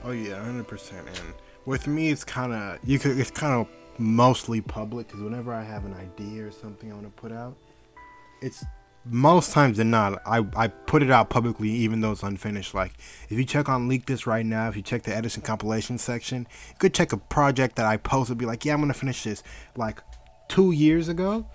Oh 0.03 0.11
yeah, 0.11 0.43
hundred 0.43 0.67
percent. 0.67 1.07
And 1.07 1.33
with 1.65 1.87
me, 1.87 2.09
it's 2.09 2.23
kind 2.23 2.53
of 2.53 2.79
you 2.83 2.99
could. 2.99 3.19
It's 3.19 3.31
kind 3.31 3.53
of 3.53 3.67
mostly 3.99 4.61
public 4.61 5.07
because 5.07 5.21
whenever 5.21 5.53
I 5.53 5.63
have 5.63 5.85
an 5.85 5.93
idea 5.93 6.45
or 6.47 6.51
something 6.51 6.91
I 6.91 6.95
want 6.95 7.05
to 7.05 7.21
put 7.21 7.31
out, 7.31 7.55
it's 8.41 8.63
most 9.03 9.51
times 9.51 9.77
than 9.77 9.89
not 9.89 10.21
I 10.25 10.45
I 10.55 10.67
put 10.67 11.01
it 11.01 11.09
out 11.09 11.29
publicly 11.29 11.69
even 11.69 12.01
though 12.01 12.11
it's 12.11 12.23
unfinished. 12.23 12.73
Like 12.73 12.93
if 13.29 13.37
you 13.37 13.45
check 13.45 13.69
on 13.69 13.87
Leak 13.87 14.05
This 14.05 14.27
right 14.27 14.45
now, 14.45 14.69
if 14.69 14.75
you 14.75 14.81
check 14.81 15.03
the 15.03 15.15
Edison 15.15 15.41
compilation 15.41 15.97
section, 15.97 16.47
you 16.69 16.75
could 16.77 16.93
check 16.93 17.11
a 17.11 17.17
project 17.17 17.75
that 17.77 17.85
I 17.85 17.97
posted. 17.97 18.37
Be 18.37 18.45
like, 18.45 18.63
yeah, 18.65 18.73
I'm 18.73 18.81
gonna 18.81 18.93
finish 18.93 19.23
this 19.23 19.43
like 19.75 20.01
two 20.47 20.71
years 20.71 21.09
ago. 21.09 21.47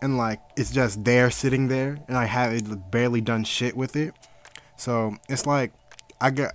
And 0.00 0.16
like 0.16 0.40
it's 0.56 0.72
just 0.72 1.04
there 1.04 1.30
sitting 1.30 1.68
there, 1.68 1.98
and 2.08 2.16
I 2.16 2.24
have 2.24 2.52
it 2.52 2.90
barely 2.90 3.20
done 3.20 3.44
shit 3.44 3.76
with 3.76 3.94
it. 3.94 4.14
So 4.76 5.16
it's 5.28 5.46
like 5.46 5.72
I 6.20 6.30
got 6.30 6.54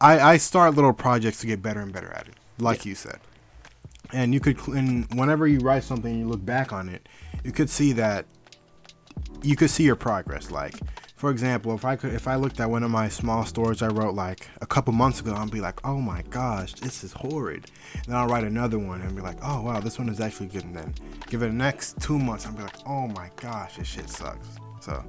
I, 0.00 0.20
I 0.20 0.36
start 0.38 0.74
little 0.74 0.92
projects 0.92 1.40
to 1.40 1.46
get 1.46 1.62
better 1.62 1.80
and 1.80 1.92
better 1.92 2.10
at 2.12 2.26
it, 2.26 2.34
like 2.58 2.86
you 2.86 2.94
said. 2.94 3.18
And 4.12 4.32
you 4.32 4.40
could, 4.40 4.58
and 4.68 5.06
whenever 5.14 5.46
you 5.46 5.58
write 5.60 5.84
something, 5.84 6.10
and 6.10 6.20
you 6.20 6.26
look 6.26 6.44
back 6.44 6.72
on 6.72 6.88
it, 6.88 7.06
you 7.44 7.52
could 7.52 7.70
see 7.70 7.92
that 7.92 8.26
you 9.42 9.56
could 9.56 9.70
see 9.70 9.84
your 9.84 9.96
progress. 9.96 10.50
Like, 10.50 10.74
for 11.16 11.30
example, 11.30 11.74
if 11.74 11.84
I 11.84 11.96
could, 11.96 12.12
if 12.14 12.26
I 12.28 12.36
looked 12.36 12.60
at 12.60 12.70
one 12.70 12.82
of 12.82 12.90
my 12.90 13.08
small 13.08 13.44
stories 13.44 13.82
I 13.82 13.88
wrote 13.88 14.14
like 14.14 14.48
a 14.60 14.66
couple 14.66 14.92
months 14.92 15.20
ago, 15.20 15.34
I'd 15.34 15.50
be 15.50 15.60
like, 15.60 15.80
oh 15.84 16.00
my 16.00 16.22
gosh, 16.30 16.74
this 16.74 17.04
is 17.04 17.12
horrid. 17.12 17.66
Then 18.06 18.16
I'll 18.16 18.26
write 18.26 18.44
another 18.44 18.78
one 18.78 19.00
and 19.02 19.14
be 19.14 19.22
like, 19.22 19.38
oh 19.42 19.62
wow, 19.62 19.80
this 19.80 19.98
one 19.98 20.08
is 20.08 20.20
actually 20.20 20.46
good. 20.46 20.64
And 20.64 20.76
then 20.76 20.94
give 21.28 21.42
it 21.42 21.46
the 21.46 21.52
next 21.52 22.00
two 22.00 22.18
months, 22.18 22.46
I'll 22.46 22.52
be 22.52 22.62
like, 22.62 22.86
oh 22.86 23.06
my 23.08 23.30
gosh, 23.36 23.76
this 23.76 23.86
shit 23.88 24.08
sucks. 24.08 24.48
So, 24.80 25.04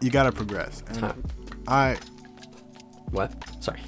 you 0.00 0.10
gotta 0.10 0.32
progress. 0.32 0.82
And 0.88 0.98
Time. 0.98 1.24
I, 1.68 1.96
what 3.10 3.32
sorry 3.60 3.80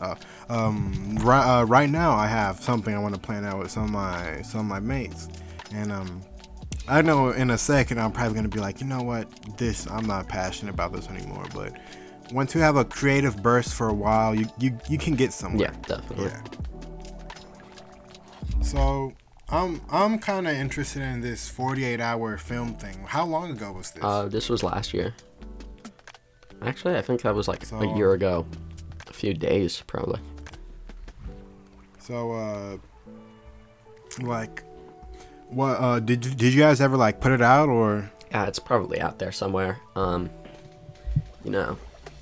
Uh, 0.00 0.14
um, 0.48 1.16
right, 1.22 1.60
uh, 1.60 1.64
right 1.64 1.90
now 1.90 2.12
I 2.12 2.26
have 2.26 2.60
something 2.60 2.94
I 2.94 2.98
want 2.98 3.14
to 3.14 3.20
plan 3.20 3.44
out 3.44 3.58
with 3.58 3.70
some 3.70 3.84
of 3.84 3.90
my 3.90 4.42
some 4.42 4.60
of 4.60 4.66
my 4.66 4.78
mates, 4.80 5.28
and 5.72 5.92
um, 5.92 6.22
I 6.88 7.02
know 7.02 7.30
in 7.30 7.50
a 7.50 7.58
second 7.58 7.98
I'm 8.00 8.12
probably 8.12 8.34
gonna 8.34 8.48
be 8.48 8.60
like, 8.60 8.80
you 8.80 8.86
know 8.86 9.02
what, 9.02 9.28
this 9.58 9.86
I'm 9.86 10.06
not 10.06 10.28
passionate 10.28 10.72
about 10.74 10.92
this 10.92 11.08
anymore. 11.08 11.44
But 11.54 11.76
once 12.32 12.54
you 12.54 12.60
have 12.60 12.76
a 12.76 12.84
creative 12.84 13.42
burst 13.42 13.74
for 13.74 13.88
a 13.88 13.94
while, 13.94 14.34
you 14.34 14.46
you, 14.58 14.78
you 14.88 14.98
can 14.98 15.14
get 15.14 15.32
somewhere. 15.32 15.70
yeah 15.72 15.96
definitely 15.96 16.26
Yeah. 16.26 16.42
So 18.62 19.12
I'm 19.50 19.80
I'm 19.90 20.18
kind 20.18 20.46
of 20.46 20.54
interested 20.54 21.02
in 21.02 21.20
this 21.20 21.48
48 21.48 22.00
hour 22.00 22.36
film 22.36 22.74
thing. 22.74 22.98
How 23.06 23.24
long 23.24 23.50
ago 23.52 23.72
was 23.72 23.90
this? 23.92 24.04
Uh, 24.04 24.26
this 24.28 24.48
was 24.48 24.62
last 24.62 24.92
year. 24.92 25.14
Actually, 26.62 26.96
I 26.96 27.02
think 27.02 27.22
that 27.22 27.34
was 27.34 27.46
like 27.48 27.64
So- 27.64 27.80
a 27.80 27.96
year 27.96 28.12
ago. 28.12 28.46
A 29.06 29.12
few 29.12 29.32
days, 29.32 29.82
probably. 29.86 30.20
So, 32.00 32.32
uh, 32.32 32.76
like, 34.20 34.64
what, 35.50 35.80
uh, 35.80 36.00
did 36.00 36.24
you, 36.24 36.34
did 36.34 36.54
you 36.54 36.60
guys 36.60 36.80
ever, 36.80 36.96
like, 36.96 37.20
put 37.20 37.32
it 37.32 37.42
out, 37.42 37.68
or? 37.68 38.10
Yeah, 38.30 38.46
it's 38.46 38.58
probably 38.58 39.00
out 39.00 39.18
there 39.18 39.32
somewhere. 39.32 39.80
Um, 39.96 40.30
you 41.44 41.50
know, 41.50 41.78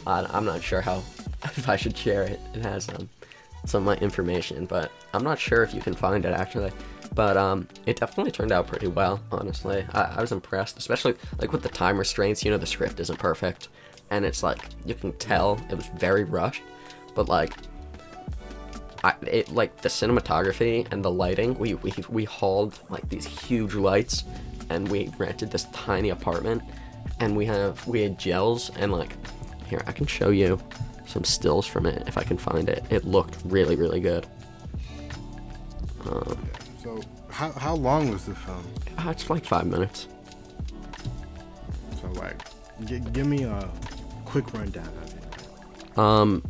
I, 0.06 0.24
I'm 0.30 0.44
not 0.44 0.62
sure 0.62 0.80
how 0.80 1.02
if 1.44 1.68
I 1.68 1.76
should 1.76 1.96
share 1.96 2.22
it. 2.22 2.40
It 2.54 2.62
has 2.62 2.88
um 2.88 3.08
some 3.64 3.86
of 3.86 3.98
my 3.98 4.04
information, 4.04 4.66
but 4.66 4.92
I'm 5.12 5.24
not 5.24 5.38
sure 5.38 5.62
if 5.62 5.74
you 5.74 5.80
can 5.80 5.94
find 5.94 6.24
it 6.24 6.32
actually. 6.32 6.70
But 7.14 7.36
um, 7.36 7.66
it 7.86 7.98
definitely 7.98 8.30
turned 8.30 8.52
out 8.52 8.66
pretty 8.66 8.88
well, 8.88 9.20
honestly. 9.32 9.84
I, 9.92 10.16
I 10.16 10.20
was 10.20 10.32
impressed, 10.32 10.76
especially 10.76 11.14
like 11.38 11.52
with 11.52 11.62
the 11.62 11.68
time 11.68 11.98
restraints. 11.98 12.44
You 12.44 12.50
know, 12.50 12.58
the 12.58 12.66
script 12.66 13.00
isn't 13.00 13.18
perfect, 13.18 13.68
and 14.10 14.24
it's 14.24 14.42
like 14.42 14.58
you 14.84 14.94
can 14.94 15.12
tell 15.14 15.60
it 15.70 15.74
was 15.74 15.88
very 15.96 16.24
rushed, 16.24 16.62
but 17.14 17.28
like 17.28 17.52
I, 19.04 19.14
it 19.22 19.50
like 19.52 19.76
the 19.82 19.88
cinematography 19.88 20.86
and 20.92 21.04
the 21.04 21.10
lighting. 21.10 21.58
We 21.58 21.74
we 21.74 21.92
we 22.08 22.24
hauled 22.24 22.78
like 22.88 23.08
these 23.08 23.26
huge 23.26 23.74
lights, 23.74 24.24
and 24.70 24.88
we 24.88 25.10
rented 25.18 25.50
this 25.50 25.64
tiny 25.72 26.10
apartment, 26.10 26.62
and 27.20 27.36
we 27.36 27.44
have 27.46 27.86
we 27.86 28.02
had 28.02 28.18
gels 28.18 28.70
and 28.76 28.92
like 28.92 29.12
here 29.66 29.82
I 29.86 29.92
can 29.92 30.06
show 30.06 30.30
you 30.30 30.58
some 31.06 31.24
stills 31.24 31.66
from 31.66 31.86
it 31.86 32.02
if 32.06 32.16
I 32.18 32.22
can 32.22 32.36
find 32.38 32.68
it. 32.68 32.84
It 32.90 33.04
looked 33.04 33.36
really 33.44 33.76
really 33.76 34.00
good. 34.00 34.26
Um, 36.08 36.38
So 36.82 37.00
how 37.30 37.50
how 37.52 37.74
long 37.74 38.10
was 38.10 38.24
the 38.24 38.34
film? 38.34 38.64
uh, 38.98 39.10
it's 39.10 39.28
like 39.30 39.44
five 39.44 39.66
minutes. 39.66 40.08
So 42.00 42.08
like, 42.20 42.42
g- 42.84 43.00
give 43.12 43.26
me 43.26 43.44
a 43.44 43.68
quick 44.24 44.52
rundown 44.54 44.86
of 45.02 45.14
it. 45.14 45.98
Um, 45.98 46.42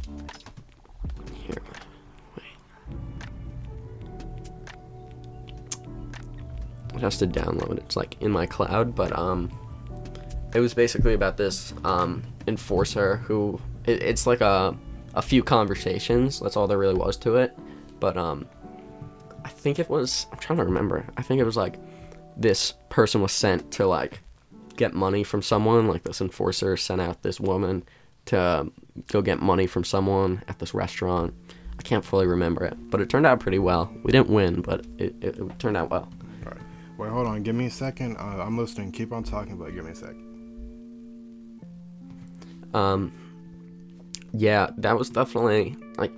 It 6.96 7.02
has 7.02 7.18
to 7.18 7.26
download. 7.26 7.78
It's 7.78 7.96
like 7.96 8.16
in 8.20 8.30
my 8.30 8.46
cloud, 8.46 8.94
but 8.94 9.16
um, 9.16 9.50
it 10.54 10.60
was 10.60 10.74
basically 10.74 11.14
about 11.14 11.36
this 11.36 11.74
um 11.84 12.22
enforcer 12.46 13.16
who 13.18 13.60
it, 13.84 14.02
it's 14.02 14.26
like 14.26 14.40
a 14.40 14.76
a 15.14 15.22
few 15.22 15.42
conversations. 15.42 16.40
That's 16.40 16.56
all 16.56 16.66
there 16.66 16.78
really 16.78 16.94
was 16.94 17.16
to 17.18 17.36
it. 17.36 17.56
But 17.98 18.16
um, 18.16 18.46
I 19.44 19.48
think 19.48 19.78
it 19.78 19.88
was. 19.88 20.26
I'm 20.30 20.38
trying 20.38 20.58
to 20.58 20.64
remember. 20.64 21.06
I 21.16 21.22
think 21.22 21.40
it 21.40 21.44
was 21.44 21.56
like 21.56 21.76
this 22.36 22.74
person 22.90 23.22
was 23.22 23.32
sent 23.32 23.70
to 23.72 23.86
like 23.86 24.20
get 24.76 24.94
money 24.94 25.24
from 25.24 25.42
someone. 25.42 25.88
Like 25.88 26.02
this 26.02 26.20
enforcer 26.20 26.76
sent 26.76 27.00
out 27.00 27.22
this 27.22 27.40
woman 27.40 27.84
to 28.26 28.70
go 29.08 29.22
get 29.22 29.40
money 29.40 29.66
from 29.66 29.84
someone 29.84 30.42
at 30.48 30.58
this 30.58 30.74
restaurant. 30.74 31.34
I 31.78 31.82
can't 31.82 32.04
fully 32.04 32.26
remember 32.26 32.64
it, 32.64 32.76
but 32.90 33.00
it 33.00 33.08
turned 33.08 33.26
out 33.26 33.40
pretty 33.40 33.58
well. 33.58 33.92
We 34.02 34.12
didn't 34.12 34.30
win, 34.30 34.62
but 34.62 34.86
it, 34.98 35.14
it, 35.20 35.38
it 35.38 35.58
turned 35.58 35.76
out 35.76 35.90
well. 35.90 36.10
Wait, 36.98 37.10
hold 37.10 37.26
on. 37.26 37.42
Give 37.42 37.54
me 37.54 37.66
a 37.66 37.70
second. 37.70 38.16
Uh, 38.16 38.42
I'm 38.42 38.56
listening. 38.56 38.92
Keep 38.92 39.12
on 39.12 39.22
talking, 39.22 39.56
but 39.56 39.74
give 39.74 39.84
me 39.84 39.92
a 39.92 39.94
sec. 39.94 40.14
Um, 42.74 43.12
yeah, 44.32 44.70
that 44.78 44.98
was 44.98 45.10
definitely 45.10 45.76
like 45.98 46.12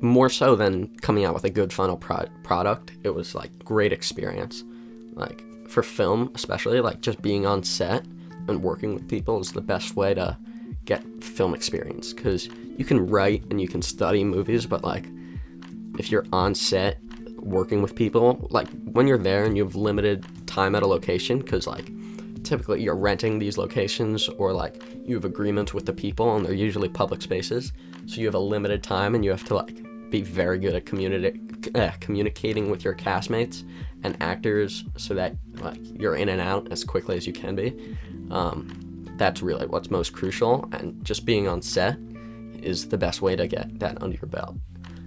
more 0.00 0.28
so 0.28 0.56
than 0.56 0.88
coming 0.98 1.24
out 1.24 1.34
with 1.34 1.44
a 1.44 1.50
good 1.50 1.72
final 1.72 1.96
pro- 1.96 2.26
product. 2.42 2.92
It 3.02 3.10
was 3.10 3.34
like 3.34 3.64
great 3.64 3.92
experience. 3.92 4.64
Like 5.14 5.44
for 5.68 5.82
film, 5.82 6.30
especially 6.34 6.80
like 6.80 7.00
just 7.00 7.22
being 7.22 7.46
on 7.46 7.62
set 7.62 8.04
and 8.48 8.62
working 8.62 8.94
with 8.94 9.08
people 9.08 9.40
is 9.40 9.52
the 9.52 9.60
best 9.60 9.96
way 9.96 10.14
to 10.14 10.36
get 10.84 11.02
film 11.22 11.54
experience 11.54 12.12
because 12.12 12.48
you 12.76 12.84
can 12.84 13.06
write 13.06 13.44
and 13.50 13.60
you 13.60 13.68
can 13.68 13.82
study 13.82 14.24
movies, 14.24 14.66
but 14.66 14.82
like 14.82 15.06
if 15.98 16.10
you're 16.10 16.26
on 16.32 16.54
set 16.54 16.98
working 17.42 17.82
with 17.82 17.94
people, 17.94 18.46
like 18.50 18.68
when 18.84 19.06
you're 19.06 19.18
there 19.18 19.44
and 19.44 19.56
you 19.56 19.64
have 19.64 19.74
limited 19.74 20.24
time 20.46 20.74
at 20.74 20.82
a 20.82 20.86
location, 20.86 21.38
because 21.38 21.66
like 21.66 21.90
typically 22.44 22.82
you're 22.82 22.96
renting 22.96 23.38
these 23.38 23.58
locations 23.58 24.28
or 24.28 24.52
like 24.52 24.82
you 25.04 25.14
have 25.14 25.24
agreements 25.24 25.74
with 25.74 25.86
the 25.86 25.92
people 25.92 26.36
and 26.36 26.46
they're 26.46 26.54
usually 26.54 26.88
public 26.88 27.22
spaces, 27.22 27.72
so 28.06 28.20
you 28.20 28.26
have 28.26 28.34
a 28.34 28.38
limited 28.38 28.82
time 28.82 29.14
and 29.14 29.24
you 29.24 29.30
have 29.30 29.44
to 29.44 29.54
like 29.54 30.10
be 30.10 30.22
very 30.22 30.58
good 30.58 30.74
at 30.74 30.84
communi- 30.84 31.76
uh, 31.76 31.92
communicating 32.00 32.70
with 32.70 32.84
your 32.84 32.94
castmates 32.94 33.64
and 34.02 34.16
actors 34.20 34.84
so 34.96 35.14
that 35.14 35.34
like 35.60 35.78
you're 36.00 36.16
in 36.16 36.28
and 36.28 36.40
out 36.40 36.70
as 36.70 36.84
quickly 36.84 37.16
as 37.16 37.26
you 37.26 37.32
can 37.32 37.54
be. 37.54 37.96
Um, 38.30 39.04
that's 39.16 39.42
really 39.42 39.66
what's 39.66 39.90
most 39.90 40.12
crucial, 40.12 40.68
and 40.72 41.04
just 41.04 41.24
being 41.24 41.46
on 41.46 41.62
set 41.62 41.96
is 42.62 42.88
the 42.88 42.98
best 42.98 43.22
way 43.22 43.36
to 43.36 43.46
get 43.46 43.78
that 43.80 44.02
under 44.02 44.16
your 44.16 44.28
belt. 44.28 44.56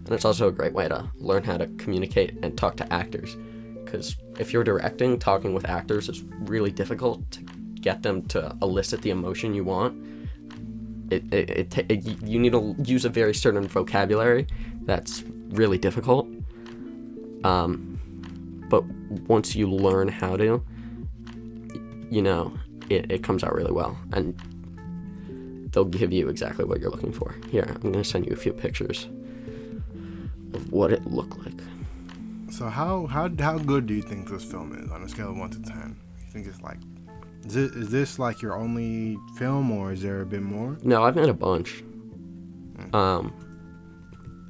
And 0.06 0.14
it's 0.14 0.26
also 0.26 0.48
a 0.48 0.52
great 0.52 0.74
way 0.74 0.88
to 0.88 1.10
learn 1.16 1.44
how 1.44 1.58
to 1.58 1.66
communicate 1.78 2.38
and 2.44 2.56
talk 2.56 2.78
to 2.78 2.94
actors. 2.94 3.36
Because 3.84 4.16
if 4.40 4.54
you're 4.54 4.64
directing, 4.64 5.18
talking 5.18 5.54
with 5.54 5.68
actors 5.68 6.10
is 6.10 6.22
really 6.42 6.72
difficult 6.72 7.30
to 7.32 7.42
get 7.82 8.04
them 8.04 8.24
to 8.28 8.56
elicit 8.62 9.02
the 9.02 9.10
emotion 9.10 9.54
you 9.54 9.64
want. 9.64 10.06
It, 11.12 11.34
it, 11.34 11.50
it, 11.50 11.92
it 11.92 12.24
you 12.24 12.40
need 12.40 12.52
to 12.52 12.76
use 12.84 13.06
a 13.06 13.10
very 13.10 13.34
certain 13.34 13.68
vocabulary 13.68 14.48
that's 14.84 15.24
really 15.50 15.78
difficult. 15.78 16.28
Um, 17.44 18.00
but 18.70 18.84
once 19.28 19.56
you 19.56 19.70
learn 19.70 20.08
how 20.08 20.36
to, 20.38 20.64
you 22.12 22.22
know, 22.22 22.54
it, 22.90 23.12
it 23.12 23.24
comes 23.24 23.44
out 23.44 23.56
really 23.56 23.72
well. 23.72 23.98
And 24.14 24.40
they'll 25.72 25.86
give 25.86 26.14
you 26.14 26.30
exactly 26.30 26.66
what 26.66 26.80
you're 26.80 26.92
looking 26.92 27.12
for. 27.12 27.36
Here, 27.50 27.66
I'm 27.68 27.92
gonna 27.92 28.04
send 28.04 28.28
you 28.28 28.34
a 28.34 28.38
few 28.38 28.54
pictures 28.54 29.08
of 30.56 30.72
what 30.72 30.92
it 30.92 31.06
looked 31.06 31.38
like. 31.46 31.60
So 32.52 32.68
how 32.70 33.06
how 33.08 33.30
how 33.40 33.58
good 33.58 33.86
do 33.88 33.94
you 33.94 34.02
think 34.02 34.30
this 34.30 34.44
film 34.44 34.74
is 34.82 34.90
on 34.92 35.04
a 35.04 35.10
scale 35.10 35.30
of 35.32 35.38
one 35.38 35.50
to 35.52 35.62
ten? 35.62 35.96
You 36.26 36.32
think 36.32 36.48
it's 36.48 36.62
like, 36.62 36.78
is 37.46 37.56
it 37.56 37.72
is 37.76 37.90
this 37.90 38.18
like 38.20 38.42
your 38.42 38.56
only 38.56 39.18
film, 39.38 39.72
or 39.72 39.92
is 39.92 40.02
there 40.02 40.22
a 40.22 40.26
bit 40.26 40.42
more? 40.42 40.78
No, 40.84 41.04
I've 41.04 41.16
made 41.16 41.30
a 41.30 41.34
bunch. 41.34 41.84
Um, 42.94 43.34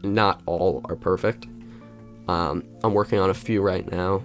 not 0.04 0.42
all 0.46 0.82
are 0.86 0.96
perfect. 0.96 1.48
Um, 2.28 2.64
I'm 2.84 2.94
working 2.94 3.20
on 3.20 3.30
a 3.30 3.34
few 3.36 3.62
right 3.62 3.90
now 3.92 4.24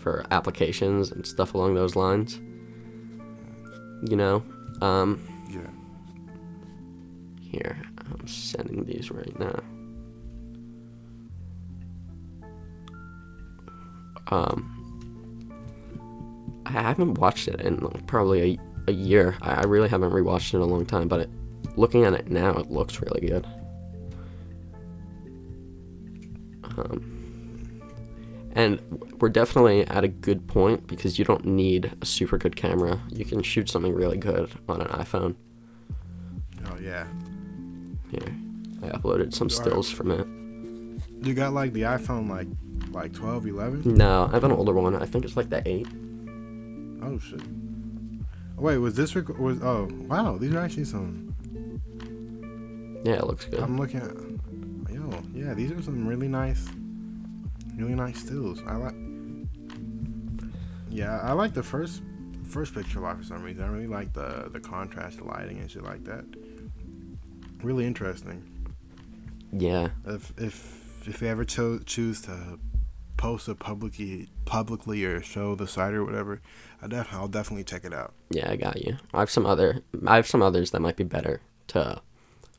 for 0.00 0.24
applications 0.30 1.10
and 1.10 1.26
stuff 1.26 1.54
along 1.54 1.74
those 1.74 1.96
lines. 1.96 2.40
You 4.08 4.16
know, 4.16 4.42
um, 4.80 5.20
Yeah. 5.50 5.60
here 7.40 7.76
I'm 7.98 8.26
sending 8.28 8.84
these 8.84 9.10
right 9.10 9.38
now. 9.38 9.58
Um, 14.30 14.74
I 16.66 16.72
haven't 16.72 17.14
watched 17.14 17.48
it 17.48 17.60
in 17.60 17.78
probably 18.06 18.58
a, 18.86 18.90
a 18.90 18.92
year. 18.92 19.36
I, 19.40 19.54
I 19.54 19.64
really 19.64 19.88
haven't 19.88 20.12
rewatched 20.12 20.52
it 20.52 20.56
in 20.58 20.62
a 20.62 20.66
long 20.66 20.84
time, 20.84 21.08
but 21.08 21.20
it, 21.20 21.30
looking 21.76 22.04
at 22.04 22.12
it 22.14 22.30
now, 22.30 22.50
it 22.50 22.70
looks 22.70 23.00
really 23.00 23.26
good. 23.26 23.46
Um, 26.76 27.18
and 28.52 28.80
we're 29.20 29.28
definitely 29.28 29.86
at 29.86 30.04
a 30.04 30.08
good 30.08 30.46
point 30.46 30.86
because 30.86 31.18
you 31.18 31.24
don't 31.24 31.44
need 31.44 31.92
a 32.00 32.06
super 32.06 32.38
good 32.38 32.56
camera. 32.56 33.00
You 33.10 33.24
can 33.24 33.42
shoot 33.42 33.68
something 33.68 33.94
really 33.94 34.16
good 34.16 34.50
on 34.68 34.80
an 34.80 34.88
iPhone. 34.88 35.36
Oh 36.66 36.76
yeah. 36.80 37.06
Yeah. 38.10 38.28
I 38.82 38.88
uploaded 38.88 39.34
some 39.34 39.50
stills 39.50 39.90
from 39.90 40.10
it. 40.10 40.26
You 41.26 41.34
got 41.34 41.52
like 41.52 41.72
the 41.72 41.82
iPhone 41.82 42.28
like 42.28 42.46
like 42.92 43.12
12, 43.12 43.46
11? 43.46 43.94
No, 43.96 44.26
I 44.28 44.32
have 44.32 44.44
an 44.44 44.52
older 44.52 44.72
one. 44.72 44.94
I 44.96 45.04
think 45.06 45.24
it's 45.24 45.36
like 45.36 45.50
the 45.50 45.62
eight. 45.68 45.86
Oh 47.02 47.18
shit. 47.18 47.40
Wait, 48.56 48.78
was 48.78 48.94
this 48.96 49.14
rec- 49.14 49.38
was 49.38 49.62
oh 49.62 49.88
wow? 50.08 50.36
These 50.36 50.52
are 50.54 50.58
actually 50.58 50.84
some. 50.84 51.32
Yeah, 53.04 53.14
it 53.14 53.26
looks 53.26 53.44
good. 53.44 53.60
I'm 53.60 53.78
looking 53.78 54.00
at. 54.00 54.10
Yo, 54.92 55.22
yeah, 55.32 55.54
these 55.54 55.70
are 55.70 55.80
some 55.82 56.06
really 56.06 56.26
nice, 56.28 56.66
really 57.76 57.94
nice 57.94 58.18
stills. 58.18 58.60
I 58.66 58.74
like. 58.76 58.94
Yeah, 60.90 61.20
I 61.20 61.32
like 61.32 61.54
the 61.54 61.62
first 61.62 62.02
first 62.44 62.74
picture 62.74 62.98
a 62.98 63.02
lot 63.02 63.16
for 63.18 63.22
some 63.24 63.42
reason. 63.42 63.62
I 63.62 63.68
really 63.68 63.86
like 63.86 64.12
the 64.12 64.50
the 64.52 64.60
contrast, 64.60 65.18
the 65.18 65.24
lighting, 65.24 65.58
and 65.58 65.70
shit 65.70 65.84
like 65.84 66.04
that. 66.04 66.24
Really 67.62 67.86
interesting. 67.86 68.42
Yeah, 69.52 69.90
If 70.04 70.32
if 70.36 71.06
if 71.06 71.22
you 71.22 71.28
ever 71.28 71.44
cho- 71.44 71.78
choose 71.78 72.20
to 72.22 72.58
post 73.18 73.48
it 73.48 73.58
publicly 73.58 74.28
publicly 74.46 75.04
or 75.04 75.20
show 75.20 75.54
the 75.54 75.66
site 75.66 75.92
or 75.92 76.02
whatever, 76.04 76.40
I 76.80 76.86
def- 76.86 77.12
I'll 77.12 77.28
definitely 77.28 77.64
check 77.64 77.84
it 77.84 77.92
out. 77.92 78.14
yeah, 78.30 78.50
I 78.50 78.56
got 78.56 78.80
you. 78.84 78.96
I 79.12 79.18
have 79.20 79.30
some 79.30 79.44
other. 79.44 79.82
I 80.06 80.16
have 80.16 80.26
some 80.26 80.40
others 80.40 80.70
that 80.70 80.80
might 80.80 80.96
be 80.96 81.04
better 81.04 81.42
to 81.68 82.00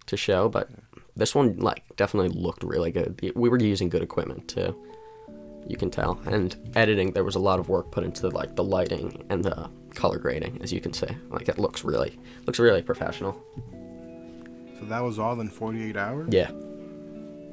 to 0.06 0.18
show, 0.18 0.48
but 0.50 0.70
this 1.16 1.34
one 1.34 1.58
like 1.58 1.84
definitely 1.96 2.30
looked 2.30 2.64
really 2.64 2.92
good. 2.92 3.20
We 3.36 3.50
were 3.50 3.60
using 3.60 3.90
good 3.90 4.04
equipment 4.04 4.48
too. 4.48 4.76
You 5.68 5.78
can 5.78 5.90
tell. 5.92 6.20
And 6.26 6.56
editing, 6.76 7.12
there 7.14 7.24
was 7.24 7.36
a 7.36 7.40
lot 7.40 7.60
of 7.60 7.70
work 7.70 7.92
put 7.92 8.04
into 8.04 8.30
like 8.30 8.56
the 8.56 8.64
lighting 8.64 9.26
and 9.30 9.44
the 9.44 9.70
color 9.96 10.18
grading, 10.18 10.62
as 10.62 10.72
you 10.72 10.82
can 10.82 10.94
see. 10.94 11.08
Like 11.30 11.50
it 11.50 11.58
looks 11.60 11.84
really 11.84 12.20
looks 12.46 12.60
really 12.60 12.82
professional. 12.82 13.42
So 14.80 14.86
that 14.86 15.02
was 15.04 15.20
all 15.20 15.40
in 15.42 15.50
48 15.50 15.98
hours. 15.98 16.30
Yeah. 16.32 16.52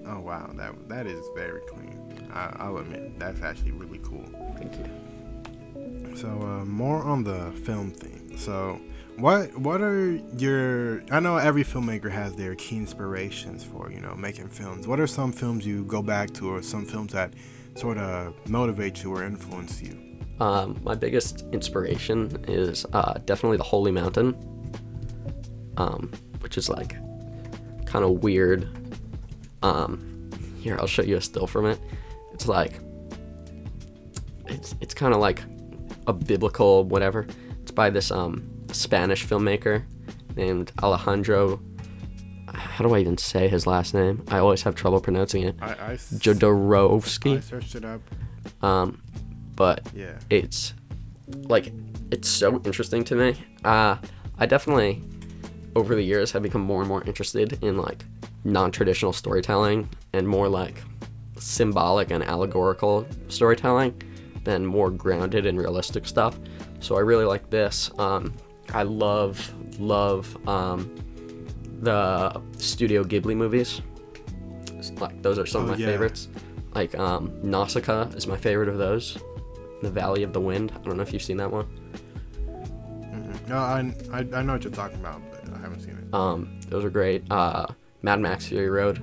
Oh 0.07 0.21
wow, 0.21 0.51
that 0.55 0.89
that 0.89 1.07
is 1.07 1.25
very 1.35 1.61
clean. 1.69 1.99
I, 2.37 2.55
I'll 2.59 2.79
admit 2.79 3.19
that's 3.19 3.41
actually 3.41 3.73
really 3.73 4.01
cool. 4.03 4.25
Thank 4.59 4.75
you. 4.77 6.17
So 6.17 6.29
uh, 6.29 6.65
more 6.65 7.03
on 7.03 7.25
the 7.25 7.53
film 7.65 7.91
thing. 7.91 8.37
So 8.37 8.81
what 9.17 9.57
what 9.59 9.81
are 9.81 10.17
your? 10.37 11.03
I 11.11 11.21
know 11.21 11.39
every 11.39 11.65
filmmaker 11.65 12.11
has 12.11 12.35
their 12.37 12.55
key 12.55 12.77
inspirations 12.77 13.65
for 13.65 13.91
you 13.91 14.01
know 14.01 14.15
making 14.15 14.49
films. 14.49 14.87
What 14.87 15.01
are 15.01 15.07
some 15.07 15.33
films 15.33 15.67
you 15.67 15.85
go 15.85 16.03
back 16.03 16.33
to, 16.35 16.51
or 16.51 16.63
some 16.63 16.85
films 16.85 17.13
that 17.13 17.33
sort 17.75 17.97
of 17.99 18.35
motivate 18.49 19.03
you 19.03 19.15
or 19.15 19.23
influence 19.25 19.81
you? 19.81 19.99
Um, 20.39 20.79
my 20.83 20.95
biggest 20.95 21.47
inspiration 21.53 22.45
is 22.47 22.85
uh, 22.93 23.15
definitely 23.25 23.57
the 23.57 23.65
Holy 23.65 23.91
Mountain, 23.91 24.35
um, 25.79 26.13
which 26.41 26.59
is 26.59 26.69
like 26.69 26.95
kind 27.87 28.05
of 28.05 28.23
weird. 28.23 28.69
Um, 29.63 30.31
here, 30.61 30.77
I'll 30.79 30.87
show 30.87 31.03
you 31.03 31.17
a 31.17 31.21
still 31.21 31.47
from 31.47 31.65
it. 31.67 31.81
It's 32.37 32.47
like 32.47 32.81
it's 34.47 34.75
it's 34.83 34.93
kind 34.93 35.15
of 35.15 35.21
like 35.21 35.41
a 36.07 36.13
biblical 36.13 36.85
whatever. 36.85 37.27
It's 37.63 37.71
by 37.71 37.89
this 37.89 38.11
um, 38.11 38.47
Spanish 38.73 39.25
filmmaker 39.27 39.83
named 40.37 40.71
Alejandro. 40.83 41.59
How 42.53 42.87
do 42.87 42.95
I 42.95 42.99
even 42.99 43.17
say 43.17 43.49
his 43.49 43.67
last 43.67 43.95
name? 43.95 44.23
I 44.29 44.37
always 44.37 44.61
have 44.65 44.75
trouble 44.75 45.01
pronouncing 45.01 45.45
it. 45.45 45.57
I 45.63 45.71
I, 45.71 45.93
Jodorowsky. 45.97 47.39
I 47.39 47.41
searched 47.41 47.75
it 47.75 47.87
up. 47.87 48.03
Um, 48.63 49.01
but 49.57 49.81
Yeah. 49.95 50.19
it's 50.29 50.75
like 51.49 51.73
it's 52.11 52.29
so 52.29 52.61
interesting 52.67 53.03
to 53.05 53.15
me. 53.15 53.35
Uh, 53.65 53.97
I 54.39 54.45
definitely 54.45 55.03
over 55.75 55.95
the 55.95 56.03
years 56.03 56.33
have 56.33 56.43
become 56.43 56.61
more 56.61 56.81
and 56.83 56.89
more 56.89 57.03
interested 57.05 57.59
in 57.65 57.79
like 57.79 58.05
non-traditional 58.45 59.15
storytelling 59.15 59.89
and 60.13 60.29
more 60.29 60.49
like 60.51 60.83
symbolic 61.39 62.11
and 62.11 62.23
allegorical 62.25 63.07
storytelling 63.29 64.01
than 64.45 64.65
more 64.65 64.91
grounded 64.91 65.47
and 65.47 65.59
realistic 65.59 66.07
stuff. 66.07 66.39
So 66.81 66.97
I 66.97 67.01
really 67.01 67.25
like 67.25 67.51
this. 67.51 67.91
Um, 67.99 68.35
I 68.73 68.83
love 68.83 69.53
love 69.81 70.37
um, 70.49 70.95
the 71.81 72.41
Studio 72.59 73.03
Ghibli 73.05 73.37
movies. 73.37 73.81
Like 75.01 75.21
those 75.23 75.39
are 75.39 75.47
some 75.47 75.63
Oh, 75.63 75.65
of 75.65 75.71
my 75.71 75.77
yeah. 75.77 75.87
favorites. 75.87 76.29
Like 76.75 76.95
um, 76.99 77.33
Nausicaa 77.43 78.09
is 78.15 78.27
my 78.27 78.37
favorite 78.37 78.69
of 78.69 78.79
those. 78.79 79.19
The 79.83 79.91
Valley 79.91 80.23
of 80.23 80.33
the 80.33 80.41
Wind. 80.41 80.73
I 80.75 80.79
don't 80.87 80.97
know 80.97 81.03
if 81.03 81.13
you've 81.13 81.23
seen 81.23 81.37
that 81.39 81.51
one. 81.51 81.67
No, 83.49 83.59
I, 83.59 83.95
I 84.13 84.19
I 84.19 84.43
know 84.43 84.55
what 84.55 84.65
you're 84.65 84.73
talking 84.73 84.99
about, 84.99 85.21
but 85.31 85.55
I 85.55 85.59
haven't 85.61 85.81
seen 85.81 85.97
it. 85.97 86.15
Um, 86.15 86.59
those 86.69 86.85
are 86.85 86.91
great. 86.91 87.25
Uh, 87.31 87.67
Mad 88.03 88.21
Max 88.21 88.47
Fury 88.47 88.69
Road, 88.69 89.03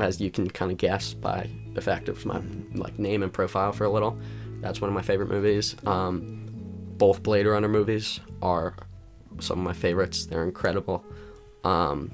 as 0.00 0.20
you 0.20 0.30
can 0.30 0.48
kind 0.50 0.70
of 0.70 0.78
guess 0.78 1.14
by 1.14 1.48
the 1.74 1.80
fact 1.80 2.08
of 2.08 2.24
my 2.24 2.40
like 2.74 2.98
name 2.98 3.22
and 3.22 3.32
profile 3.32 3.72
for 3.72 3.84
a 3.84 3.90
little, 3.90 4.18
that's 4.60 4.80
one 4.80 4.88
of 4.88 4.94
my 4.94 5.02
favorite 5.02 5.28
movies. 5.28 5.76
Um, 5.86 6.48
both 6.96 7.22
Blade 7.22 7.46
Runner 7.46 7.68
movies 7.68 8.20
are 8.42 8.74
some 9.40 9.58
of 9.58 9.64
my 9.64 9.72
favorites. 9.72 10.26
They're 10.26 10.44
incredible. 10.44 11.04
Um, 11.64 12.10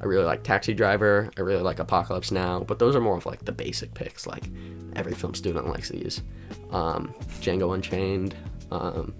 I 0.00 0.04
really 0.04 0.24
like 0.24 0.42
Taxi 0.42 0.74
Driver. 0.74 1.30
I 1.38 1.42
really 1.42 1.62
like 1.62 1.78
Apocalypse 1.78 2.32
Now, 2.32 2.60
but 2.60 2.78
those 2.78 2.96
are 2.96 3.00
more 3.00 3.16
of 3.16 3.24
like 3.24 3.44
the 3.44 3.52
basic 3.52 3.94
picks. 3.94 4.26
Like 4.26 4.44
every 4.96 5.14
film 5.14 5.34
student 5.34 5.68
likes 5.68 5.90
these. 5.90 6.22
Um, 6.70 7.14
Django 7.40 7.74
Unchained. 7.74 8.34
Um, 8.70 9.14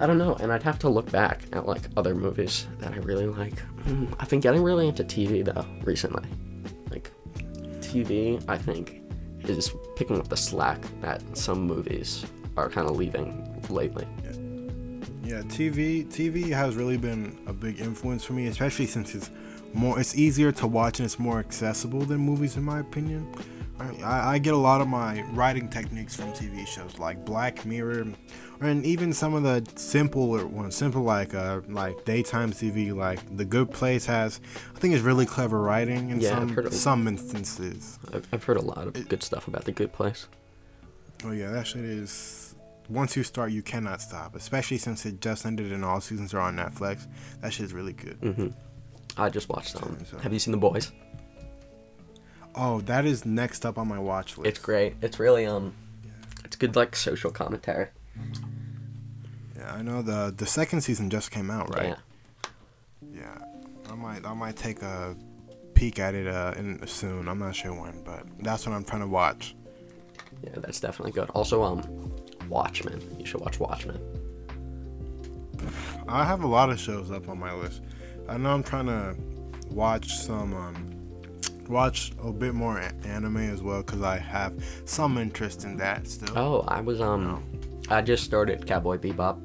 I 0.00 0.06
don't 0.06 0.16
know, 0.16 0.34
and 0.36 0.50
I'd 0.50 0.62
have 0.62 0.78
to 0.80 0.88
look 0.88 1.10
back 1.12 1.42
at 1.52 1.66
like 1.66 1.82
other 1.96 2.14
movies 2.14 2.66
that 2.78 2.92
I 2.94 2.96
really 2.96 3.26
like. 3.26 3.62
Mm, 3.84 4.14
I've 4.18 4.30
been 4.30 4.40
getting 4.40 4.62
really 4.62 4.88
into 4.88 5.04
TV 5.04 5.44
though 5.44 5.66
recently. 5.84 6.26
Like 6.90 7.10
TV, 7.80 8.42
I 8.48 8.56
think 8.56 9.02
is 9.44 9.74
picking 9.96 10.18
up 10.18 10.28
the 10.28 10.36
slack 10.36 10.80
that 11.00 11.22
some 11.36 11.62
movies 11.62 12.24
are 12.56 12.70
kind 12.70 12.88
of 12.88 12.96
leaving 12.96 13.62
lately. 13.68 14.06
Yeah, 15.22 15.42
TV 15.42 16.06
TV 16.06 16.50
has 16.50 16.76
really 16.76 16.96
been 16.96 17.38
a 17.46 17.52
big 17.52 17.80
influence 17.80 18.24
for 18.24 18.32
me, 18.32 18.46
especially 18.46 18.86
since 18.86 19.14
it's 19.14 19.30
more 19.74 20.00
it's 20.00 20.16
easier 20.16 20.50
to 20.52 20.66
watch 20.66 20.98
and 20.98 21.06
it's 21.06 21.18
more 21.18 21.38
accessible 21.38 22.00
than 22.00 22.18
movies 22.18 22.56
in 22.56 22.64
my 22.64 22.80
opinion. 22.80 23.32
I, 23.78 24.02
I, 24.02 24.34
I 24.34 24.38
get 24.38 24.54
a 24.54 24.58
lot 24.58 24.80
of 24.80 24.88
my 24.88 25.22
writing 25.32 25.68
techniques 25.68 26.16
from 26.16 26.32
TV 26.32 26.66
shows 26.66 26.98
like 26.98 27.24
Black 27.24 27.64
Mirror, 27.64 28.08
and 28.60 28.84
even 28.84 29.12
some 29.12 29.34
of 29.34 29.42
the 29.42 29.66
simpler 29.76 30.46
ones, 30.46 30.74
simple 30.76 31.02
like 31.02 31.34
uh 31.34 31.60
like 31.68 32.04
daytime 32.04 32.52
TV, 32.52 32.94
like 32.94 33.20
The 33.36 33.44
Good 33.44 33.70
Place 33.70 34.06
has. 34.06 34.40
I 34.74 34.78
think 34.78 34.94
it's 34.94 35.02
really 35.02 35.26
clever 35.26 35.60
writing 35.60 36.10
in 36.10 36.20
Yeah, 36.20 36.30
some 36.30 36.58
of- 36.58 36.74
some 36.74 37.08
instances. 37.08 37.98
I've, 38.12 38.26
I've 38.32 38.44
heard 38.44 38.56
a 38.58 38.62
lot 38.62 38.86
of 38.86 39.08
good 39.08 39.22
stuff 39.22 39.48
about 39.48 39.64
The 39.64 39.72
Good 39.72 39.92
Place. 39.92 40.26
Oh 41.24 41.32
yeah, 41.32 41.50
that 41.50 41.66
shit 41.66 41.84
is. 41.84 42.54
Once 42.88 43.16
you 43.16 43.22
start, 43.22 43.52
you 43.52 43.62
cannot 43.62 44.02
stop. 44.02 44.34
Especially 44.34 44.76
since 44.78 45.06
it 45.06 45.20
just 45.20 45.46
ended 45.46 45.70
and 45.72 45.84
all 45.84 46.00
seasons 46.00 46.34
are 46.34 46.40
on 46.40 46.56
Netflix. 46.56 47.06
That 47.40 47.52
shit 47.52 47.64
is 47.66 47.72
really 47.72 47.92
good. 47.92 48.16
hmm 48.20 48.48
I 49.16 49.28
just 49.30 49.48
watched 49.48 49.74
them. 49.78 49.96
So- 50.10 50.18
Have 50.18 50.32
you 50.32 50.38
seen 50.38 50.52
The 50.52 50.58
Boys? 50.58 50.90
Oh, 52.54 52.80
that 52.82 53.04
is 53.04 53.24
next 53.24 53.64
up 53.64 53.78
on 53.78 53.86
my 53.86 53.98
watch 53.98 54.36
list. 54.36 54.48
It's 54.48 54.58
great. 54.58 54.94
It's 55.02 55.20
really 55.20 55.46
um, 55.46 55.74
it's 56.44 56.56
good 56.56 56.74
like 56.74 56.96
social 56.96 57.30
commentary. 57.30 57.88
Yeah, 59.56 59.74
I 59.74 59.82
know 59.82 60.02
the 60.02 60.32
the 60.36 60.46
second 60.46 60.80
season 60.82 61.10
just 61.10 61.30
came 61.30 61.50
out, 61.50 61.74
right? 61.74 61.96
Yeah. 61.96 62.50
Yeah. 63.12 63.38
I 63.90 63.94
might 63.94 64.24
I 64.24 64.34
might 64.34 64.56
take 64.56 64.82
a 64.82 65.16
peek 65.74 65.98
at 65.98 66.14
it 66.14 66.26
uh 66.26 66.54
in 66.56 66.86
soon. 66.86 67.28
I'm 67.28 67.38
not 67.38 67.54
sure 67.56 67.72
when, 67.74 68.02
but 68.02 68.24
that's 68.40 68.66
what 68.66 68.74
I'm 68.74 68.84
trying 68.84 69.02
to 69.02 69.08
watch. 69.08 69.54
Yeah, 70.42 70.56
that's 70.56 70.80
definitely 70.80 71.12
good. 71.12 71.28
Also, 71.30 71.62
um, 71.62 71.82
Watchmen. 72.48 73.00
You 73.18 73.26
should 73.26 73.40
watch 73.40 73.60
Watchmen. 73.60 74.00
I 76.08 76.24
have 76.24 76.42
a 76.42 76.46
lot 76.46 76.70
of 76.70 76.80
shows 76.80 77.10
up 77.10 77.28
on 77.28 77.38
my 77.38 77.52
list. 77.52 77.82
I 78.28 78.36
know 78.38 78.54
I'm 78.54 78.62
trying 78.62 78.86
to 78.86 79.16
watch 79.70 80.14
some 80.14 80.54
um 80.54 80.96
watch 81.68 82.12
a 82.22 82.32
bit 82.32 82.54
more 82.54 82.80
anime 83.04 83.36
as 83.36 83.62
well 83.62 83.82
cuz 83.82 84.02
I 84.02 84.18
have 84.18 84.52
some 84.84 85.18
interest 85.18 85.64
in 85.64 85.76
that 85.76 86.08
still. 86.08 86.36
Oh, 86.36 86.64
I 86.66 86.80
was 86.80 87.00
um, 87.00 87.42
I 87.90 88.02
just 88.02 88.24
started 88.24 88.66
Cowboy 88.66 88.98
Bebop. 88.98 89.40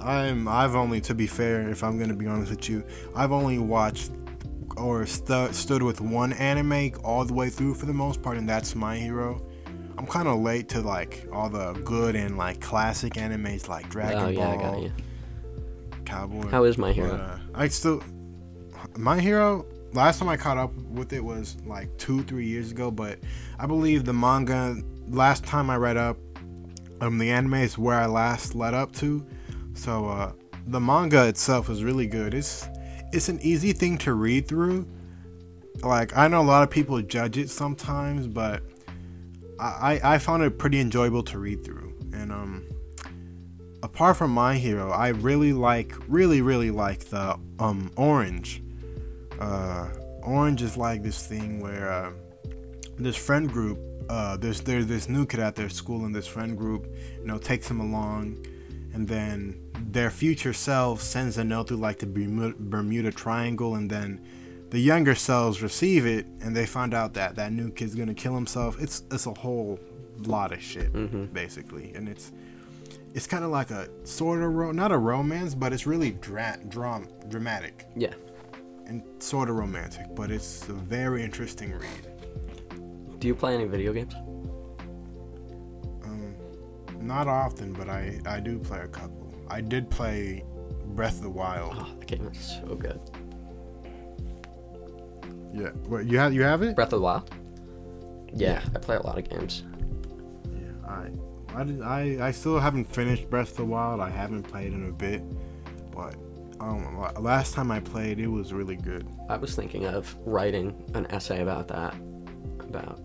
I'm 0.00 0.48
I've 0.48 0.74
only 0.74 1.00
to 1.02 1.14
be 1.14 1.26
fair, 1.26 1.70
if 1.70 1.82
I'm 1.82 1.98
gonna 1.98 2.14
be 2.14 2.26
honest 2.26 2.50
with 2.50 2.68
you, 2.68 2.84
I've 3.16 3.32
only 3.32 3.58
watched 3.58 4.10
or 4.76 5.06
stu- 5.06 5.52
stood 5.52 5.82
with 5.82 6.00
one 6.00 6.32
anime 6.34 6.92
all 7.04 7.24
the 7.24 7.32
way 7.32 7.48
through 7.48 7.74
for 7.74 7.86
the 7.86 7.94
most 7.94 8.20
part, 8.22 8.36
and 8.36 8.48
that's 8.48 8.74
My 8.74 8.96
Hero. 8.96 9.40
I'm 9.96 10.06
kind 10.06 10.26
of 10.26 10.40
late 10.40 10.68
to 10.70 10.80
like 10.80 11.26
all 11.32 11.48
the 11.48 11.72
good 11.84 12.16
and 12.16 12.36
like 12.36 12.60
classic 12.60 13.14
animes 13.14 13.68
like 13.68 13.88
Dragon 13.88 14.18
oh 14.18 14.28
yeah, 14.28 14.48
I 14.50 14.56
Ball, 14.56 14.72
got 14.72 14.82
you. 14.82 14.92
Cowboy. 16.04 16.48
How 16.48 16.64
is 16.64 16.76
My 16.76 16.88
but, 16.88 16.96
Hero? 16.96 17.14
uh, 17.14 17.38
I 17.54 17.68
still 17.68 18.02
My 18.96 19.20
Hero. 19.20 19.64
Last 19.94 20.18
time 20.18 20.28
I 20.28 20.36
caught 20.36 20.58
up 20.58 20.74
with 20.74 21.12
it 21.12 21.24
was 21.24 21.56
like 21.64 21.96
two, 21.98 22.24
three 22.24 22.46
years 22.46 22.72
ago, 22.72 22.90
but 22.90 23.20
I 23.60 23.66
believe 23.66 24.04
the 24.04 24.12
manga. 24.12 24.76
Last 25.08 25.44
time 25.44 25.70
I 25.70 25.76
read 25.76 25.96
up, 25.96 26.16
um, 27.00 27.18
the 27.18 27.30
anime 27.30 27.54
is 27.54 27.78
where 27.78 27.94
I 27.94 28.06
last 28.06 28.56
led 28.56 28.74
up 28.74 28.92
to. 28.96 29.24
So 29.74 30.06
uh, 30.06 30.32
the 30.66 30.80
manga 30.80 31.28
itself 31.28 31.70
is 31.70 31.84
really 31.84 32.08
good. 32.08 32.34
It's 32.34 32.66
it's 33.12 33.28
an 33.28 33.38
easy 33.40 33.72
thing 33.72 33.96
to 33.98 34.14
read 34.14 34.48
through. 34.48 34.88
Like 35.82 36.16
I 36.16 36.26
know 36.26 36.40
a 36.40 36.42
lot 36.42 36.64
of 36.64 36.70
people 36.70 37.00
judge 37.00 37.38
it 37.38 37.48
sometimes, 37.48 38.26
but 38.26 38.64
I 39.60 40.00
I 40.02 40.18
found 40.18 40.42
it 40.42 40.58
pretty 40.58 40.80
enjoyable 40.80 41.22
to 41.22 41.38
read 41.38 41.64
through. 41.64 41.94
And 42.12 42.32
um, 42.32 42.66
apart 43.84 44.16
from 44.16 44.32
My 44.32 44.56
Hero, 44.56 44.90
I 44.90 45.08
really 45.08 45.52
like 45.52 45.94
really 46.08 46.42
really 46.42 46.72
like 46.72 47.04
the 47.10 47.38
um 47.60 47.92
Orange. 47.96 48.63
Uh, 49.40 49.88
Orange 50.22 50.62
is 50.62 50.76
like 50.76 51.02
this 51.02 51.26
thing 51.26 51.60
where 51.60 51.90
uh, 51.90 52.12
this 52.98 53.16
friend 53.16 53.50
group. 53.50 53.78
Uh, 54.08 54.36
there's 54.36 54.60
there's 54.60 54.86
this 54.86 55.08
new 55.08 55.24
kid 55.26 55.40
at 55.40 55.54
their 55.56 55.68
school, 55.70 56.04
and 56.04 56.14
this 56.14 56.26
friend 56.26 56.56
group, 56.58 56.86
you 57.18 57.24
know, 57.26 57.38
takes 57.38 57.70
him 57.70 57.80
along, 57.80 58.44
and 58.92 59.08
then 59.08 59.60
their 59.90 60.10
future 60.10 60.52
self 60.52 61.00
sends 61.00 61.38
a 61.38 61.44
note 61.44 61.68
through 61.68 61.78
like 61.78 61.98
the 61.98 62.06
Bermuda, 62.06 62.54
Bermuda 62.58 63.10
Triangle, 63.12 63.76
and 63.76 63.90
then 63.90 64.20
the 64.70 64.78
younger 64.78 65.14
selves 65.14 65.62
receive 65.62 66.04
it, 66.04 66.26
and 66.42 66.54
they 66.54 66.66
find 66.66 66.92
out 66.92 67.14
that 67.14 67.34
that 67.36 67.52
new 67.52 67.70
kid's 67.70 67.94
gonna 67.94 68.12
kill 68.14 68.34
himself. 68.34 68.78
It's 68.80 69.04
it's 69.10 69.24
a 69.26 69.32
whole 69.32 69.78
lot 70.18 70.52
of 70.52 70.62
shit, 70.62 70.92
basically, 71.32 71.92
and 71.94 72.06
it's 72.08 72.30
it's 73.14 73.26
kind 73.26 73.42
of 73.44 73.50
like 73.50 73.70
a 73.70 73.88
sort 74.04 74.42
of 74.42 74.52
ro- 74.52 74.72
not 74.72 74.92
a 74.92 74.98
romance, 74.98 75.54
but 75.54 75.72
it's 75.72 75.86
really 75.86 76.10
dra- 76.12 76.58
dram- 76.68 77.08
dramatic 77.28 77.86
Yeah. 77.96 78.12
And 78.86 79.02
sort 79.22 79.48
of 79.48 79.56
romantic, 79.56 80.06
but 80.14 80.30
it's 80.30 80.68
a 80.68 80.72
very 80.72 81.22
interesting 81.22 81.72
read. 81.72 83.18
Do 83.18 83.28
you 83.28 83.34
play 83.34 83.54
any 83.54 83.64
video 83.64 83.92
games? 83.92 84.14
Um, 86.04 86.34
not 87.00 87.26
often, 87.28 87.72
but 87.72 87.88
I 87.88 88.20
I 88.26 88.40
do 88.40 88.58
play 88.58 88.80
a 88.80 88.88
couple. 88.88 89.34
I 89.48 89.60
did 89.60 89.90
play 89.90 90.44
Breath 90.86 91.16
of 91.16 91.22
the 91.22 91.30
Wild. 91.30 91.74
Oh, 91.76 91.88
the 91.98 92.04
game 92.06 92.26
is 92.28 92.58
so 92.60 92.74
good. 92.74 93.00
Yeah, 95.52 95.68
what 95.88 96.06
you 96.06 96.18
have 96.18 96.34
you 96.34 96.42
have 96.42 96.62
it? 96.62 96.74
Breath 96.74 96.92
of 96.92 96.98
the 97.00 97.04
Wild. 97.04 97.30
Yeah, 98.32 98.54
Yeah. 98.54 98.62
I 98.74 98.78
play 98.78 98.96
a 98.96 99.02
lot 99.02 99.16
of 99.18 99.28
games. 99.28 99.62
Yeah, 100.50 100.88
I 100.90 101.10
I 101.54 101.64
did, 101.64 101.80
I 101.82 102.28
I 102.28 102.30
still 102.32 102.58
haven't 102.58 102.84
finished 102.86 103.30
Breath 103.30 103.52
of 103.52 103.56
the 103.58 103.64
Wild. 103.64 104.00
I 104.00 104.10
haven't 104.10 104.42
played 104.42 104.72
in 104.72 104.88
a 104.88 104.92
bit, 104.92 105.22
but 105.92 106.16
um, 106.60 107.00
last 107.18 107.54
time 107.54 107.70
I 107.70 107.80
played, 107.80 108.18
it 108.18 108.28
was 108.28 108.52
really 108.52 108.76
good. 108.76 109.08
I 109.28 109.36
was 109.36 109.54
thinking 109.54 109.86
of 109.86 110.14
writing 110.24 110.90
an 110.94 111.06
essay 111.10 111.42
about 111.42 111.68
that. 111.68 111.94
About 112.60 113.00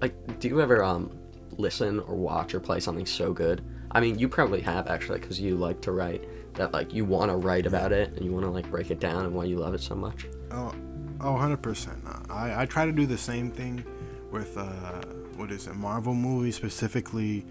like, 0.00 0.40
do 0.40 0.48
you 0.48 0.60
ever 0.60 0.82
um 0.82 1.16
listen 1.58 2.00
or 2.00 2.16
watch 2.16 2.54
or 2.54 2.60
play 2.60 2.80
something 2.80 3.06
so 3.06 3.32
good? 3.32 3.64
I 3.92 4.00
mean, 4.00 4.18
you 4.18 4.28
probably 4.28 4.60
have 4.62 4.88
actually, 4.88 5.20
because 5.20 5.40
you 5.40 5.56
like 5.56 5.80
to 5.82 5.92
write. 5.92 6.24
That 6.54 6.72
like 6.74 6.92
you 6.92 7.06
want 7.06 7.30
to 7.30 7.36
write 7.36 7.64
about 7.64 7.92
it 7.92 8.12
and 8.12 8.24
you 8.24 8.30
want 8.30 8.44
to 8.44 8.50
like 8.50 8.70
break 8.70 8.90
it 8.90 9.00
down 9.00 9.24
and 9.24 9.34
why 9.34 9.44
you 9.44 9.56
love 9.56 9.72
it 9.72 9.80
so 9.80 9.94
much. 9.94 10.26
Oh, 10.50 10.74
oh, 11.20 11.34
100%. 11.34 12.30
I, 12.30 12.62
I 12.62 12.66
try 12.66 12.84
to 12.84 12.92
do 12.92 13.06
the 13.06 13.16
same 13.16 13.50
thing 13.50 13.82
with, 14.30 14.58
uh, 14.58 15.02
what 15.36 15.50
is 15.50 15.66
it, 15.66 15.74
Marvel 15.74 16.14
movies, 16.14 16.56
specifically 16.56 17.46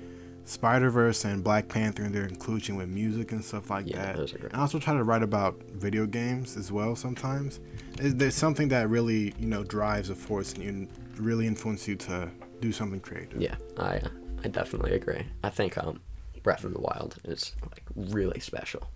Spider 0.46 0.90
Verse 0.90 1.24
and 1.26 1.44
Black 1.44 1.68
Panther 1.70 2.04
and 2.04 2.14
their 2.14 2.26
inclusion 2.26 2.76
with 2.76 2.90
music 2.90 3.32
and 3.32 3.44
stuff 3.44 3.70
like 3.70 3.88
Yeah, 3.88 3.98
that. 3.98 4.16
those 4.18 4.34
are 4.34 4.38
great. 4.40 4.54
I 4.54 4.60
also 4.60 4.80
try 4.80 4.94
to 4.94 5.04
write 5.04 5.24
about 5.24 5.62
video 5.74 6.06
games 6.06 6.58
as 6.58 6.72
well 6.72 6.96
sometimes. 6.96 7.60
Is- 8.00 8.16
There's 8.16 8.36
something 8.36 8.68
that 8.70 8.90
really, 8.90 9.34
you 9.40 9.48
know, 9.48 9.64
drives 9.64 10.10
a 10.10 10.16
force 10.16 10.54
and 10.54 10.64
you 10.64 10.88
really 11.18 11.48
influence 11.48 11.88
you 11.88 11.96
to 11.96 12.30
do 12.60 12.72
something 12.72 13.00
creative. 13.00 13.42
Yeah, 13.42 13.56
I 13.78 13.98
uh, 13.98 14.10
I 14.44 14.48
definitely 14.48 14.94
agree. 14.94 15.24
I 15.44 15.50
think 15.50 15.78
um, 15.78 16.02
Breath 16.44 16.64
of 16.64 16.74
the 16.74 16.82
Wild 16.82 17.18
is 17.24 17.56
like 17.72 17.84
really 17.96 18.40
special. 18.40 18.90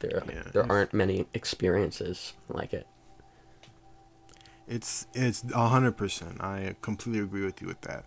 There 0.00 0.22
Yeah, 0.28 0.42
there 0.52 0.70
aren't 0.70 0.92
many 0.92 1.26
experiences 1.34 2.34
like 2.48 2.72
it. 2.74 2.86
It's 4.66 5.06
it's 5.14 5.44
a 5.54 5.68
hundred 5.68 5.96
percent. 5.96 6.40
I 6.42 6.74
completely 6.82 7.22
agree 7.22 7.44
with 7.44 7.60
you 7.62 7.68
with 7.68 7.80
that. 7.82 8.04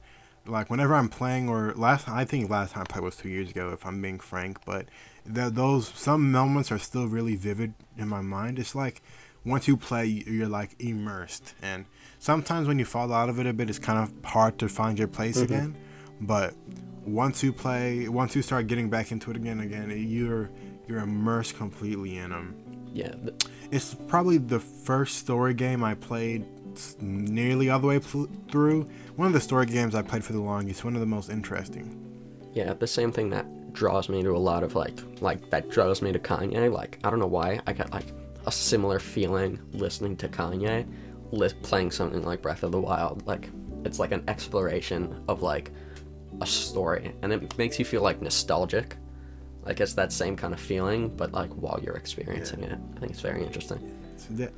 Like 0.47 0.69
whenever 0.69 0.95
I'm 0.95 1.09
playing, 1.09 1.49
or 1.49 1.73
last 1.75 2.07
I 2.07 2.25
think 2.25 2.49
last 2.49 2.73
time 2.73 2.83
I 2.83 2.91
played 2.91 3.03
was 3.03 3.17
two 3.17 3.29
years 3.29 3.49
ago, 3.49 3.71
if 3.71 3.85
I'm 3.85 4.01
being 4.01 4.19
frank. 4.19 4.63
But 4.65 4.87
th- 5.33 5.53
those 5.53 5.89
some 5.89 6.31
moments 6.31 6.71
are 6.71 6.79
still 6.79 7.07
really 7.07 7.35
vivid 7.35 7.73
in 7.97 8.07
my 8.07 8.21
mind. 8.21 8.59
It's 8.59 8.75
like 8.75 9.01
once 9.45 9.67
you 9.67 9.77
play, 9.77 10.05
you're 10.05 10.47
like 10.47 10.75
immersed, 10.79 11.53
and 11.61 11.85
sometimes 12.19 12.67
when 12.67 12.79
you 12.79 12.85
fall 12.85 13.13
out 13.13 13.29
of 13.29 13.39
it 13.39 13.45
a 13.45 13.53
bit, 13.53 13.69
it's 13.69 13.79
kind 13.79 13.99
of 13.99 14.11
hard 14.29 14.57
to 14.59 14.69
find 14.69 14.97
your 14.97 15.07
place 15.07 15.37
mm-hmm. 15.37 15.53
again. 15.53 15.77
But 16.21 16.53
once 17.05 17.43
you 17.43 17.53
play, 17.53 18.07
once 18.09 18.35
you 18.35 18.41
start 18.41 18.67
getting 18.67 18.89
back 18.89 19.11
into 19.11 19.31
it 19.31 19.37
again, 19.37 19.59
again, 19.61 19.93
you're 20.09 20.49
you're 20.87 20.99
immersed 20.99 21.57
completely 21.57 22.17
in 22.17 22.29
them. 22.31 22.55
Yeah, 22.93 23.13
It's 23.69 23.93
probably 23.93 24.37
the 24.37 24.59
first 24.59 25.17
story 25.17 25.53
game 25.53 25.83
I 25.83 25.93
played 25.93 26.45
nearly 26.99 27.69
all 27.69 27.79
the 27.79 27.87
way 27.87 27.99
pl- 27.99 28.29
through. 28.49 28.89
One 29.17 29.27
of 29.27 29.33
the 29.33 29.41
story 29.41 29.65
games 29.65 29.95
I 29.95 30.01
played 30.01 30.23
for 30.23 30.33
the 30.33 30.39
longest. 30.39 30.85
One 30.85 30.93
of 30.95 30.99
the 31.01 31.05
most 31.07 31.29
interesting. 31.29 32.03
yeah, 32.53 32.73
the 32.73 32.87
same 32.87 33.11
thing 33.11 33.29
that 33.31 33.45
draws 33.73 34.09
me 34.09 34.23
to 34.23 34.29
a 34.35 34.37
lot 34.37 34.63
of 34.63 34.73
like 34.75 34.97
like 35.21 35.49
that 35.51 35.69
draws 35.69 36.01
me 36.01 36.11
to 36.11 36.19
Kanye. 36.19 36.71
Like 36.71 36.99
I 37.03 37.09
don't 37.09 37.19
know 37.19 37.27
why 37.27 37.59
I 37.67 37.73
got 37.73 37.91
like 37.91 38.05
a 38.45 38.51
similar 38.51 38.99
feeling 38.99 39.59
listening 39.73 40.15
to 40.17 40.27
Kanye, 40.29 40.87
li- 41.31 41.53
playing 41.63 41.91
something 41.91 42.23
like 42.23 42.41
Breath 42.41 42.63
of 42.63 42.71
the 42.71 42.79
Wild. 42.79 43.25
Like 43.27 43.49
it's 43.85 43.99
like 43.99 44.11
an 44.11 44.23
exploration 44.27 45.23
of 45.27 45.41
like 45.41 45.71
a 46.41 46.45
story, 46.45 47.13
and 47.21 47.31
it 47.33 47.57
makes 47.57 47.77
you 47.79 47.85
feel 47.85 48.01
like 48.01 48.21
nostalgic. 48.21 48.95
Like 49.65 49.79
it's 49.81 49.93
that 49.93 50.11
same 50.13 50.35
kind 50.35 50.53
of 50.53 50.59
feeling, 50.59 51.09
but 51.15 51.31
like 51.33 51.49
while 51.51 51.79
you're 51.83 51.95
experiencing 51.97 52.63
it. 52.63 52.79
I 52.95 52.99
think 52.99 53.11
it's 53.11 53.21
very 53.21 53.43
interesting. 53.43 53.79
So 54.17 54.27
that- 54.35 54.53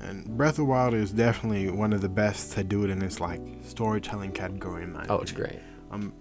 and 0.00 0.26
Breath 0.36 0.50
of 0.52 0.56
the 0.56 0.64
Wild 0.64 0.94
is 0.94 1.10
definitely 1.10 1.70
one 1.70 1.92
of 1.92 2.00
the 2.00 2.08
best 2.08 2.52
to 2.52 2.64
do 2.64 2.84
it 2.84 2.90
in 2.90 2.98
this 2.98 3.20
like 3.20 3.40
storytelling 3.62 4.32
category. 4.32 4.84
In 4.84 4.92
my 4.92 5.06
Oh, 5.08 5.18
it's 5.18 5.32
great. 5.32 5.58
Um, 5.90 6.12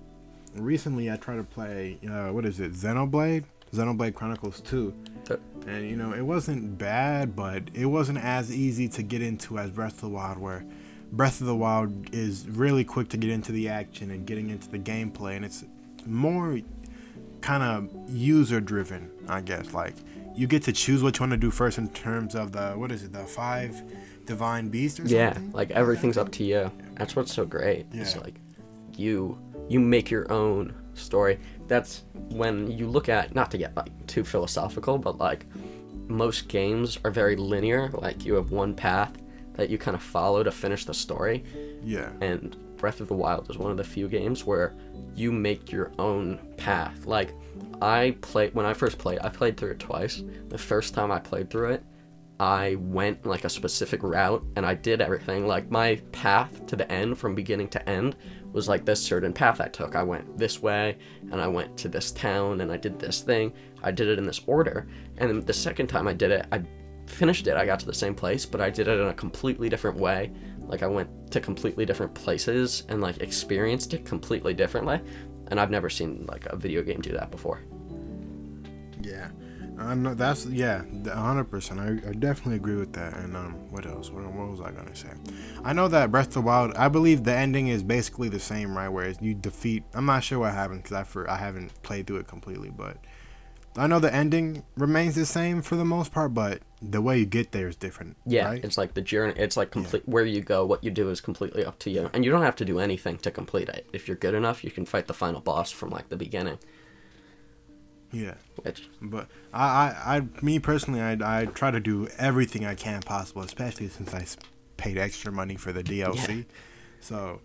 recently 0.55 1.11
I 1.11 1.17
tried 1.17 1.37
to 1.37 1.43
play 1.43 1.99
uh, 2.09 2.31
what 2.31 2.45
is 2.45 2.59
it, 2.59 2.73
Xenoblade, 2.73 3.43
Xenoblade 3.73 4.13
Chronicles 4.15 4.61
Two, 4.61 4.93
Th- 5.25 5.39
and 5.67 5.89
you 5.89 5.95
know 5.95 6.13
it 6.13 6.21
wasn't 6.21 6.77
bad, 6.77 7.35
but 7.35 7.63
it 7.73 7.85
wasn't 7.85 8.19
as 8.19 8.51
easy 8.51 8.87
to 8.89 9.03
get 9.03 9.21
into 9.21 9.57
as 9.59 9.71
Breath 9.71 9.95
of 9.95 10.01
the 10.01 10.09
Wild, 10.09 10.37
where 10.39 10.63
Breath 11.11 11.41
of 11.41 11.47
the 11.47 11.55
Wild 11.55 12.13
is 12.13 12.47
really 12.47 12.83
quick 12.83 13.09
to 13.09 13.17
get 13.17 13.29
into 13.29 13.51
the 13.51 13.69
action 13.69 14.11
and 14.11 14.25
getting 14.25 14.49
into 14.49 14.69
the 14.69 14.79
gameplay, 14.79 15.35
and 15.35 15.45
it's 15.45 15.63
more 16.05 16.59
kind 17.41 17.61
of 17.63 18.09
user 18.09 18.59
driven, 18.59 19.11
I 19.27 19.41
guess. 19.41 19.73
Like 19.73 19.95
you 20.37 20.47
get 20.47 20.63
to 20.63 20.71
choose 20.71 21.01
what 21.03 21.17
you 21.17 21.23
want 21.23 21.31
to 21.31 21.37
do 21.37 21.51
first 21.51 21.77
in 21.77 21.89
terms 21.89 22.35
of 22.35 22.51
the 22.51 22.71
what 22.73 22.91
is 22.91 23.03
it, 23.03 23.11
the 23.11 23.25
five 23.25 23.81
divine 24.25 24.69
beasts 24.69 24.99
or 24.99 25.03
Yeah, 25.05 25.33
something. 25.33 25.51
like 25.53 25.71
everything's 25.71 26.17
up 26.17 26.31
to 26.33 26.43
you. 26.43 26.71
That's 26.95 27.15
what's 27.15 27.33
so 27.33 27.45
great. 27.45 27.85
It's 27.93 28.15
Yeah. 28.15 28.21
like 28.21 28.39
you 28.95 29.37
you 29.69 29.79
make 29.79 30.09
your 30.09 30.31
own 30.31 30.73
story. 30.93 31.39
That's 31.67 32.03
when 32.29 32.71
you 32.71 32.87
look 32.87 33.09
at 33.09 33.35
not 33.35 33.51
to 33.51 33.57
get 33.57 33.75
like 33.75 33.89
too 34.07 34.23
philosophical, 34.23 34.97
but 34.97 35.17
like 35.17 35.45
most 36.07 36.47
games 36.47 36.97
are 37.03 37.11
very 37.11 37.35
linear. 37.35 37.89
Like 37.93 38.25
you 38.25 38.35
have 38.35 38.51
one 38.51 38.73
path 38.73 39.11
that 39.55 39.69
you 39.69 39.77
kind 39.77 39.95
of 39.95 40.01
follow 40.03 40.43
to 40.43 40.51
finish 40.51 40.85
the 40.85 40.93
story. 40.93 41.43
yeah, 41.83 42.09
And 42.21 42.55
Breath 42.77 43.01
of 43.01 43.07
the 43.07 43.13
Wild 43.15 43.49
is 43.49 43.57
one 43.57 43.71
of 43.71 43.77
the 43.77 43.83
few 43.83 44.07
games 44.07 44.45
where 44.45 44.73
you 45.15 45.31
make 45.31 45.71
your 45.71 45.91
own 45.99 46.39
path. 46.57 47.05
Like 47.05 47.33
I 47.81 48.15
played 48.21 48.53
when 48.53 48.65
I 48.65 48.73
first 48.73 48.97
played, 48.97 49.19
I 49.19 49.29
played 49.29 49.57
through 49.57 49.71
it 49.71 49.79
twice. 49.79 50.23
The 50.49 50.57
first 50.57 50.93
time 50.93 51.11
I 51.11 51.19
played 51.19 51.49
through 51.49 51.71
it, 51.71 51.83
I 52.39 52.75
went 52.75 53.25
like 53.25 53.45
a 53.45 53.49
specific 53.49 54.03
route 54.03 54.43
and 54.55 54.65
I 54.65 54.75
did 54.75 55.01
everything. 55.01 55.47
Like 55.47 55.71
my 55.71 55.95
path 56.11 56.65
to 56.67 56.75
the 56.75 56.91
end 56.91 57.17
from 57.17 57.33
beginning 57.33 57.67
to 57.69 57.89
end 57.89 58.15
was 58.53 58.67
like 58.67 58.85
this 58.85 59.01
certain 59.01 59.33
path 59.33 59.59
I 59.59 59.67
took. 59.67 59.95
I 59.95 60.03
went 60.03 60.37
this 60.37 60.61
way 60.61 60.97
and 61.31 61.41
I 61.41 61.47
went 61.47 61.77
to 61.77 61.87
this 61.87 62.11
town 62.11 62.61
and 62.61 62.71
I 62.71 62.77
did 62.77 62.99
this 62.99 63.21
thing. 63.21 63.53
I 63.83 63.91
did 63.91 64.07
it 64.07 64.19
in 64.19 64.25
this 64.25 64.41
order. 64.45 64.87
And 65.17 65.43
the 65.45 65.53
second 65.53 65.87
time 65.87 66.07
I 66.07 66.13
did 66.13 66.31
it, 66.31 66.45
I 66.51 66.63
finished 67.07 67.47
it. 67.47 67.57
I 67.57 67.65
got 67.65 67.79
to 67.79 67.85
the 67.85 67.93
same 67.93 68.13
place, 68.13 68.45
but 68.45 68.61
I 68.61 68.69
did 68.69 68.87
it 68.87 68.99
in 68.99 69.07
a 69.07 69.13
completely 69.13 69.69
different 69.69 69.97
way. 69.97 70.31
Like 70.59 70.83
I 70.83 70.87
went 70.87 71.31
to 71.31 71.39
completely 71.39 71.85
different 71.85 72.13
places 72.13 72.83
and 72.89 73.01
like 73.01 73.21
experienced 73.21 73.93
it 73.93 74.05
completely 74.05 74.53
differently. 74.53 74.99
And 75.47 75.59
I've 75.59 75.71
never 75.71 75.89
seen 75.89 76.25
like 76.27 76.45
a 76.47 76.55
video 76.55 76.83
game 76.83 77.01
do 77.01 77.13
that 77.13 77.31
before. 77.31 77.61
Yeah, 79.01 79.29
I 79.77 79.93
know 79.93 80.13
that's 80.13 80.45
yeah, 80.47 80.83
hundred 81.05 81.45
percent. 81.45 81.79
I, 81.79 82.09
I 82.09 82.13
definitely 82.13 82.55
agree 82.55 82.75
with 82.75 82.93
that. 82.93 83.15
And 83.15 83.37
um, 83.37 83.53
what 83.69 83.85
else? 83.85 84.09
What, 84.09 84.25
what 84.25 84.49
was 84.49 84.59
I 84.59 84.71
gonna 84.71 84.95
say? 84.95 85.09
I 85.63 85.73
know 85.73 85.87
that 85.87 86.11
Breath 86.11 86.27
of 86.27 86.33
the 86.33 86.41
Wild. 86.41 86.73
I 86.75 86.87
believe 86.87 87.23
the 87.23 87.33
ending 87.33 87.67
is 87.67 87.83
basically 87.83 88.27
the 88.27 88.39
same, 88.39 88.75
right? 88.75 88.89
Where 88.89 89.13
you 89.21 89.35
defeat. 89.35 89.83
I'm 89.93 90.05
not 90.05 90.23
sure 90.23 90.39
what 90.39 90.53
happened 90.53 90.83
because 90.83 90.97
I 90.97 91.03
for 91.03 91.29
I 91.29 91.37
haven't 91.37 91.81
played 91.83 92.07
through 92.07 92.17
it 92.17 92.27
completely, 92.27 92.71
but 92.71 92.97
I 93.77 93.87
know 93.87 93.99
the 93.99 94.13
ending 94.13 94.63
remains 94.75 95.15
the 95.15 95.25
same 95.25 95.61
for 95.61 95.75
the 95.75 95.85
most 95.85 96.11
part. 96.11 96.33
But 96.33 96.61
the 96.81 97.01
way 97.01 97.19
you 97.19 97.25
get 97.25 97.51
there 97.51 97.67
is 97.67 97.75
different. 97.75 98.17
Yeah, 98.25 98.47
right? 98.47 98.63
it's 98.63 98.77
like 98.77 98.93
the 98.93 99.01
journey. 99.01 99.33
It's 99.37 99.57
like 99.57 99.71
complete 99.71 100.07
where 100.07 100.25
you 100.25 100.41
go, 100.41 100.65
what 100.65 100.83
you 100.83 100.91
do 100.91 101.09
is 101.09 101.21
completely 101.21 101.63
up 101.63 101.79
to 101.79 101.89
you, 101.89 102.09
and 102.13 102.25
you 102.25 102.31
don't 102.31 102.41
have 102.41 102.55
to 102.57 102.65
do 102.65 102.79
anything 102.79 103.17
to 103.19 103.31
complete 103.31 103.69
it. 103.69 103.87
If 103.93 104.07
you're 104.07 104.17
good 104.17 104.33
enough, 104.33 104.63
you 104.63 104.71
can 104.71 104.85
fight 104.85 105.07
the 105.07 105.13
final 105.13 105.41
boss 105.41 105.71
from 105.71 105.89
like 105.89 106.09
the 106.09 106.17
beginning. 106.17 106.59
yeah. 108.11 108.35
Which 108.63 108.89
But 109.01 109.27
I, 109.53 109.65
I, 109.65 110.17
I 110.17 110.21
me 110.41 110.59
personally, 110.59 111.01
I, 111.01 111.41
I 111.41 111.45
try 111.45 111.71
to 111.71 111.79
do 111.79 112.07
everything 112.17 112.65
I 112.65 112.75
can 112.75 113.01
possible, 113.01 113.41
especially 113.43 113.89
since 113.89 114.13
I 114.13 114.25
paid 114.77 114.97
extra 114.97 115.31
money 115.31 115.55
for 115.55 115.71
the 115.71 115.83
DLC. 115.83 116.37
Yeah. 116.37 116.43
So, 116.99 117.41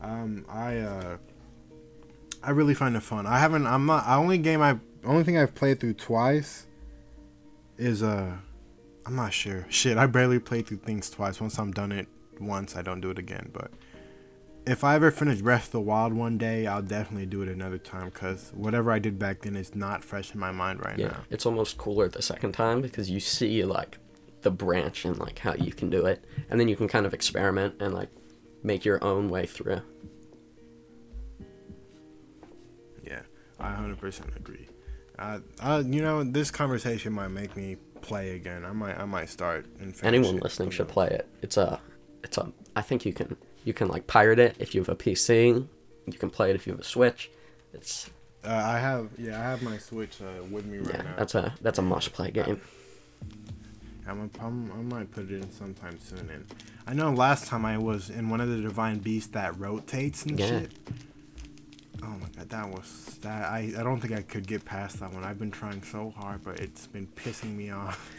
um, 0.00 0.44
I, 0.48 0.78
uh, 0.78 1.16
I 2.42 2.50
really 2.50 2.74
find 2.74 2.96
it 2.96 3.02
fun. 3.02 3.26
I 3.26 3.38
haven't. 3.38 3.66
I'm 3.66 3.86
not. 3.86 4.04
The 4.04 4.14
only 4.14 4.38
game 4.38 4.62
I, 4.62 4.78
only 5.04 5.24
thing 5.24 5.38
I've 5.38 5.54
played 5.54 5.80
through 5.80 5.94
twice, 5.94 6.66
is 7.78 8.02
uh, 8.02 8.36
I'm 9.06 9.16
not 9.16 9.32
sure. 9.32 9.66
Shit, 9.68 9.98
I 9.98 10.06
barely 10.06 10.38
play 10.38 10.62
through 10.62 10.78
things 10.78 11.10
twice. 11.10 11.40
Once 11.40 11.58
I'm 11.58 11.72
done 11.72 11.92
it 11.92 12.06
once, 12.38 12.76
I 12.76 12.82
don't 12.82 13.00
do 13.00 13.10
it 13.10 13.18
again. 13.18 13.50
But 13.52 13.70
if 14.66 14.84
I 14.84 14.94
ever 14.94 15.10
finish 15.10 15.40
Breath 15.40 15.66
of 15.66 15.72
the 15.72 15.80
Wild 15.80 16.12
one 16.12 16.38
day, 16.38 16.66
I'll 16.66 16.82
definitely 16.82 17.26
do 17.26 17.42
it 17.42 17.48
another 17.48 17.78
time 17.78 18.10
because 18.10 18.52
whatever 18.54 18.92
I 18.92 18.98
did 18.98 19.18
back 19.18 19.42
then 19.42 19.56
is 19.56 19.74
not 19.74 20.04
fresh 20.04 20.32
in 20.34 20.40
my 20.40 20.52
mind 20.52 20.84
right 20.84 20.98
yeah, 20.98 21.08
now. 21.08 21.20
it's 21.30 21.46
almost 21.46 21.78
cooler 21.78 22.08
the 22.08 22.22
second 22.22 22.52
time 22.52 22.80
because 22.82 23.10
you 23.10 23.20
see 23.20 23.64
like 23.64 23.98
the 24.42 24.50
branch 24.50 25.04
and 25.04 25.18
like 25.18 25.38
how 25.38 25.54
you 25.54 25.72
can 25.72 25.90
do 25.90 26.06
it, 26.06 26.24
and 26.50 26.60
then 26.60 26.68
you 26.68 26.76
can 26.76 26.88
kind 26.88 27.06
of 27.06 27.14
experiment 27.14 27.74
and 27.80 27.94
like 27.94 28.10
make 28.62 28.84
your 28.84 29.02
own 29.02 29.28
way 29.28 29.46
through. 29.46 29.80
Yeah, 33.02 33.22
I 33.58 33.70
100% 33.70 34.36
agree. 34.36 34.68
Uh, 35.20 35.38
uh, 35.60 35.82
you 35.86 36.00
know, 36.02 36.24
this 36.24 36.50
conversation 36.50 37.12
might 37.12 37.28
make 37.28 37.54
me 37.56 37.76
play 38.00 38.34
again. 38.36 38.64
I 38.64 38.72
might, 38.72 38.98
I 38.98 39.04
might 39.04 39.28
start 39.28 39.66
and 39.78 39.94
Anyone 40.02 40.36
it. 40.38 40.42
listening 40.42 40.70
should 40.70 40.88
play 40.88 41.08
it. 41.08 41.28
It's 41.42 41.56
a, 41.58 41.78
it's 42.24 42.38
a. 42.38 42.50
I 42.74 42.80
think 42.82 43.04
you 43.04 43.12
can 43.12 43.36
you 43.64 43.74
can 43.74 43.88
like 43.88 44.06
pirate 44.06 44.38
it 44.38 44.56
if 44.58 44.74
you 44.74 44.80
have 44.80 44.88
a 44.88 44.96
PC. 44.96 45.66
You 46.06 46.12
can 46.18 46.30
play 46.30 46.48
it 46.50 46.56
if 46.56 46.66
you 46.66 46.72
have 46.72 46.80
a 46.80 46.84
Switch. 46.84 47.30
It's 47.74 48.08
Uh, 48.42 48.48
I 48.48 48.78
have, 48.78 49.10
yeah, 49.18 49.38
I 49.38 49.42
have 49.42 49.60
my 49.62 49.76
Switch 49.76 50.16
uh, 50.22 50.42
with 50.44 50.64
me 50.64 50.78
right 50.78 50.94
yeah, 50.94 51.02
now. 51.02 51.14
that's 51.18 51.34
a 51.34 51.54
that's 51.60 51.78
a 51.78 51.82
must 51.82 52.12
play 52.14 52.30
game. 52.30 52.60
I'm, 54.08 54.22
a, 54.34 54.44
I'm, 54.44 54.72
I 54.72 54.76
might 54.76 55.10
put 55.12 55.30
it 55.30 55.32
in 55.42 55.52
sometime 55.52 55.98
soon. 56.00 56.30
And 56.30 56.46
I 56.86 56.94
know 56.94 57.12
last 57.12 57.46
time 57.46 57.64
I 57.66 57.76
was 57.78 58.08
in 58.10 58.28
one 58.30 58.40
of 58.40 58.48
the 58.48 58.56
Divine 58.60 58.98
Beasts 58.98 59.30
that 59.32 59.56
rotates 59.60 60.24
and 60.24 60.40
Yeah. 60.40 60.46
shit. 60.48 60.72
Oh 62.02 62.08
my 62.08 62.28
god, 62.36 62.48
that 62.48 62.68
was 62.68 63.18
that. 63.22 63.50
I, 63.50 63.72
I 63.78 63.82
don't 63.82 64.00
think 64.00 64.14
I 64.14 64.22
could 64.22 64.46
get 64.46 64.64
past 64.64 65.00
that 65.00 65.12
one. 65.12 65.24
I've 65.24 65.38
been 65.38 65.50
trying 65.50 65.82
so 65.82 66.10
hard, 66.16 66.42
but 66.42 66.58
it's 66.60 66.86
been 66.86 67.06
pissing 67.08 67.56
me 67.56 67.70
off. 67.70 68.10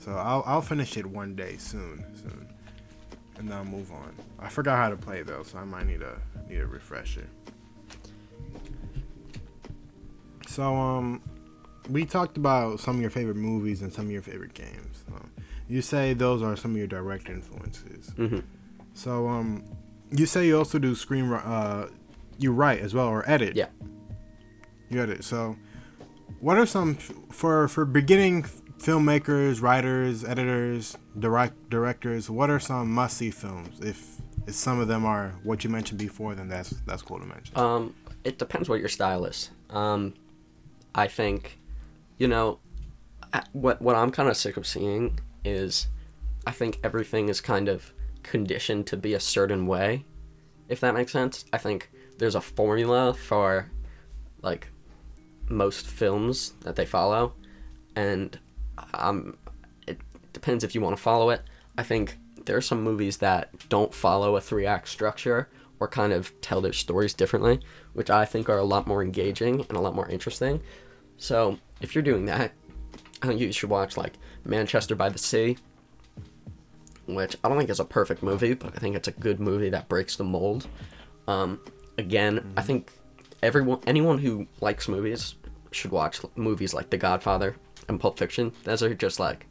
So 0.00 0.12
I'll, 0.12 0.42
I'll 0.46 0.62
finish 0.62 0.96
it 0.96 1.06
one 1.06 1.34
day 1.34 1.56
soon, 1.58 2.04
soon, 2.20 2.48
and 3.38 3.48
then 3.48 3.56
I'll 3.56 3.64
move 3.64 3.92
on. 3.92 4.14
I 4.38 4.48
forgot 4.48 4.76
how 4.76 4.90
to 4.90 4.96
play 4.96 5.22
though, 5.22 5.42
so 5.44 5.58
I 5.58 5.64
might 5.64 5.86
need 5.86 6.02
a 6.02 6.18
need 6.48 6.60
a 6.60 6.66
refresher. 6.66 7.26
So 10.48 10.74
um, 10.74 11.22
we 11.88 12.04
talked 12.04 12.36
about 12.36 12.80
some 12.80 12.96
of 12.96 13.00
your 13.00 13.10
favorite 13.10 13.36
movies 13.36 13.80
and 13.82 13.92
some 13.92 14.06
of 14.06 14.12
your 14.12 14.22
favorite 14.22 14.54
games. 14.54 15.04
Um, 15.14 15.30
you 15.68 15.80
say 15.80 16.12
those 16.12 16.42
are 16.42 16.56
some 16.56 16.72
of 16.72 16.76
your 16.76 16.86
direct 16.86 17.28
influences. 17.30 18.10
hmm 18.16 18.40
So 18.92 19.28
um, 19.28 19.64
you 20.10 20.26
say 20.26 20.46
you 20.46 20.58
also 20.58 20.78
do 20.78 20.94
screen 20.94 21.32
uh, 21.32 21.88
you 22.38 22.52
write 22.52 22.80
as 22.80 22.94
well 22.94 23.08
or 23.08 23.28
edit. 23.28 23.56
Yeah. 23.56 23.68
You 24.88 25.02
edit. 25.02 25.24
So, 25.24 25.56
what 26.40 26.58
are 26.58 26.66
some 26.66 26.94
for 26.94 27.68
for 27.68 27.84
beginning 27.84 28.44
filmmakers, 28.78 29.62
writers, 29.62 30.24
editors, 30.24 30.96
direct 31.18 31.70
directors? 31.70 32.28
What 32.28 32.50
are 32.50 32.60
some 32.60 32.90
must 32.92 33.16
see 33.16 33.30
films? 33.30 33.80
If 33.80 34.20
if 34.46 34.54
some 34.54 34.80
of 34.80 34.88
them 34.88 35.04
are 35.04 35.34
what 35.42 35.64
you 35.64 35.70
mentioned 35.70 35.98
before, 35.98 36.34
then 36.34 36.48
that's 36.48 36.70
that's 36.86 37.02
cool 37.02 37.20
to 37.20 37.26
mention. 37.26 37.56
Um, 37.56 37.94
it 38.24 38.38
depends 38.38 38.68
what 38.68 38.80
your 38.80 38.88
style 38.88 39.24
is. 39.24 39.50
Um, 39.70 40.14
I 40.94 41.08
think, 41.08 41.58
you 42.18 42.28
know, 42.28 42.58
what 43.52 43.80
what 43.80 43.96
I'm 43.96 44.10
kind 44.10 44.28
of 44.28 44.36
sick 44.36 44.56
of 44.56 44.66
seeing 44.66 45.18
is, 45.44 45.88
I 46.46 46.50
think 46.50 46.78
everything 46.84 47.28
is 47.28 47.40
kind 47.40 47.68
of 47.68 47.92
conditioned 48.22 48.86
to 48.88 48.96
be 48.96 49.14
a 49.14 49.20
certain 49.20 49.66
way, 49.66 50.04
if 50.68 50.80
that 50.80 50.94
makes 50.94 51.12
sense. 51.12 51.44
I 51.52 51.58
think 51.58 51.90
there's 52.22 52.36
a 52.36 52.40
formula 52.40 53.12
for, 53.12 53.68
like, 54.42 54.68
most 55.48 55.88
films 55.88 56.52
that 56.60 56.76
they 56.76 56.86
follow, 56.86 57.34
and 57.96 58.38
um, 58.94 59.36
it 59.88 59.98
depends 60.32 60.62
if 60.62 60.72
you 60.72 60.80
want 60.80 60.96
to 60.96 61.02
follow 61.02 61.30
it. 61.30 61.42
I 61.76 61.82
think 61.82 62.16
there 62.44 62.56
are 62.56 62.60
some 62.60 62.80
movies 62.80 63.16
that 63.16 63.68
don't 63.68 63.92
follow 63.92 64.36
a 64.36 64.40
three 64.40 64.66
act 64.66 64.86
structure 64.86 65.48
or 65.80 65.88
kind 65.88 66.12
of 66.12 66.32
tell 66.40 66.60
their 66.60 66.72
stories 66.72 67.12
differently, 67.12 67.58
which 67.92 68.08
I 68.08 68.24
think 68.24 68.48
are 68.48 68.58
a 68.58 68.64
lot 68.64 68.86
more 68.86 69.02
engaging 69.02 69.66
and 69.68 69.72
a 69.76 69.80
lot 69.80 69.96
more 69.96 70.08
interesting. 70.08 70.62
So 71.16 71.58
if 71.80 71.92
you're 71.92 72.02
doing 72.02 72.26
that, 72.26 72.52
I 73.20 73.26
think 73.26 73.40
you 73.40 73.50
should 73.50 73.68
watch 73.68 73.96
like 73.96 74.12
Manchester 74.44 74.94
by 74.94 75.08
the 75.08 75.18
Sea, 75.18 75.56
which 77.06 77.36
I 77.42 77.48
don't 77.48 77.58
think 77.58 77.68
is 77.68 77.80
a 77.80 77.84
perfect 77.84 78.22
movie, 78.22 78.54
but 78.54 78.76
I 78.76 78.78
think 78.78 78.94
it's 78.94 79.08
a 79.08 79.12
good 79.12 79.40
movie 79.40 79.70
that 79.70 79.88
breaks 79.88 80.14
the 80.14 80.22
mold. 80.22 80.68
Um, 81.26 81.58
again, 82.02 82.38
I 82.38 82.40
mm-hmm. 82.40 82.66
think 82.66 82.92
everyone, 83.42 83.80
anyone 83.86 84.18
who 84.18 84.46
likes 84.60 84.88
movies, 84.88 85.36
should 85.70 85.90
watch 85.90 86.20
movies 86.36 86.74
like 86.74 86.90
The 86.90 86.98
Godfather 86.98 87.56
and 87.88 87.98
Pulp 87.98 88.18
Fiction. 88.18 88.52
Those 88.64 88.82
are 88.82 88.94
just 88.94 89.18
like 89.18 89.46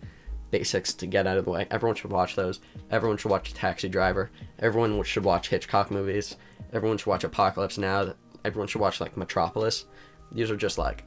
basics 0.51 0.93
to 0.95 1.07
get 1.07 1.25
out 1.25 1.37
of 1.37 1.45
the 1.45 1.51
way. 1.51 1.65
Everyone 1.71 1.95
should 1.95 2.11
watch 2.11 2.35
those. 2.35 2.59
Everyone 2.91 3.17
should 3.17 3.31
watch 3.31 3.53
Taxi 3.53 3.89
Driver. 3.89 4.29
Everyone 4.59 5.01
should 5.03 5.23
watch 5.23 5.49
Hitchcock 5.49 5.89
movies. 5.89 6.35
Everyone 6.73 6.97
should 6.97 7.07
watch 7.07 7.23
Apocalypse 7.23 7.77
Now. 7.77 8.13
Everyone 8.45 8.67
should 8.67 8.81
watch 8.81 9.01
like 9.01 9.17
Metropolis. 9.17 9.85
These 10.31 10.51
are 10.51 10.57
just 10.57 10.77
like 10.77 11.03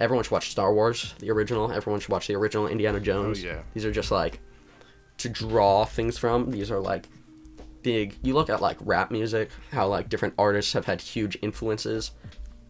everyone 0.00 0.24
should 0.24 0.32
watch 0.32 0.50
Star 0.50 0.72
Wars, 0.72 1.14
the 1.18 1.30
original. 1.30 1.70
Everyone 1.70 2.00
should 2.00 2.10
watch 2.10 2.26
the 2.26 2.34
original 2.34 2.66
Indiana 2.66 2.98
oh, 2.98 3.00
Jones. 3.00 3.44
Oh, 3.44 3.48
yeah. 3.48 3.62
These 3.74 3.84
are 3.84 3.92
just 3.92 4.10
like 4.10 4.40
to 5.18 5.28
draw 5.28 5.84
things 5.84 6.18
from. 6.18 6.50
These 6.50 6.70
are 6.70 6.80
like 6.80 7.08
big. 7.82 8.16
You 8.22 8.34
look 8.34 8.50
at 8.50 8.60
like 8.60 8.78
rap 8.80 9.10
music, 9.10 9.50
how 9.70 9.88
like 9.88 10.08
different 10.08 10.34
artists 10.38 10.72
have 10.72 10.84
had 10.84 11.00
huge 11.00 11.38
influences. 11.42 12.12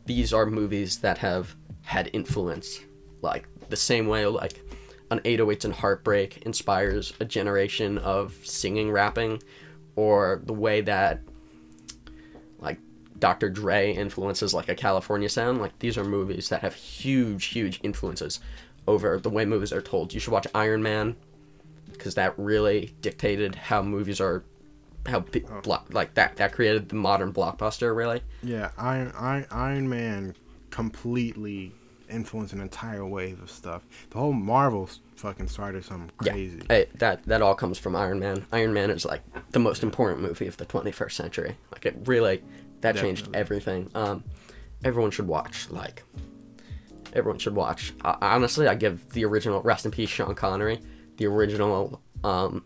These 0.06 0.32
are 0.32 0.46
movies 0.46 0.98
that 0.98 1.18
have 1.18 1.54
had 1.82 2.10
influence, 2.12 2.80
like 3.22 3.46
the 3.68 3.76
same 3.76 4.06
way 4.06 4.26
like 4.26 4.62
an 5.10 5.20
808s 5.20 5.64
and 5.64 5.74
Heartbreak 5.74 6.38
inspires 6.42 7.12
a 7.20 7.24
generation 7.24 7.98
of 7.98 8.34
singing 8.44 8.90
rapping, 8.90 9.42
or 9.96 10.40
the 10.44 10.52
way 10.52 10.80
that 10.82 11.20
like 12.58 12.78
Dr. 13.18 13.50
Dre 13.50 13.92
influences 13.92 14.54
like 14.54 14.68
a 14.68 14.74
California 14.74 15.28
sound. 15.28 15.60
Like 15.60 15.78
these 15.78 15.98
are 15.98 16.04
movies 16.04 16.48
that 16.48 16.62
have 16.62 16.74
huge, 16.74 17.46
huge 17.46 17.80
influences 17.82 18.40
over 18.86 19.18
the 19.18 19.30
way 19.30 19.44
movies 19.44 19.72
are 19.72 19.82
told. 19.82 20.14
You 20.14 20.20
should 20.20 20.32
watch 20.32 20.46
Iron 20.54 20.82
Man 20.82 21.16
because 21.92 22.14
that 22.14 22.38
really 22.38 22.94
dictated 23.00 23.54
how 23.54 23.82
movies 23.82 24.20
are, 24.20 24.44
how 25.06 25.20
bi- 25.20 25.42
blo- 25.62 25.82
like 25.90 26.14
that 26.14 26.36
that 26.36 26.52
created 26.52 26.88
the 26.88 26.94
modern 26.96 27.32
blockbuster. 27.32 27.94
Really, 27.94 28.22
Yeah, 28.42 28.70
Iron 28.78 29.12
Iron, 29.18 29.46
Iron 29.50 29.88
Man 29.88 30.34
completely 30.70 31.72
influenced 32.08 32.52
an 32.52 32.60
entire 32.60 33.06
wave 33.06 33.40
of 33.40 33.50
stuff. 33.50 33.82
The 34.10 34.18
whole 34.18 34.32
Marvel 34.32 34.88
fucking 35.16 35.46
started 35.48 35.84
something 35.84 36.10
crazy. 36.18 36.62
yeah, 36.68 36.84
that 36.94 37.24
that 37.26 37.42
all 37.42 37.54
comes 37.54 37.78
from 37.78 37.94
Iron 37.94 38.18
Man. 38.18 38.44
Iron 38.52 38.72
Man 38.72 38.90
is 38.90 39.04
like 39.04 39.22
the 39.52 39.58
most 39.58 39.82
important 39.82 40.20
movie 40.20 40.46
of 40.46 40.56
the 40.56 40.66
21st 40.66 41.12
century. 41.12 41.56
Like 41.72 41.86
it 41.86 41.96
really 42.06 42.42
that 42.80 42.96
changed 42.96 43.28
everything. 43.34 43.90
Um, 43.94 44.24
everyone 44.84 45.10
should 45.10 45.28
watch. 45.28 45.68
Like 45.70 46.02
everyone 47.12 47.38
should 47.38 47.54
watch. 47.54 47.92
Honestly, 48.04 48.66
I 48.66 48.74
give 48.74 49.08
the 49.12 49.24
original 49.24 49.60
rest 49.62 49.84
in 49.84 49.90
peace 49.90 50.08
Sean 50.08 50.34
Connery, 50.34 50.80
the 51.16 51.26
original 51.26 52.00
um, 52.24 52.64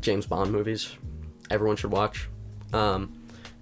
James 0.00 0.26
Bond 0.26 0.52
movies. 0.52 0.96
Everyone 1.50 1.76
should 1.76 1.92
watch, 1.92 2.28
um, 2.72 3.12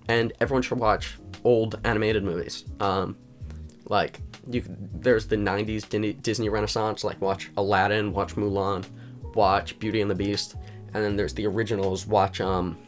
and 0.08 0.32
everyone 0.40 0.62
should 0.62 0.78
watch 0.78 1.18
old 1.44 1.78
animated 1.84 2.24
movies. 2.24 2.64
Um, 2.80 3.16
like 3.86 4.20
you, 4.50 4.62
there's 4.66 5.26
the 5.26 5.36
'90s 5.36 6.22
Disney, 6.22 6.48
Renaissance. 6.48 7.04
Like 7.04 7.20
watch 7.20 7.50
Aladdin, 7.56 8.12
watch 8.12 8.36
Mulan, 8.36 8.84
watch 9.34 9.78
Beauty 9.78 10.00
and 10.00 10.10
the 10.10 10.14
Beast, 10.14 10.56
and 10.94 11.04
then 11.04 11.16
there's 11.16 11.34
the 11.34 11.46
originals. 11.46 12.06
Watch 12.06 12.40
um, 12.40 12.78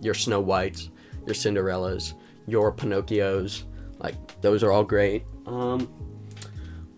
your 0.00 0.14
Snow 0.14 0.40
Whites, 0.40 0.90
your 1.26 1.34
Cinderellas, 1.34 2.14
your 2.46 2.72
Pinocchios. 2.72 3.64
Like 3.98 4.40
those 4.40 4.62
are 4.62 4.72
all 4.72 4.84
great. 4.84 5.24
Um, 5.46 5.88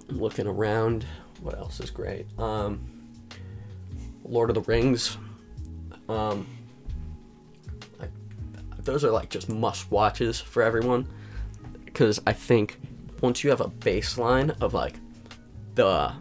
looking 0.09 0.47
around. 0.47 1.05
What 1.41 1.59
else 1.59 1.81
is 1.81 1.91
great? 1.91 2.27
Um, 2.39 2.81
Lord 4.25 4.51
of 4.51 4.55
the 4.55 4.63
Rings. 4.63 5.17
Um, 6.09 6.47
like, 7.99 8.11
those 8.83 9.05
are 9.05 9.11
like 9.11 9.31
just 9.31 9.49
must 9.49 9.91
watches 9.91 10.41
for 10.41 10.63
everyone 10.63 11.09
because 11.85 12.21
I 12.27 12.33
think 12.33 12.79
once 13.23 13.43
you 13.43 13.51
have 13.51 13.61
a 13.61 13.69
baseline 13.69 14.55
of 14.61 14.75
like 14.75 14.95
the 15.75 16.13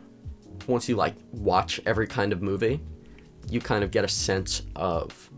once 0.68 0.90
you 0.90 0.96
like 0.96 1.16
watch 1.32 1.80
every 1.86 2.08
kind 2.08 2.34
of 2.34 2.42
movie, 2.42 2.80
you 3.50 3.60
kind 3.60 3.84
of 3.84 3.92
get 3.92 4.04
a 4.04 4.08
sense 4.08 4.64
of 4.76 5.30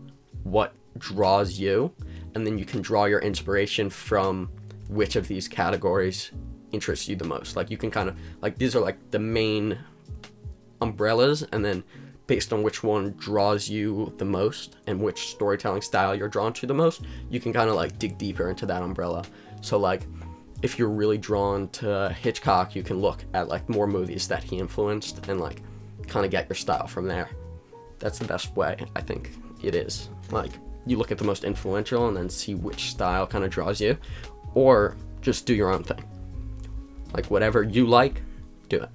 what 0.44 0.72
draws 0.98 1.58
you, 1.58 1.92
and 2.34 2.46
then 2.46 2.58
you 2.58 2.64
can 2.64 2.80
draw 2.80 3.04
your 3.04 3.20
inspiration 3.20 3.90
from 3.90 4.50
which 4.88 5.16
of 5.16 5.28
these 5.28 5.48
categories 5.48 6.32
interests 6.72 7.08
you 7.08 7.16
the 7.16 7.24
most. 7.24 7.56
Like 7.56 7.70
you 7.70 7.76
can 7.76 7.90
kind 7.90 8.08
of 8.08 8.16
like 8.40 8.58
these 8.58 8.74
are 8.76 8.80
like 8.80 8.96
the 9.10 9.18
main 9.18 9.78
umbrellas, 10.80 11.42
and 11.52 11.64
then 11.64 11.82
based 12.28 12.52
on 12.52 12.62
which 12.62 12.84
one 12.84 13.14
draws 13.18 13.68
you 13.68 14.12
the 14.18 14.24
most 14.24 14.76
and 14.86 15.00
which 15.00 15.30
storytelling 15.30 15.82
style 15.82 16.14
you're 16.14 16.28
drawn 16.28 16.52
to 16.52 16.66
the 16.66 16.74
most, 16.74 17.02
you 17.30 17.40
can 17.40 17.52
kind 17.52 17.68
of 17.68 17.74
like 17.74 17.98
dig 17.98 18.16
deeper 18.16 18.50
into 18.50 18.66
that 18.66 18.82
umbrella. 18.82 19.24
So 19.62 19.78
like 19.78 20.02
if 20.62 20.78
you're 20.78 20.90
really 20.90 21.18
drawn 21.18 21.68
to 21.70 22.14
Hitchcock, 22.20 22.76
you 22.76 22.82
can 22.84 23.00
look 23.00 23.24
at 23.34 23.48
like 23.48 23.68
more 23.68 23.86
movies 23.86 24.28
that 24.28 24.44
he 24.44 24.58
influenced 24.58 25.26
and 25.28 25.40
like 25.40 25.62
kind 26.06 26.24
of 26.24 26.30
get 26.30 26.48
your 26.48 26.56
style 26.56 26.86
from 26.86 27.08
there. 27.08 27.30
That's 27.98 28.18
the 28.18 28.26
best 28.26 28.54
way, 28.54 28.76
I 28.94 29.00
think 29.00 29.32
it 29.62 29.74
is. 29.74 30.10
Like 30.30 30.52
you 30.86 30.98
look 30.98 31.10
at 31.10 31.18
the 31.18 31.24
most 31.24 31.44
influential 31.44 32.08
and 32.08 32.16
then 32.16 32.28
see 32.28 32.54
which 32.54 32.90
style 32.90 33.26
kind 33.26 33.42
of 33.42 33.50
draws 33.50 33.80
you 33.80 33.96
or 34.54 34.96
just 35.22 35.46
do 35.46 35.54
your 35.54 35.72
own 35.72 35.82
thing. 35.82 36.04
Like 37.14 37.26
whatever 37.26 37.62
you 37.62 37.86
like, 37.86 38.20
do 38.68 38.82
it. 38.82 38.90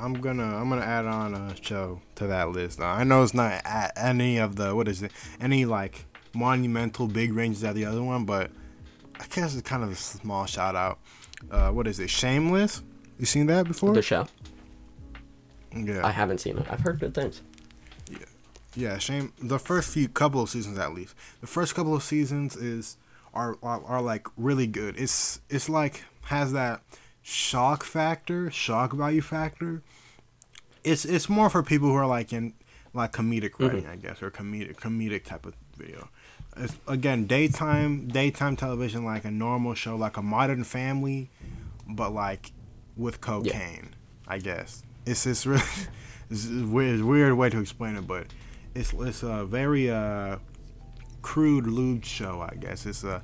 I'm 0.00 0.14
gonna 0.14 0.56
I'm 0.56 0.68
gonna 0.68 0.82
add 0.82 1.04
on 1.06 1.34
a 1.34 1.54
show 1.62 2.00
to 2.16 2.26
that 2.26 2.50
list. 2.50 2.80
I 2.80 3.04
know 3.04 3.22
it's 3.22 3.34
not 3.34 3.60
at 3.64 3.92
any 3.96 4.38
of 4.38 4.56
the 4.56 4.74
what 4.74 4.88
is 4.88 5.02
it 5.02 5.12
any 5.40 5.64
like 5.64 6.06
monumental 6.34 7.06
big 7.06 7.32
ranges 7.34 7.62
at 7.64 7.74
the 7.74 7.84
other 7.84 8.02
one, 8.02 8.24
but 8.24 8.50
I 9.18 9.26
guess 9.34 9.54
it's 9.54 9.68
kind 9.68 9.82
of 9.82 9.90
a 9.90 9.96
small 9.96 10.46
shout 10.46 10.74
out. 10.74 10.98
Uh, 11.50 11.70
what 11.70 11.86
is 11.86 12.00
it? 12.00 12.08
Shameless. 12.08 12.82
You 13.18 13.26
seen 13.26 13.46
that 13.46 13.66
before? 13.66 13.92
The 13.92 14.02
show. 14.02 14.26
yeah. 15.76 16.06
I 16.06 16.10
haven't 16.10 16.38
seen 16.38 16.56
it. 16.58 16.66
I've 16.70 16.80
heard 16.80 17.00
good 17.00 17.14
things. 17.14 17.42
Yeah. 18.10 18.18
Yeah, 18.74 18.98
shame. 18.98 19.32
The 19.42 19.58
first 19.58 19.90
few 19.90 20.08
couple 20.08 20.42
of 20.42 20.48
seasons, 20.48 20.78
at 20.78 20.94
least, 20.94 21.14
the 21.40 21.46
first 21.46 21.74
couple 21.74 21.94
of 21.94 22.02
seasons 22.02 22.56
is 22.56 22.96
are 23.34 23.58
are, 23.62 23.84
are 23.84 24.00
like 24.00 24.26
really 24.36 24.66
good. 24.66 24.96
It's 24.98 25.40
it's 25.50 25.68
like 25.68 26.04
has 26.24 26.52
that 26.52 26.82
shock 27.22 27.84
factor, 27.84 28.50
shock 28.50 28.92
value 28.92 29.20
factor. 29.20 29.82
It's 30.82 31.04
it's 31.04 31.28
more 31.28 31.50
for 31.50 31.62
people 31.62 31.88
who 31.88 31.94
are 31.94 32.06
like 32.06 32.32
in 32.32 32.54
like 32.92 33.12
comedic 33.12 33.58
writing, 33.58 33.86
I 33.86 33.96
guess, 33.96 34.22
or 34.22 34.30
comedic 34.30 34.76
comedic 34.76 35.24
type 35.24 35.46
of 35.46 35.54
video. 35.76 36.08
It's, 36.56 36.76
again, 36.88 37.26
daytime 37.26 38.08
daytime 38.08 38.56
television, 38.56 39.04
like 39.04 39.24
a 39.24 39.30
normal 39.30 39.74
show, 39.74 39.96
like 39.96 40.16
a 40.16 40.22
Modern 40.22 40.64
Family, 40.64 41.30
but 41.88 42.12
like 42.12 42.52
with 42.96 43.20
cocaine. 43.20 43.94
I 44.26 44.38
guess 44.38 44.82
it's 45.06 45.26
it's 45.26 45.46
really 45.46 45.62
it's 46.30 46.46
weird 46.46 47.02
weird 47.02 47.34
way 47.34 47.50
to 47.50 47.60
explain 47.60 47.96
it, 47.96 48.06
but 48.06 48.26
it's 48.74 48.92
it's 48.92 49.22
a 49.22 49.44
very 49.44 49.90
uh 49.90 50.36
crude 51.22 51.66
lewd 51.66 52.04
show. 52.04 52.40
I 52.40 52.54
guess 52.54 52.86
it's 52.86 53.04
a 53.04 53.22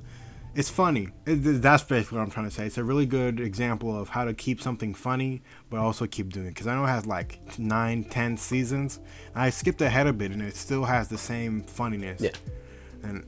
it's 0.57 0.71
funny. 0.71 1.09
It, 1.27 1.61
that's 1.61 1.83
basically 1.83 2.17
what 2.17 2.23
I'm 2.23 2.31
trying 2.31 2.49
to 2.49 2.51
say. 2.51 2.65
It's 2.65 2.79
a 2.79 2.83
really 2.83 3.05
good 3.05 3.39
example 3.39 3.95
of 3.95 4.09
how 4.09 4.25
to 4.25 4.33
keep 4.33 4.59
something 4.59 4.95
funny, 4.95 5.43
but 5.69 5.79
also 5.79 6.07
keep 6.07 6.33
doing 6.33 6.47
it. 6.47 6.49
Because 6.49 6.65
I 6.65 6.73
know 6.73 6.83
it 6.83 6.87
has 6.87 7.05
like 7.05 7.59
nine, 7.59 8.03
ten 8.03 8.35
seasons. 8.37 8.99
I 9.35 9.51
skipped 9.51 9.83
ahead 9.83 10.07
a 10.07 10.13
bit, 10.13 10.31
and 10.31 10.41
it 10.41 10.55
still 10.55 10.83
has 10.83 11.09
the 11.09 11.17
same 11.17 11.61
funniness. 11.61 12.21
Yeah. 12.21 12.31
And 13.03 13.23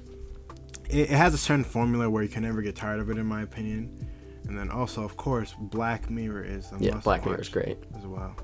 it, 0.90 1.02
it 1.02 1.10
has 1.12 1.36
a 1.36 1.38
certain 1.38 1.64
formula 1.64 2.10
where 2.10 2.24
you 2.24 2.30
can 2.30 2.42
never 2.42 2.64
get 2.64 2.76
tired 2.76 3.00
of 3.00 3.12
it, 3.12 3.18
in 3.20 3.28
my 3.28 3.44
opinion. 3.44 4.10
And 4.48 4.58
then 4.58 4.72
also, 4.72 5.04
of 5.04 5.16
course, 5.16 5.54
Black 5.60 6.10
Mirror 6.10 6.46
is 6.46 6.72
a 6.72 6.78
Yeah, 6.80 6.96
Black 6.96 7.28
Mirror 7.28 7.42
is 7.42 7.50
great. 7.50 7.78
as 7.96 8.08
well. 8.08 8.36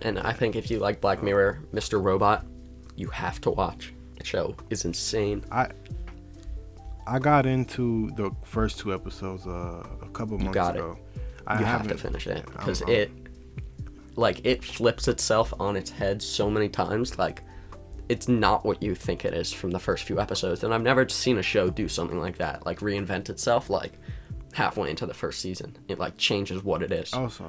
And 0.00 0.18
I 0.18 0.32
think 0.32 0.56
if 0.56 0.70
you 0.70 0.78
like 0.78 1.02
Black 1.02 1.22
Mirror, 1.22 1.60
Mr. 1.74 2.02
Robot, 2.02 2.46
you 2.96 3.08
have 3.08 3.38
to 3.42 3.50
watch. 3.50 3.92
The 4.16 4.24
show 4.24 4.56
is 4.70 4.86
insane. 4.86 5.44
I 5.52 5.68
I 7.06 7.18
got 7.18 7.46
into 7.46 8.10
the 8.16 8.30
first 8.44 8.78
two 8.78 8.92
episodes 8.94 9.46
uh, 9.46 9.84
a 10.02 10.08
couple 10.12 10.38
months 10.38 10.54
got 10.54 10.76
it. 10.76 10.80
ago. 10.80 10.98
I 11.46 11.58
you 11.58 11.64
have 11.66 11.86
to 11.88 11.96
finish 11.98 12.26
it 12.26 12.46
because 12.46 12.80
it 12.82 13.10
like 14.16 14.44
it 14.44 14.64
flips 14.64 15.08
itself 15.08 15.52
on 15.60 15.76
its 15.76 15.90
head 15.90 16.22
so 16.22 16.48
many 16.48 16.68
times 16.68 17.18
like 17.18 17.42
it's 18.08 18.28
not 18.28 18.64
what 18.64 18.82
you 18.82 18.94
think 18.94 19.24
it 19.24 19.34
is 19.34 19.52
from 19.52 19.70
the 19.70 19.78
first 19.78 20.04
few 20.04 20.20
episodes 20.20 20.62
and 20.62 20.72
i've 20.72 20.82
never 20.82 21.06
seen 21.08 21.38
a 21.38 21.42
show 21.42 21.68
do 21.68 21.88
something 21.88 22.18
like 22.18 22.38
that 22.38 22.64
like 22.64 22.78
reinvent 22.78 23.28
itself 23.28 23.68
like 23.68 23.94
halfway 24.52 24.88
into 24.88 25.04
the 25.04 25.12
first 25.12 25.40
season 25.40 25.76
it 25.88 25.98
like 25.98 26.16
changes 26.16 26.62
what 26.62 26.82
it 26.82 26.92
is 26.92 27.12
Also, 27.12 27.44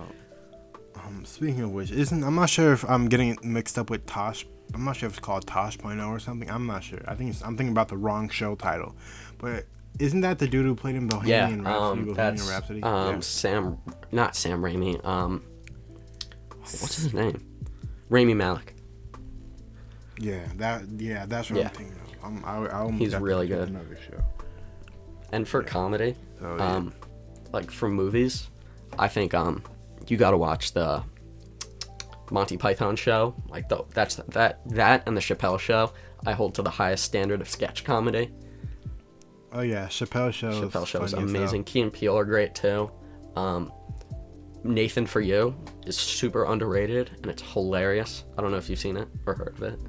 um, 0.95 1.24
speaking 1.26 1.62
of 1.62 1.72
which, 1.72 1.91
isn't 1.91 2.24
I'm 2.24 2.36
not 2.36 2.49
sure 2.49 2.74
if 2.74 2.84
I'm 2.89 3.08
getting 3.08 3.30
it 3.30 3.43
mixed 3.43 3.78
up 3.78 3.89
with 3.89 4.06
Tosh. 4.06 4.45
I'm 4.74 4.84
not 4.84 4.95
sure 4.95 5.08
if 5.08 5.14
it's 5.14 5.20
called 5.20 5.45
Tosh.0 5.45 6.08
or 6.08 6.20
something. 6.20 6.49
I'm 6.49 6.66
not 6.66 6.84
sure. 6.84 6.99
I 7.08 7.16
think 7.16 7.30
it's, 7.30 7.43
I'm 7.43 7.56
thinking 7.56 7.72
about 7.72 7.89
the 7.89 7.97
wrong 7.97 8.30
show 8.30 8.56
title. 8.56 8.95
But 9.38 9.65
isn't 9.99 10.21
that 10.21 10.39
the 10.39 10.47
dude 10.47 10.65
who 10.65 10.75
played 10.75 10.95
in 10.95 11.03
yeah 11.25 11.47
Bohemian 11.47 11.63
Rhapsody? 11.63 11.67
um 11.67 11.97
Bohemian 11.97 12.15
that's 12.15 12.49
Rhapsody. 12.49 12.83
um 12.83 13.13
yeah. 13.15 13.19
sam 13.21 13.77
not 14.11 14.36
sam 14.36 14.61
raimi 14.61 15.03
um 15.05 15.43
what's 16.59 16.95
his 16.97 17.13
name 17.13 17.41
Rami 18.09 18.33
Malek. 18.36 18.75
yeah, 20.19 20.45
that 20.57 20.83
yeah, 20.97 21.25
that's 21.25 21.49
what 21.49 21.59
Yeah. 21.59 21.67
I'm 21.69 21.73
thinking 21.75 21.95
of. 21.95 22.01
I'm, 22.23 22.45
I, 22.45 22.67
I 22.67 22.79
almost 22.81 22.99
He's 23.01 23.15
really 23.15 23.47
good. 23.47 23.69
Another 23.69 23.97
show. 24.09 24.23
And 25.31 25.47
for 25.47 25.61
comedy, 25.63 26.15
So, 26.39 26.55
yeah. 26.57 26.75
um, 26.75 26.93
like 27.51 27.69
for 27.71 27.89
movies, 27.89 28.49
I 28.97 29.07
think 29.07 29.33
um, 29.33 29.63
you 30.07 30.17
got 30.17 30.31
to 30.31 30.38
watch 30.38 30.73
the 30.73 31.03
Monty 32.31 32.57
Python 32.57 32.95
show. 32.95 33.36
Like 33.49 33.69
the, 33.69 33.83
that's 33.93 34.15
that 34.15 34.59
that 34.69 35.03
and 35.07 35.15
the 35.17 35.21
Chappelle 35.21 35.59
show. 35.59 35.91
I 36.25 36.31
hold 36.33 36.55
to 36.55 36.61
the 36.61 36.69
highest 36.69 37.03
standard 37.05 37.41
of 37.41 37.49
sketch 37.49 37.83
comedy. 37.83 38.31
Oh 39.56 39.62
yeah, 39.62 39.88
Chappelle 39.88 40.34
show. 40.34 40.51
Chappelle 40.51 40.86
show 40.86 41.01
is 41.03 41.14
amazing. 41.14 41.64
Key 41.64 41.82
and 41.82 41.91
Peele 41.91 42.18
are 42.18 42.26
great 42.26 42.53
too. 42.53 42.91
Um, 43.38 43.72
Nathan 44.66 45.06
for 45.06 45.22
You 45.22 45.56
is 45.86 45.95
super 45.95 46.43
underrated 46.45 47.12
and 47.22 47.28
it's 47.28 47.41
hilarious. 47.41 48.26
I 48.38 48.41
don't 48.41 48.51
know 48.51 48.58
if 48.58 48.70
you've 48.70 48.80
seen 48.80 48.97
it 48.97 49.08
or 49.26 49.34
heard 49.34 49.56
of 49.58 49.64
it. 49.64 49.80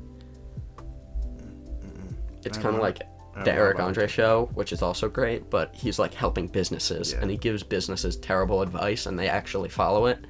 It's 2.45 2.59
kind 2.59 2.77
of 2.77 2.81
like 2.81 3.01
the 3.45 3.53
Eric 3.53 3.81
Andre 3.81 4.07
show, 4.07 4.49
which 4.55 4.73
is 4.73 4.83
also 4.83 5.09
great, 5.09 5.51
but 5.51 5.75
he's 5.75 5.99
like 5.99 6.14
helping 6.14 6.47
businesses 6.47 7.12
Yeah. 7.12 7.19
and 7.23 7.31
he 7.31 7.37
gives 7.37 7.62
businesses 7.64 8.17
terrible 8.17 8.62
advice 8.62 9.07
and 9.07 9.19
they 9.19 9.29
actually 9.29 9.69
follow 9.69 10.07
it. 10.07 10.25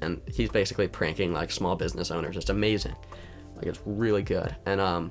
And 0.00 0.20
he's 0.32 0.50
basically 0.50 0.86
pranking 0.86 1.32
like 1.32 1.50
small 1.50 1.74
business 1.74 2.10
owners. 2.12 2.36
It's 2.36 2.50
amazing. 2.50 2.94
Like 3.56 3.66
it's 3.66 3.80
really 3.84 4.22
good. 4.22 4.54
And 4.66 4.80
um 4.80 5.10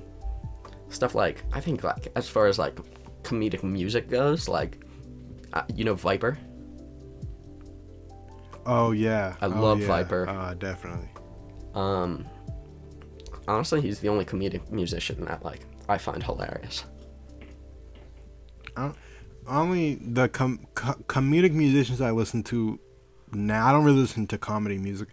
stuff 0.88 1.14
like 1.14 1.42
I 1.52 1.60
think 1.60 1.84
like 1.84 2.08
as 2.16 2.26
far 2.28 2.46
as 2.46 2.58
like 2.58 2.78
comedic 3.26 3.62
music 3.62 4.08
goes, 4.08 4.48
like 4.48 4.78
uh, 5.52 5.62
you 5.74 5.84
know 5.84 5.94
Viper. 5.94 6.38
Oh 8.64 8.92
yeah, 8.92 9.36
I 9.40 9.46
Oh, 9.46 9.48
love 9.48 9.80
yeah. 9.80 9.86
Viper. 9.86 10.28
Uh, 10.28 10.54
definitely. 10.54 11.08
Um 11.74 12.26
honestly, 13.48 13.80
he's 13.80 14.00
the 14.00 14.08
only 14.08 14.24
comedic 14.24 14.70
musician 14.70 15.24
that 15.26 15.44
like 15.44 15.60
I 15.88 15.98
find 15.98 16.22
hilarious. 16.22 16.84
Only 19.48 19.94
the 19.94 20.28
com- 20.28 20.66
co- 20.74 21.00
comedic 21.06 21.52
musicians 21.52 22.00
I 22.00 22.10
listen 22.10 22.42
to 22.44 22.80
now. 23.32 23.66
I 23.66 23.72
don't 23.72 23.84
really 23.84 24.00
listen 24.00 24.26
to 24.28 24.38
comedy 24.38 24.76
music. 24.76 25.08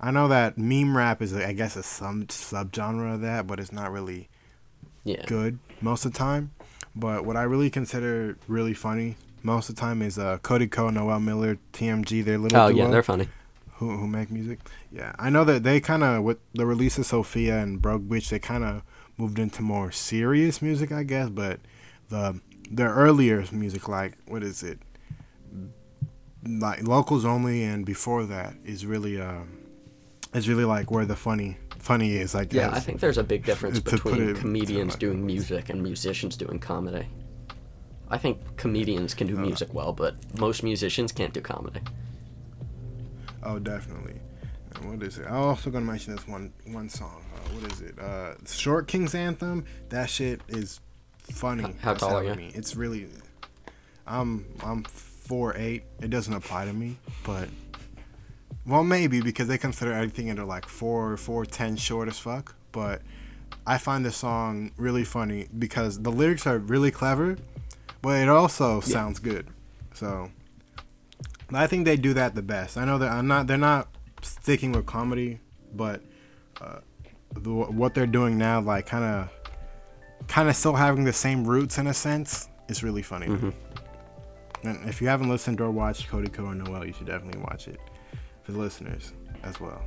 I 0.00 0.10
know 0.10 0.26
that 0.28 0.58
meme 0.58 0.96
rap 0.96 1.22
is, 1.22 1.32
I 1.32 1.52
guess, 1.52 1.76
a 1.76 1.82
some 1.84 2.26
subgenre 2.26 3.14
of 3.14 3.20
that, 3.20 3.46
but 3.46 3.60
it's 3.60 3.72
not 3.72 3.92
really 3.92 4.28
Yeah. 5.04 5.24
good 5.26 5.60
most 5.80 6.04
of 6.04 6.12
the 6.12 6.18
time. 6.18 6.50
But 6.96 7.24
what 7.26 7.36
I 7.36 7.42
really 7.42 7.68
consider 7.70 8.38
really 8.48 8.72
funny 8.74 9.16
most 9.42 9.68
of 9.68 9.76
the 9.76 9.80
time 9.80 10.00
is 10.02 10.18
uh, 10.18 10.38
Cody 10.38 10.66
Ko, 10.66 10.88
Noel 10.90 11.20
Miller, 11.20 11.58
TMG. 11.72 12.24
Their 12.24 12.38
little 12.38 12.58
Oh 12.58 12.68
duo 12.72 12.84
yeah, 12.84 12.90
they're 12.90 13.02
funny. 13.02 13.28
who 13.74 13.96
who 13.98 14.06
make 14.06 14.30
music. 14.30 14.58
Yeah, 14.90 15.12
I 15.18 15.28
know 15.30 15.44
that 15.44 15.62
they 15.62 15.78
kind 15.80 16.02
of 16.02 16.22
with 16.24 16.38
the 16.54 16.64
release 16.66 16.96
of 16.98 17.06
Sophia 17.06 17.58
and 17.58 17.80
Broke 17.80 18.02
Bitch, 18.02 18.30
they 18.30 18.38
kind 18.38 18.64
of 18.64 18.82
moved 19.18 19.38
into 19.38 19.62
more 19.62 19.92
serious 19.92 20.60
music, 20.62 20.90
I 20.90 21.02
guess. 21.02 21.28
But 21.28 21.60
the 22.08 22.40
their 22.70 22.92
earlier 22.94 23.44
music, 23.52 23.88
like 23.88 24.16
what 24.26 24.42
is 24.42 24.62
it, 24.62 24.78
like 26.46 26.86
locals 26.86 27.24
only, 27.24 27.62
and 27.62 27.84
before 27.84 28.24
that 28.24 28.54
is 28.64 28.86
really 28.86 29.20
um, 29.20 29.58
is 30.34 30.48
really 30.48 30.64
like 30.64 30.90
where 30.90 31.04
the 31.04 31.16
funny 31.16 31.58
funny 31.86 32.16
is. 32.16 32.34
I 32.34 32.44
guess. 32.44 32.54
Yeah, 32.70 32.70
I 32.76 32.80
think 32.80 33.00
there's 33.00 33.18
a 33.18 33.24
big 33.24 33.44
difference 33.44 33.78
between 33.92 34.34
comedians 34.36 34.96
doing 34.96 35.24
music 35.24 35.68
and 35.70 35.82
musicians 35.82 36.36
doing 36.36 36.58
comedy. 36.58 37.06
I 38.08 38.18
think 38.18 38.38
comedians 38.56 39.14
can 39.14 39.26
Uh. 39.28 39.30
do 39.32 39.36
music 39.48 39.72
well, 39.74 39.92
but 39.92 40.14
most 40.38 40.62
musicians 40.62 41.10
can't 41.12 41.32
do 41.32 41.40
comedy. 41.40 41.80
Oh, 43.42 43.58
definitely. 43.58 44.20
And 44.74 44.90
what 44.90 45.02
is 45.02 45.18
it? 45.18 45.26
I'm 45.26 45.34
also 45.34 45.70
gonna 45.70 45.84
mention 45.84 46.14
this 46.16 46.26
one 46.28 46.52
one 46.66 46.88
song. 46.88 47.24
Uh, 47.34 47.38
what 47.54 47.72
is 47.72 47.80
it? 47.80 47.98
Uh, 47.98 48.34
Short 48.46 48.88
King's 48.88 49.14
Anthem. 49.14 49.64
That 49.88 50.10
shit 50.10 50.40
is 50.48 50.80
funny. 51.30 51.64
H- 51.64 51.74
how 51.80 51.94
tall 51.94 52.16
are 52.18 52.24
you? 52.24 52.34
Me. 52.34 52.50
It's 52.54 52.76
really. 52.76 53.06
I'm 54.06 54.44
I'm 54.62 54.84
four 54.84 55.56
eight. 55.56 55.84
It 56.00 56.10
doesn't 56.10 56.34
apply 56.34 56.66
to 56.66 56.72
me, 56.72 56.96
but 57.24 57.48
well, 58.66 58.82
maybe 58.82 59.20
because 59.20 59.48
they 59.48 59.58
consider 59.58 59.92
everything 59.92 60.26
into 60.26 60.44
like 60.44 60.66
four 60.66 61.16
four 61.16 61.46
ten 61.46 61.76
short 61.76 62.08
as 62.08 62.18
fuck. 62.18 62.54
But 62.72 63.02
I 63.66 63.78
find 63.78 64.04
the 64.04 64.10
song 64.10 64.72
really 64.76 65.04
funny 65.04 65.48
because 65.58 66.00
the 66.02 66.10
lyrics 66.10 66.46
are 66.46 66.58
really 66.58 66.90
clever, 66.90 67.36
but 68.02 68.20
it 68.20 68.28
also 68.28 68.80
sounds 68.80 69.18
good. 69.18 69.48
So 69.94 70.30
I 71.52 71.66
think 71.66 71.84
they 71.84 71.96
do 71.96 72.12
that 72.14 72.34
the 72.34 72.42
best. 72.42 72.76
I 72.76 72.84
know 72.84 72.98
that 72.98 73.10
I'm 73.10 73.26
not. 73.26 73.46
They're 73.46 73.56
not 73.56 73.88
sticking 74.22 74.72
with 74.72 74.86
comedy, 74.86 75.38
but 75.74 76.02
uh, 76.60 76.80
the, 77.34 77.50
what 77.50 77.94
they're 77.94 78.06
doing 78.06 78.36
now, 78.36 78.60
like 78.60 78.86
kind 78.86 79.04
of, 79.04 79.30
kind 80.26 80.48
of 80.48 80.56
still 80.56 80.74
having 80.74 81.04
the 81.04 81.12
same 81.12 81.44
roots 81.44 81.78
in 81.78 81.86
a 81.86 81.94
sense, 81.94 82.48
is 82.68 82.82
really 82.82 83.02
funny. 83.02 83.28
Mm-hmm. 83.28 83.50
And 84.66 84.88
if 84.88 85.00
you 85.00 85.06
haven't 85.06 85.28
listened 85.28 85.60
or 85.60 85.70
watched 85.70 86.08
Cody 86.08 86.28
Ko 86.28 86.46
and 86.46 86.64
Noel, 86.64 86.84
you 86.84 86.92
should 86.92 87.06
definitely 87.06 87.40
watch 87.40 87.68
it 87.68 87.78
for 88.46 88.52
the 88.52 88.58
listeners 88.58 89.12
as 89.42 89.60
well. 89.60 89.82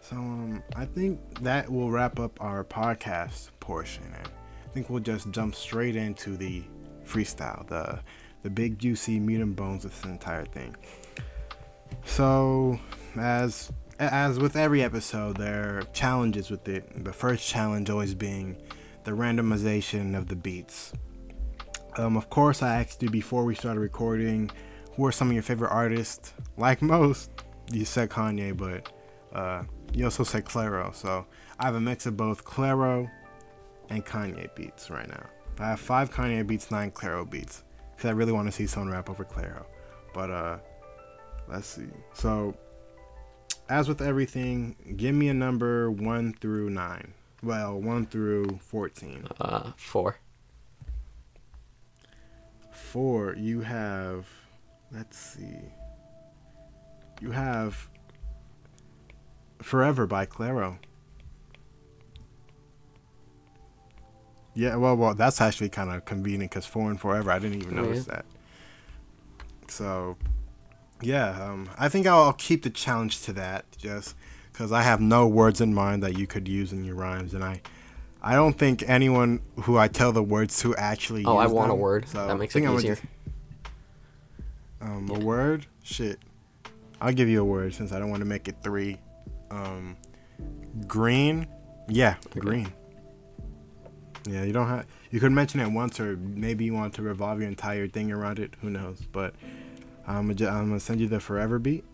So 0.00 0.16
um, 0.16 0.62
I 0.74 0.84
think 0.84 1.20
that 1.42 1.70
will 1.70 1.90
wrap 1.90 2.18
up 2.18 2.42
our 2.42 2.64
podcast 2.64 3.50
portion, 3.60 4.04
I 4.14 4.70
think 4.70 4.90
we'll 4.90 5.00
just 5.00 5.30
jump 5.30 5.54
straight 5.54 5.96
into 5.96 6.36
the 6.36 6.64
freestyle, 7.06 7.66
the 7.68 8.00
the 8.42 8.50
big 8.50 8.78
juicy 8.78 9.18
meat 9.18 9.40
and 9.40 9.56
bones 9.56 9.84
of 9.84 9.94
this 9.94 10.04
entire 10.04 10.44
thing. 10.44 10.76
So, 12.04 12.78
as 13.16 13.72
as 13.98 14.38
with 14.38 14.56
every 14.56 14.82
episode, 14.82 15.36
there 15.36 15.78
are 15.78 15.82
challenges 15.92 16.50
with 16.50 16.68
it. 16.68 17.04
The 17.04 17.12
first 17.12 17.46
challenge 17.48 17.90
always 17.90 18.14
being 18.14 18.56
the 19.04 19.12
randomization 19.12 20.16
of 20.16 20.28
the 20.28 20.36
beats. 20.36 20.92
Um, 21.96 22.16
of 22.16 22.30
course, 22.30 22.62
I 22.62 22.80
asked 22.80 23.02
you 23.02 23.10
before 23.10 23.44
we 23.44 23.54
started 23.54 23.80
recording, 23.80 24.50
who 24.98 25.06
are 25.06 25.12
some 25.12 25.28
of 25.28 25.34
your 25.34 25.44
favorite 25.44 25.70
artists? 25.70 26.34
Like 26.56 26.82
most, 26.82 27.30
you 27.70 27.84
said 27.84 28.10
Kanye, 28.10 28.54
but 28.56 28.92
uh, 29.32 29.62
you 29.92 30.04
also 30.04 30.24
said 30.24 30.44
Clairo. 30.44 30.92
So 30.92 31.24
I 31.60 31.66
have 31.66 31.76
a 31.76 31.80
mix 31.80 32.06
of 32.06 32.16
both 32.16 32.44
Clairo 32.44 33.08
and 33.90 34.04
Kanye 34.04 34.52
beats 34.56 34.90
right 34.90 35.08
now. 35.08 35.24
I 35.60 35.68
have 35.68 35.80
five 35.80 36.10
Kanye 36.10 36.44
beats, 36.44 36.72
nine 36.72 36.90
Clairo 36.90 37.30
beats, 37.30 37.62
because 37.94 38.08
I 38.08 38.12
really 38.12 38.32
want 38.32 38.48
to 38.48 38.52
see 38.52 38.66
someone 38.66 38.92
rap 38.92 39.08
over 39.08 39.24
Clairo. 39.24 39.66
But 40.12 40.30
uh, 40.30 40.58
let's 41.46 41.68
see. 41.68 41.86
So, 42.12 42.56
as 43.68 43.88
with 43.88 44.02
everything, 44.02 44.74
give 44.96 45.14
me 45.14 45.28
a 45.28 45.34
number 45.34 45.92
one 45.92 46.34
through 46.34 46.70
nine. 46.70 47.14
Well, 47.40 47.80
one 47.80 48.06
through 48.06 48.58
fourteen. 48.60 49.28
Uh, 49.40 49.70
four. 49.76 50.18
Four, 52.72 53.36
you 53.36 53.60
have. 53.60 54.26
Let's 54.92 55.18
see. 55.18 55.58
You 57.20 57.32
have 57.32 57.88
Forever 59.62 60.06
by 60.06 60.24
Clairo. 60.24 60.78
Yeah, 64.54 64.76
well, 64.76 64.96
well, 64.96 65.14
that's 65.14 65.40
actually 65.40 65.68
kind 65.68 65.90
of 65.90 66.04
convenient 66.04 66.50
because 66.50 66.68
and 66.74 67.00
forever, 67.00 67.30
I 67.30 67.38
didn't 67.38 67.62
even 67.62 67.78
Oh, 67.78 67.82
notice 67.82 68.06
that. 68.06 68.24
So, 69.68 70.16
yeah, 71.00 71.30
um, 71.40 71.68
I 71.78 71.88
think 71.88 72.06
I'll, 72.06 72.22
I'll 72.22 72.32
keep 72.32 72.64
the 72.64 72.70
challenge 72.70 73.22
to 73.22 73.32
that 73.34 73.66
just 73.76 74.16
because 74.52 74.72
I 74.72 74.82
have 74.82 75.00
no 75.00 75.28
words 75.28 75.60
in 75.60 75.74
mind 75.74 76.02
that 76.02 76.18
you 76.18 76.26
could 76.26 76.48
use 76.48 76.72
in 76.72 76.84
your 76.84 76.96
rhymes, 76.96 77.34
and 77.34 77.44
I, 77.44 77.60
I 78.20 78.34
don't 78.34 78.58
think 78.58 78.82
anyone 78.88 79.40
who 79.62 79.78
I 79.78 79.86
tell 79.86 80.10
the 80.10 80.24
words 80.24 80.58
to 80.62 80.74
actually. 80.74 81.24
Oh, 81.24 81.36
I 81.36 81.46
want 81.46 81.70
a 81.70 81.74
word. 81.74 82.08
so 82.08 82.26
That 82.26 82.38
makes 82.38 82.56
it 82.56 82.64
easier. 82.64 82.96
just- 82.96 83.06
um, 84.80 85.10
a 85.10 85.18
word? 85.18 85.66
Shit. 85.82 86.18
I'll 87.00 87.12
give 87.12 87.28
you 87.28 87.40
a 87.40 87.44
word 87.44 87.74
since 87.74 87.92
I 87.92 87.98
don't 87.98 88.10
want 88.10 88.20
to 88.20 88.26
make 88.26 88.48
it 88.48 88.56
three. 88.62 88.98
Um, 89.50 89.96
green. 90.86 91.46
Yeah, 91.88 92.16
green. 92.30 92.72
Yeah, 94.26 94.42
you 94.44 94.52
don't 94.52 94.68
have. 94.68 94.86
You 95.10 95.20
could 95.20 95.32
mention 95.32 95.60
it 95.60 95.68
once, 95.68 96.00
or 96.00 96.16
maybe 96.16 96.64
you 96.64 96.74
want 96.74 96.94
to 96.94 97.02
revolve 97.02 97.40
your 97.40 97.48
entire 97.48 97.88
thing 97.88 98.12
around 98.12 98.38
it. 98.38 98.52
Who 98.60 98.68
knows? 98.68 99.00
But 99.10 99.34
I'm 100.06 100.32
gonna, 100.32 100.50
I'm 100.50 100.68
gonna 100.68 100.80
send 100.80 101.00
you 101.00 101.08
the 101.08 101.20
forever 101.20 101.58
beat. 101.58 101.84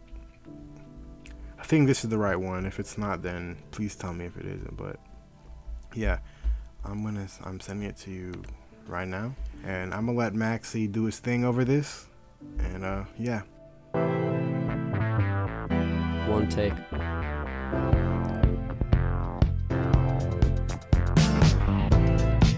I 1.59 1.63
think 1.63 1.87
this 1.87 2.05
is 2.05 2.11
the 2.11 2.19
right 2.19 2.37
one. 2.37 2.67
If 2.67 2.81
it's 2.81 2.99
not, 2.99 3.23
then 3.23 3.57
please 3.71 3.95
tell 3.95 4.13
me 4.13 4.25
if 4.25 4.37
it 4.37 4.47
isn't. 4.47 4.77
But 4.77 4.99
yeah, 5.95 6.19
I'm 6.85 7.05
gonna 7.05 7.29
I'm 7.45 7.61
sending 7.61 7.89
it 7.89 7.97
to 7.99 8.11
you 8.11 8.33
right 8.87 9.09
now, 9.09 9.35
and 9.65 9.95
I'm 9.95 10.07
gonna 10.07 10.19
let 10.19 10.35
Maxy 10.35 10.87
do 10.87 11.05
his 11.05 11.19
thing 11.21 11.45
over 11.45 11.65
this, 11.65 12.07
and 12.59 12.85
uh 12.85 13.05
yeah. 13.19 13.43
One 16.29 16.49
take. 16.49 16.73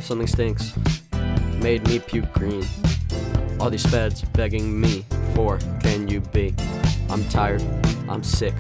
Something 0.01 0.27
stinks. 0.27 0.73
Made 1.61 1.87
me 1.89 1.99
puke 1.99 2.33
green. 2.33 2.65
All 3.59 3.71
these 3.71 3.85
feds 3.87 4.23
begging 4.23 4.81
me 4.81 5.05
for 5.35 5.59
can 5.81 6.09
you 6.09 6.21
be? 6.21 6.55
I'm 7.11 7.25
tired. 7.29 7.63
I'm 8.09 8.23
sick. 8.23 8.55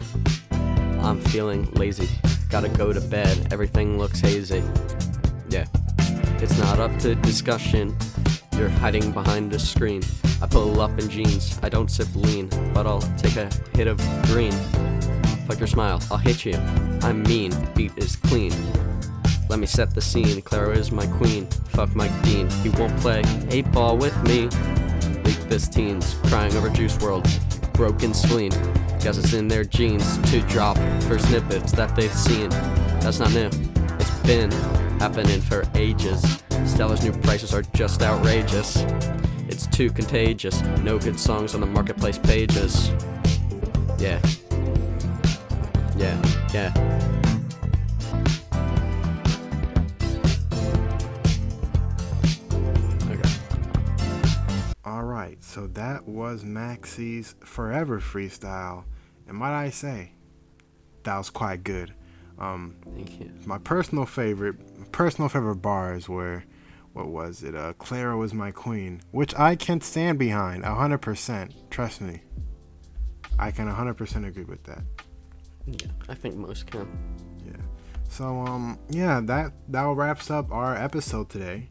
I'm 0.51 1.21
feeling 1.21 1.71
lazy. 1.73 2.09
Gotta 2.51 2.69
go 2.69 2.93
to 2.93 3.01
bed. 3.01 3.53
Everything 3.53 3.99
looks 3.99 4.21
hazy. 4.21 4.63
Yeah. 5.49 5.67
It's 6.41 6.59
not 6.59 6.81
up 6.81 6.97
to 6.99 7.15
discussion. 7.15 7.97
You're 8.57 8.69
hiding 8.69 9.13
behind 9.13 9.53
a 9.53 9.59
screen. 9.59 10.03
I 10.43 10.47
pull 10.47 10.81
up 10.81 10.99
in 10.99 11.09
jeans. 11.09 11.59
I 11.63 11.69
don't 11.69 11.91
sip 11.91 12.09
lean, 12.15 12.49
but 12.75 12.87
I'll 12.87 13.01
take 13.17 13.37
a 13.37 13.51
hit 13.75 13.87
of 13.87 13.99
green. 14.27 14.53
Fuck 15.47 15.59
your 15.59 15.67
smile, 15.67 16.01
I'll 16.11 16.19
hit 16.19 16.45
you. 16.45 16.55
I'm 17.03 17.23
mean, 17.23 17.53
beat 17.75 17.93
is 17.97 18.17
clean. 18.17 18.53
Let 19.49 19.61
me 19.61 19.67
set 19.67 19.95
the 19.95 20.01
scene. 20.01 20.43
Clairo 20.43 20.77
is 20.77 20.91
my 20.91 21.07
queen. 21.07 21.47
Fuck 21.69 21.95
Mike 21.95 22.23
Dean. 22.23 22.51
He 22.63 22.69
won't 22.71 22.97
play 22.99 23.23
eight 23.51 23.71
ball 23.71 23.97
with 23.97 24.17
me. 24.25 24.49
Leak 25.23 25.39
this 25.49 25.69
teens 25.69 26.17
crying 26.25 26.55
over 26.57 26.69
Juice 26.69 26.97
WRLD. 26.97 27.73
Broken 27.73 28.13
spleen. 28.13 28.51
Guess 29.01 29.19
it's 29.19 29.33
in 29.35 29.47
their 29.47 29.65
genes 29.65 30.19
to 30.31 30.41
drop 30.43 30.77
for 31.03 31.19
snippets 31.19 31.73
that 31.73 31.95
they've 31.95 32.13
seen. 32.13 32.51
That's 33.01 33.21
not 33.21 33.33
new. 33.33 33.51
It's 34.01 34.19
been 34.21 34.51
happening 34.99 35.41
for 35.41 35.65
ages. 35.75 36.43
Stella's 36.65 37.05
new 37.05 37.13
prices 37.13 37.55
are 37.55 37.63
just 37.73 38.03
outrageous. 38.03 38.85
It's 39.57 39.67
too 39.69 39.91
contagious. 39.91 40.61
No 40.83 40.99
good 40.99 41.19
songs 41.19 41.55
on 41.55 41.63
the 41.63 41.67
marketplace 41.67 42.19
pages. 42.19 42.91
Yeah. 43.99 44.21
Yeah, 45.97 46.23
yeah. 46.53 46.75
All 54.85 55.05
right, 55.05 55.43
so 55.43 55.69
that 55.69 56.07
was 56.07 56.45
Maxy's 56.45 57.35
Forever 57.43 57.99
freestyle, 57.99 58.85
and 59.27 59.39
might 59.39 59.59
I 59.59 59.71
say, 59.71 60.13
that 61.05 61.17
was 61.17 61.31
quite 61.31 61.65
good. 61.65 61.95
Um, 62.39 62.77
Thank 62.95 63.21
you. 63.21 63.33
my 63.47 63.57
personal 63.57 64.05
favorite, 64.05 64.93
personal 64.93 65.31
favorite 65.31 65.63
bars 65.63 66.11
were, 66.11 66.45
what 66.97 67.09
was 67.09 67.43
it? 67.43 67.55
Uh, 67.55 67.75
Clairo 67.75 68.19
was 68.19 68.33
my 68.33 68.51
queen, 68.51 69.03
which 69.11 69.35
I 69.39 69.55
can 69.55 69.83
stand 69.83 70.19
behind, 70.19 70.65
hundred 70.65 70.99
percent. 71.03 71.55
Trust 71.71 72.01
me, 72.01 72.23
I 73.39 73.51
can 73.51 73.69
hundred 73.69 73.95
percent 73.99 74.25
agree 74.25 74.45
with 74.45 74.65
that. 74.65 74.83
Yeah, 75.67 75.89
I 76.09 76.15
think 76.15 76.37
most 76.37 76.67
can. 76.67 76.89
Yeah. 77.45 77.53
So 78.09 78.25
um 78.41 78.79
yeah, 78.89 79.21
that 79.25 79.53
that 79.69 79.85
wraps 79.85 80.31
up 80.31 80.51
our 80.51 80.75
episode 80.75 81.29
today. 81.29 81.69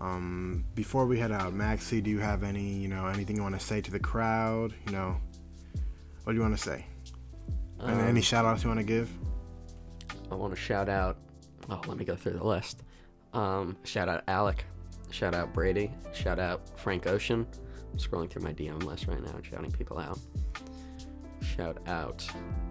Um 0.00 0.66
before 0.74 1.06
we 1.06 1.18
head 1.18 1.32
out, 1.32 1.54
Maxy, 1.54 2.02
do 2.02 2.10
you 2.10 2.18
have 2.18 2.42
any, 2.42 2.68
you 2.74 2.88
know, 2.88 3.06
anything 3.06 3.36
you 3.36 3.42
want 3.42 3.58
to 3.58 3.64
say 3.64 3.80
to 3.80 3.90
the 3.90 3.98
crowd? 4.00 4.74
You 4.86 4.92
know, 4.92 5.16
what 6.24 6.32
do 6.32 6.36
you 6.36 6.42
want 6.42 6.56
to 6.58 6.62
say? 6.62 6.84
and 7.80 8.00
any 8.02 8.18
Um, 8.18 8.22
shout 8.22 8.44
outs 8.44 8.64
you 8.64 8.68
want 8.68 8.80
to 8.80 8.86
give? 8.86 9.08
I 10.30 10.34
want 10.34 10.52
to 10.54 10.60
shout 10.60 10.90
out. 10.90 11.16
Oh, 11.70 11.80
let 11.86 11.96
me 11.96 12.04
go 12.04 12.16
through 12.16 12.32
the 12.34 12.44
list. 12.44 12.82
Um, 13.32 13.76
shout 13.84 14.08
out 14.08 14.24
Alec. 14.28 14.64
Shout 15.10 15.34
out 15.34 15.52
Brady. 15.54 15.92
Shout 16.12 16.38
out 16.38 16.78
Frank 16.78 17.06
Ocean. 17.06 17.46
I'm 17.92 17.98
scrolling 17.98 18.30
through 18.30 18.42
my 18.42 18.52
DM 18.52 18.82
list 18.82 19.06
right 19.06 19.22
now, 19.22 19.34
shouting 19.42 19.70
people 19.70 19.98
out. 19.98 20.18
Shout 21.42 21.78
out 21.88 22.26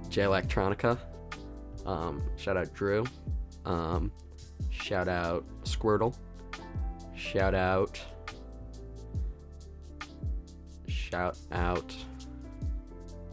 Jay 0.09 0.23
Electronica. 0.23 0.97
Um, 1.85 2.21
shout 2.37 2.57
out 2.57 2.73
Drew. 2.73 3.05
Um, 3.65 4.11
shout 4.69 5.07
out 5.07 5.45
Squirtle. 5.63 6.15
Shout 7.15 7.55
out. 7.55 7.99
Shout 10.87 11.37
out. 11.51 11.95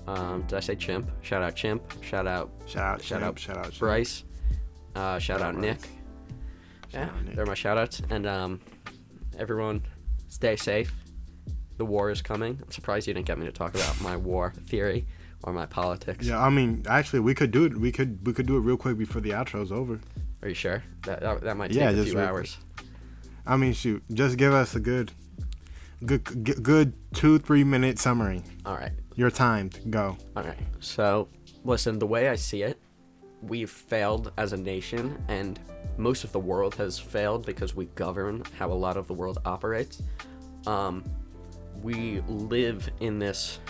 Um, 0.06 0.42
did 0.42 0.56
I 0.56 0.60
say 0.60 0.76
Chimp? 0.76 1.10
Shout 1.22 1.42
out 1.42 1.56
Chimp. 1.56 1.82
Shout 2.02 2.26
out 2.26 2.50
Shout 2.66 2.84
out, 2.84 3.02
shout 3.02 3.20
Champ, 3.20 3.34
out 3.34 3.38
shout 3.38 3.56
out, 3.58 3.78
Bryce. 3.78 4.24
Uh, 4.94 5.18
shout 5.18 5.38
Shout 5.38 5.40
out 5.40 5.54
out 5.54 5.60
Nick. 5.60 5.78
Yeah, 6.94 7.10
Nick. 7.24 7.36
they're 7.36 7.46
my 7.46 7.54
shout 7.54 7.76
outs. 7.76 8.00
And 8.10 8.26
um, 8.26 8.60
everyone, 9.38 9.82
stay 10.28 10.56
safe. 10.56 10.92
The 11.76 11.84
war 11.84 12.10
is 12.10 12.22
coming. 12.22 12.58
I'm 12.62 12.70
surprised 12.70 13.06
you 13.08 13.14
didn't 13.14 13.26
get 13.26 13.36
me 13.38 13.46
to 13.46 13.52
talk 13.52 13.74
about 13.74 14.00
my 14.00 14.16
war 14.16 14.52
theory 14.66 15.06
or 15.42 15.52
my 15.52 15.66
politics. 15.66 16.26
Yeah, 16.26 16.40
I 16.40 16.48
mean, 16.48 16.84
actually, 16.88 17.20
we 17.20 17.34
could 17.34 17.50
do 17.50 17.64
it. 17.64 17.76
We 17.76 17.90
could 17.92 18.24
we 18.26 18.32
could 18.32 18.46
do 18.46 18.56
it 18.56 18.60
real 18.60 18.76
quick 18.76 18.96
before 18.96 19.20
the 19.20 19.30
outro's 19.34 19.72
over. 19.72 19.98
Are 20.42 20.48
you 20.48 20.54
sure? 20.54 20.84
That 21.02 21.20
that, 21.20 21.40
that 21.42 21.56
might 21.56 21.68
take 21.68 21.78
Yeah, 21.78 21.90
a 21.90 21.94
just 21.94 22.10
few 22.10 22.20
hours. 22.20 22.58
I 23.46 23.56
mean, 23.56 23.72
shoot, 23.72 24.02
just 24.12 24.36
give 24.38 24.54
us 24.54 24.74
a 24.74 24.80
good, 24.80 25.10
good, 26.06 26.62
good 26.62 26.94
two 27.12 27.38
three 27.38 27.64
minute 27.64 27.98
summary. 27.98 28.42
All 28.64 28.76
right. 28.76 28.92
Your 29.16 29.30
time, 29.30 29.70
go. 29.90 30.16
All 30.36 30.44
right. 30.44 30.58
So, 30.80 31.28
listen, 31.64 31.98
the 31.98 32.06
way 32.06 32.28
I 32.28 32.36
see 32.36 32.62
it, 32.62 32.80
we've 33.42 33.70
failed 33.70 34.32
as 34.38 34.52
a 34.52 34.56
nation, 34.56 35.22
and 35.28 35.58
most 35.96 36.24
of 36.24 36.32
the 36.32 36.38
world 36.38 36.74
has 36.76 36.98
failed 36.98 37.46
because 37.46 37.74
we 37.74 37.86
govern 37.94 38.42
how 38.58 38.70
a 38.70 38.74
lot 38.74 38.96
of 38.96 39.06
the 39.06 39.14
world 39.14 39.38
operates. 39.44 40.02
Um, 40.66 41.04
we 41.82 42.20
live 42.28 42.90
in 43.00 43.18
this 43.18 43.60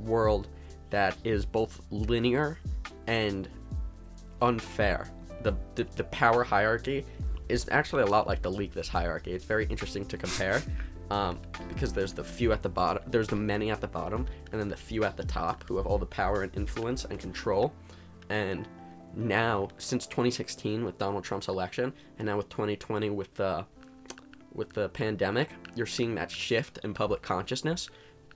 world 0.00 0.48
that 0.90 1.16
is 1.24 1.44
both 1.46 1.80
linear 1.90 2.58
and 3.06 3.48
unfair. 4.42 5.10
The, 5.42 5.54
the, 5.74 5.84
the 5.96 6.04
power 6.04 6.44
hierarchy 6.44 7.04
is 7.48 7.68
actually 7.70 8.02
a 8.02 8.06
lot 8.06 8.26
like 8.26 8.42
the 8.42 8.50
leakless 8.50 8.88
hierarchy. 8.88 9.32
It's 9.32 9.44
very 9.44 9.66
interesting 9.66 10.04
to 10.06 10.16
compare 10.16 10.62
um, 11.10 11.38
because 11.68 11.92
there's 11.92 12.12
the 12.12 12.24
few 12.24 12.52
at 12.52 12.62
the 12.62 12.68
bottom, 12.68 13.02
there's 13.06 13.28
the 13.28 13.36
many 13.36 13.70
at 13.70 13.80
the 13.80 13.88
bottom, 13.88 14.26
and 14.52 14.60
then 14.60 14.68
the 14.68 14.76
few 14.76 15.04
at 15.04 15.16
the 15.16 15.24
top 15.24 15.64
who 15.68 15.76
have 15.76 15.86
all 15.86 15.98
the 15.98 16.06
power 16.06 16.42
and 16.42 16.54
influence 16.56 17.04
and 17.04 17.18
control. 17.18 17.72
And 18.30 18.66
now, 19.16 19.68
since 19.78 20.06
2016 20.06 20.84
with 20.84 20.98
Donald 20.98 21.24
Trump's 21.24 21.48
election, 21.48 21.92
and 22.18 22.26
now 22.26 22.36
with 22.36 22.48
2020 22.48 23.10
with 23.10 23.34
the 23.34 23.64
with 24.52 24.72
the 24.72 24.88
pandemic, 24.90 25.50
you're 25.74 25.86
seeing 25.86 26.14
that 26.14 26.30
shift 26.30 26.78
in 26.84 26.94
public 26.94 27.22
consciousness 27.22 27.90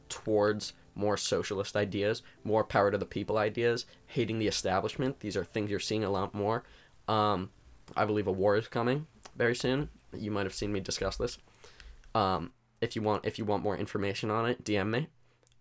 towards 0.09 0.73
more 0.97 1.17
socialist 1.17 1.77
ideas, 1.77 2.23
more 2.43 2.65
power 2.65 2.91
to 2.91 2.99
the 2.99 3.07
people 3.07 3.39
ideas, 3.39 3.87
hating 4.07 4.41
the 4.41 4.49
establishment. 4.49 5.21
These 5.21 5.37
are 5.37 5.45
things 5.45 5.71
you're 5.71 5.79
seeing 5.79 6.03
a 6.03 6.11
lot 6.11 6.35
more. 6.35 6.65
Um, 7.07 7.51
I 7.97 8.05
believe 8.05 8.27
a 8.27 8.33
war 8.33 8.57
is 8.57 8.67
coming 8.67 9.07
very 9.37 9.55
soon. 9.55 9.89
You 10.13 10.33
might 10.33 10.45
have 10.45 10.55
seen 10.55 10.73
me 10.73 10.81
discuss 10.81 11.17
this. 11.17 11.39
Um, 12.15 12.53
if 12.81 12.97
you 12.97 13.03
want, 13.03 13.25
if 13.25 13.39
you 13.39 13.45
want 13.45 13.63
more 13.63 13.77
information 13.77 14.31
on 14.31 14.47
it, 14.47 14.65
DM 14.65 14.91
me, 14.91 15.09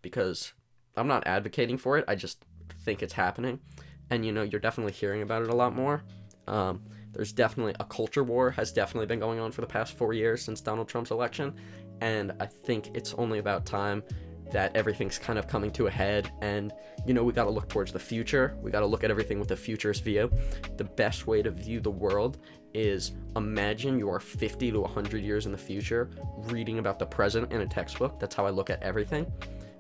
because 0.02 0.53
I'm 0.95 1.07
not 1.07 1.27
advocating 1.27 1.77
for 1.77 1.98
it. 1.98 2.06
I 2.07 2.15
just 2.15 2.44
think 2.84 3.03
it's 3.03 3.14
happening, 3.14 3.60
and 4.09 4.25
you 4.25 4.31
know, 4.31 4.43
you're 4.43 4.61
definitely 4.61 4.93
hearing 4.93 5.21
about 5.21 5.43
it 5.43 5.49
a 5.49 5.55
lot 5.55 5.75
more. 5.75 6.03
Um, 6.47 6.81
there's 7.13 7.34
definitely 7.34 7.75
a 7.79 7.85
culture 7.85 8.23
war 8.23 8.51
has 8.51 8.71
definitely 8.71 9.07
been 9.07 9.19
going 9.19 9.39
on 9.39 9.51
for 9.51 9.61
the 9.61 9.67
past 9.67 9.97
four 9.97 10.13
years 10.13 10.41
since 10.41 10.61
Donald 10.61 10.88
Trump's 10.88 11.11
election, 11.11 11.53
and 12.01 12.31
I 12.39 12.45
think 12.45 12.95
it's 12.95 13.13
only 13.15 13.39
about 13.39 13.65
time 13.65 14.03
that 14.51 14.75
everything's 14.75 15.17
kind 15.17 15.38
of 15.38 15.47
coming 15.47 15.71
to 15.71 15.88
a 15.88 15.91
head 15.91 16.31
and 16.41 16.71
you 17.05 17.13
know 17.13 17.23
we 17.23 17.34
got 17.34 17.43
to 17.45 17.49
look 17.49 17.67
towards 17.69 17.91
the 17.91 17.99
future. 17.99 18.57
We 18.61 18.71
got 18.71 18.79
to 18.79 18.85
look 18.85 19.03
at 19.03 19.11
everything 19.11 19.39
with 19.39 19.51
a 19.51 19.57
futurist 19.57 20.03
view. 20.03 20.31
The 20.77 20.84
best 20.84 21.27
way 21.27 21.41
to 21.41 21.51
view 21.51 21.79
the 21.79 21.91
world 21.91 22.38
is 22.73 23.13
imagine 23.35 23.97
you 23.97 24.09
are 24.09 24.19
50 24.19 24.71
to 24.71 24.81
100 24.81 25.23
years 25.23 25.45
in 25.45 25.51
the 25.51 25.57
future 25.57 26.09
reading 26.38 26.79
about 26.79 26.99
the 26.99 27.05
present 27.05 27.51
in 27.51 27.61
a 27.61 27.67
textbook. 27.67 28.19
That's 28.19 28.35
how 28.35 28.45
i 28.45 28.49
look 28.49 28.69
at 28.69 28.81
everything. 28.84 29.31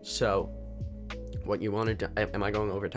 So 0.01 0.49
what 1.43 1.61
you 1.61 1.71
want 1.71 1.87
to 1.87 1.95
do 1.95 2.07
am 2.17 2.43
i 2.43 2.51
going 2.51 2.71
over 2.71 2.89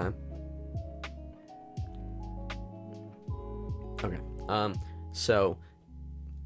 okay. 4.04 4.18
Um 4.48 4.74
so 5.12 5.58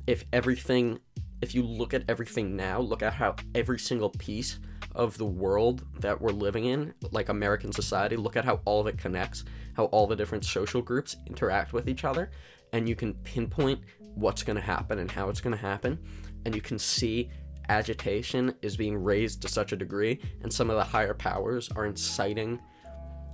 if 0.07 0.25
everything 0.33 0.99
if 1.41 1.55
you 1.55 1.63
look 1.63 1.93
at 1.93 2.05
everything 2.09 2.57
now, 2.57 2.81
look 2.81 3.03
at 3.03 3.13
how 3.13 3.37
every 3.55 3.79
single 3.79 4.09
piece 4.09 4.61
of 4.95 5.19
the 5.19 5.27
world 5.27 5.85
that 6.01 6.19
we're 6.19 6.31
living 6.31 6.67
in, 6.67 6.95
like 7.11 7.29
American 7.29 7.73
society, 7.73 8.17
look 8.17 8.37
at 8.37 8.45
how 8.45 8.61
all 8.65 8.81
of 8.81 8.87
it 8.87 8.97
connects, 8.97 9.45
how 9.75 9.85
all 9.87 10.07
the 10.07 10.17
different 10.17 10.45
social 10.45 10.81
groups 10.81 11.17
interact 11.27 11.73
with 11.73 11.89
each 11.89 12.05
other, 12.05 12.31
and 12.73 12.89
you 12.89 12.95
can 12.95 13.13
pinpoint 13.25 13.81
what's 14.15 14.43
going 14.43 14.57
to 14.57 14.63
happen 14.63 15.01
and 15.01 15.11
how 15.11 15.29
it's 15.29 15.41
going 15.41 15.55
to 15.55 15.61
happen, 15.61 15.99
and 16.47 16.55
you 16.55 16.63
can 16.63 16.79
see 16.79 17.29
agitation 17.69 18.55
is 18.63 18.77
being 18.77 18.97
raised 18.97 19.43
to 19.43 19.49
such 19.49 19.73
a 19.73 19.77
degree, 19.77 20.21
and 20.43 20.53
some 20.53 20.71
of 20.71 20.77
the 20.77 20.85
higher 20.85 21.15
powers 21.15 21.69
are 21.77 21.85
inciting 21.85 22.59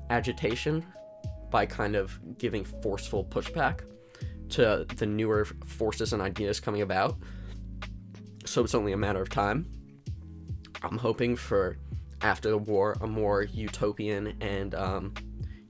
agitation 0.08 0.84
by 1.50 1.66
kind 1.66 1.94
of 1.94 2.18
giving 2.38 2.64
forceful 2.64 3.24
pushback 3.24 3.80
to 4.50 4.86
the 4.96 5.06
newer 5.06 5.44
forces 5.44 6.12
and 6.12 6.20
ideas 6.22 6.60
coming 6.60 6.82
about 6.82 7.16
so 8.50 8.64
it's 8.64 8.74
only 8.74 8.92
a 8.92 8.96
matter 8.96 9.22
of 9.22 9.28
time. 9.28 9.66
I'm 10.82 10.98
hoping 10.98 11.36
for 11.36 11.78
after 12.22 12.50
the 12.50 12.58
war 12.58 12.96
a 13.00 13.06
more 13.06 13.42
utopian 13.42 14.34
and 14.40 14.74
um, 14.74 15.14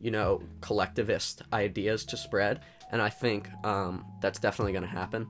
you 0.00 0.10
know 0.10 0.42
collectivist 0.60 1.42
ideas 1.52 2.04
to 2.06 2.16
spread, 2.16 2.60
and 2.92 3.02
I 3.02 3.10
think 3.10 3.48
um, 3.64 4.04
that's 4.20 4.38
definitely 4.38 4.72
going 4.72 4.84
to 4.84 4.88
happen. 4.88 5.28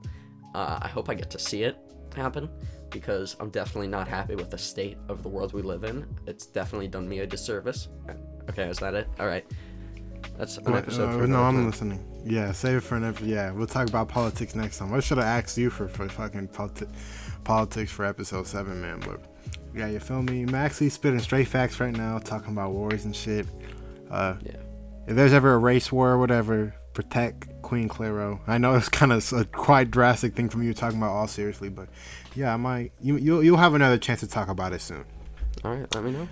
Uh, 0.54 0.78
I 0.82 0.88
hope 0.88 1.08
I 1.08 1.14
get 1.14 1.30
to 1.30 1.38
see 1.38 1.62
it 1.62 1.76
happen 2.16 2.48
because 2.90 3.36
I'm 3.38 3.50
definitely 3.50 3.88
not 3.88 4.08
happy 4.08 4.34
with 4.34 4.50
the 4.50 4.58
state 4.58 4.98
of 5.08 5.22
the 5.22 5.28
world 5.28 5.52
we 5.52 5.62
live 5.62 5.84
in. 5.84 6.06
It's 6.26 6.46
definitely 6.46 6.88
done 6.88 7.08
me 7.08 7.20
a 7.20 7.26
disservice. 7.26 7.88
Okay, 8.48 8.68
is 8.68 8.78
that 8.78 8.94
it? 8.94 9.08
All 9.20 9.26
right. 9.26 9.44
That's 10.40 10.56
an 10.56 10.74
episode 10.74 11.10
uh, 11.10 11.18
for 11.18 11.26
No, 11.26 11.42
I'm 11.42 11.54
time. 11.56 11.66
listening. 11.66 12.22
Yeah, 12.24 12.52
save 12.52 12.78
it 12.78 12.80
for 12.80 12.96
an 12.96 13.04
episode. 13.04 13.28
Yeah, 13.28 13.50
we'll 13.52 13.66
talk 13.66 13.88
about 13.88 14.08
politics 14.08 14.54
next 14.54 14.78
time. 14.78 14.92
I 14.94 15.00
should 15.00 15.18
have 15.18 15.26
asked 15.26 15.58
you 15.58 15.68
for, 15.68 15.86
for 15.86 16.08
fucking 16.08 16.48
politi- 16.48 16.88
politics 17.44 17.92
for 17.92 18.06
episode 18.06 18.46
seven, 18.46 18.80
man. 18.80 19.00
But 19.00 19.20
yeah, 19.74 19.88
you 19.88 20.00
feel 20.00 20.22
me? 20.22 20.46
Maxy 20.46 20.88
spitting 20.88 21.20
straight 21.20 21.46
facts 21.46 21.78
right 21.78 21.94
now, 21.94 22.18
talking 22.18 22.52
about 22.52 22.72
wars 22.72 23.04
and 23.04 23.14
shit. 23.14 23.46
Uh, 24.10 24.36
Yeah. 24.42 24.56
If 25.06 25.16
there's 25.16 25.32
ever 25.32 25.52
a 25.54 25.58
race 25.58 25.92
war 25.92 26.10
or 26.10 26.18
whatever, 26.18 26.74
protect 26.94 27.48
Queen 27.62 27.88
Clairo. 27.88 28.40
I 28.46 28.56
know 28.58 28.74
it's 28.76 28.88
kind 28.88 29.12
of 29.12 29.30
a 29.34 29.44
quite 29.44 29.90
drastic 29.90 30.34
thing 30.34 30.48
from 30.48 30.62
you 30.62 30.72
talking 30.72 30.98
about 30.98 31.10
all 31.10 31.26
seriously, 31.26 31.68
but 31.68 31.88
yeah, 32.34 32.54
I 32.54 32.56
might. 32.56 32.92
You 33.02 33.16
you'll, 33.16 33.42
you'll 33.44 33.56
have 33.58 33.74
another 33.74 33.98
chance 33.98 34.20
to 34.20 34.26
talk 34.26 34.48
about 34.48 34.72
it 34.72 34.80
soon. 34.80 35.04
All 35.64 35.74
right, 35.74 35.94
let 35.94 36.02
me 36.04 36.12
know. 36.12 36.28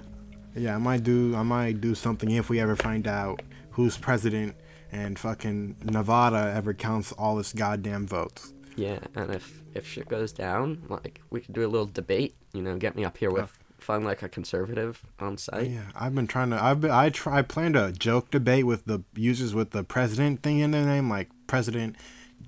Yeah, 0.54 0.74
I 0.74 0.78
might 0.78 1.02
do. 1.02 1.34
I 1.36 1.42
might 1.42 1.80
do 1.82 1.94
something 1.94 2.30
if 2.30 2.48
we 2.48 2.58
ever 2.60 2.74
find 2.76 3.06
out 3.06 3.42
who's 3.78 3.96
president 3.96 4.56
and 4.90 5.16
fucking 5.16 5.76
Nevada 5.84 6.52
ever 6.52 6.74
counts 6.74 7.12
all 7.12 7.38
its 7.38 7.52
goddamn 7.52 8.08
votes. 8.08 8.52
Yeah, 8.74 8.98
and 9.14 9.32
if 9.32 9.62
if 9.72 9.86
shit 9.86 10.08
goes 10.08 10.32
down, 10.32 10.82
like 10.88 11.20
we 11.30 11.40
could 11.40 11.54
do 11.54 11.64
a 11.64 11.70
little 11.70 11.86
debate. 11.86 12.34
You 12.52 12.60
know, 12.60 12.76
get 12.76 12.96
me 12.96 13.04
up 13.04 13.16
here 13.16 13.30
with 13.30 13.56
find 13.78 14.04
like 14.04 14.24
a 14.24 14.28
conservative 14.28 15.04
on 15.20 15.38
site. 15.38 15.70
Yeah, 15.70 15.84
I've 15.94 16.12
been 16.12 16.26
trying 16.26 16.50
to. 16.50 16.60
I've 16.60 16.80
been. 16.80 16.90
I 16.90 17.10
try. 17.10 17.38
I 17.38 17.42
planned 17.42 17.76
a 17.76 17.92
joke 17.92 18.32
debate 18.32 18.66
with 18.66 18.84
the 18.86 19.04
users 19.14 19.54
with 19.54 19.70
the 19.70 19.84
president 19.84 20.42
thing 20.42 20.58
in 20.58 20.72
their 20.72 20.84
name, 20.84 21.08
like 21.08 21.28
President 21.46 21.94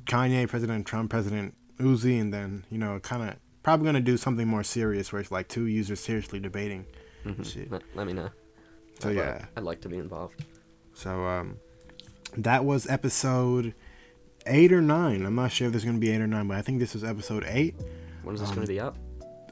Kanye, 0.06 0.48
President 0.48 0.84
Trump, 0.84 1.10
President 1.10 1.54
Uzi, 1.78 2.20
and 2.20 2.34
then 2.34 2.64
you 2.72 2.78
know, 2.78 2.98
kind 2.98 3.22
of 3.22 3.36
probably 3.62 3.86
gonna 3.86 4.00
do 4.00 4.16
something 4.16 4.48
more 4.48 4.64
serious 4.64 5.12
where 5.12 5.20
it's 5.20 5.30
like 5.30 5.46
two 5.46 5.66
users 5.66 6.00
seriously 6.00 6.40
debating. 6.40 6.86
Mhm. 7.24 7.46
Shit. 7.46 7.70
Let, 7.70 7.82
let 7.94 8.08
me 8.08 8.14
know. 8.14 8.30
So 8.98 9.10
I'd 9.10 9.16
yeah. 9.16 9.32
like, 9.32 9.44
I'd 9.58 9.62
like 9.62 9.80
to 9.82 9.88
be 9.88 9.98
involved. 9.98 10.44
So 11.00 11.24
um, 11.24 11.56
that 12.36 12.64
was 12.64 12.86
episode 12.88 13.74
eight 14.46 14.70
or 14.72 14.82
nine. 14.82 15.24
I'm 15.24 15.34
not 15.34 15.50
sure 15.50 15.66
if 15.66 15.72
there's 15.72 15.84
gonna 15.84 15.98
be 15.98 16.10
eight 16.10 16.20
or 16.20 16.26
nine, 16.26 16.46
but 16.46 16.56
I 16.58 16.62
think 16.62 16.78
this 16.78 16.94
is 16.94 17.04
episode 17.04 17.44
eight. 17.48 17.74
When 18.22 18.34
is 18.34 18.40
this 18.42 18.50
Um, 18.50 18.56
going 18.56 18.66
to 18.66 18.72
be 18.72 18.80
up? 18.80 18.96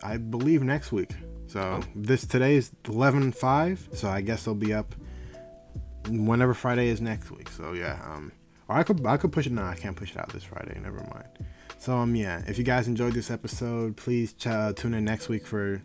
I 0.03 0.19
believe 0.19 0.62
next 0.62 0.93
week. 0.93 1.12
So 1.47 1.61
Oh. 1.61 1.83
this 1.95 2.27
today's 2.27 2.70
eleven 2.87 3.33
five. 3.33 3.89
So 3.95 4.09
I 4.09 4.20
guess 4.20 4.45
they'll 4.45 4.55
be 4.55 4.75
up 4.75 4.95
whenever 6.09 6.53
Friday 6.55 6.89
is 6.89 7.01
next 7.01 7.31
week. 7.31 7.49
So 7.49 7.73
yeah, 7.73 7.99
um, 8.05 8.31
or 8.69 8.77
I 8.77 8.83
could 8.83 9.05
I 9.07 9.16
could 9.16 9.33
push 9.33 9.47
it. 9.47 9.53
No, 9.53 9.62
I 9.65 9.75
can't 9.75 9.97
push 9.97 10.11
it 10.12 10.19
out 10.19 10.29
this 10.29 10.45
Friday. 10.45 10.79
Never 10.81 10.99
mind. 11.15 11.29
So 11.79 11.97
um, 11.97 12.15
yeah, 12.15 12.43
if 12.47 12.59
you 12.59 12.65
guys 12.65 12.89
enjoyed 12.89 13.15
this 13.15 13.31
episode, 13.31 13.97
please 13.97 14.35
ch- 14.35 14.49
uh, 14.49 14.73
tune 14.75 14.93
in 14.95 15.05
next 15.05 15.29
week 15.31 15.47
for 15.47 15.83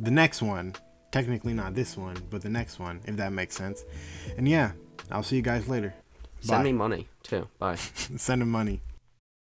the 0.00 0.10
next 0.10 0.40
one. 0.40 0.74
Technically 1.10 1.54
not 1.54 1.74
this 1.74 1.96
one, 1.96 2.16
but 2.30 2.42
the 2.42 2.50
next 2.50 2.78
one, 2.78 3.00
if 3.06 3.16
that 3.16 3.32
makes 3.32 3.56
sense. 3.56 3.84
And 4.36 4.48
yeah, 4.48 4.72
I'll 5.10 5.22
see 5.22 5.36
you 5.36 5.42
guys 5.42 5.68
later. 5.68 5.94
Send 6.40 6.60
Bye. 6.60 6.64
me 6.64 6.72
money 6.72 7.08
too. 7.22 7.48
Bye. 7.58 7.76
Send 8.16 8.42
them 8.42 8.50
money. 8.50 8.80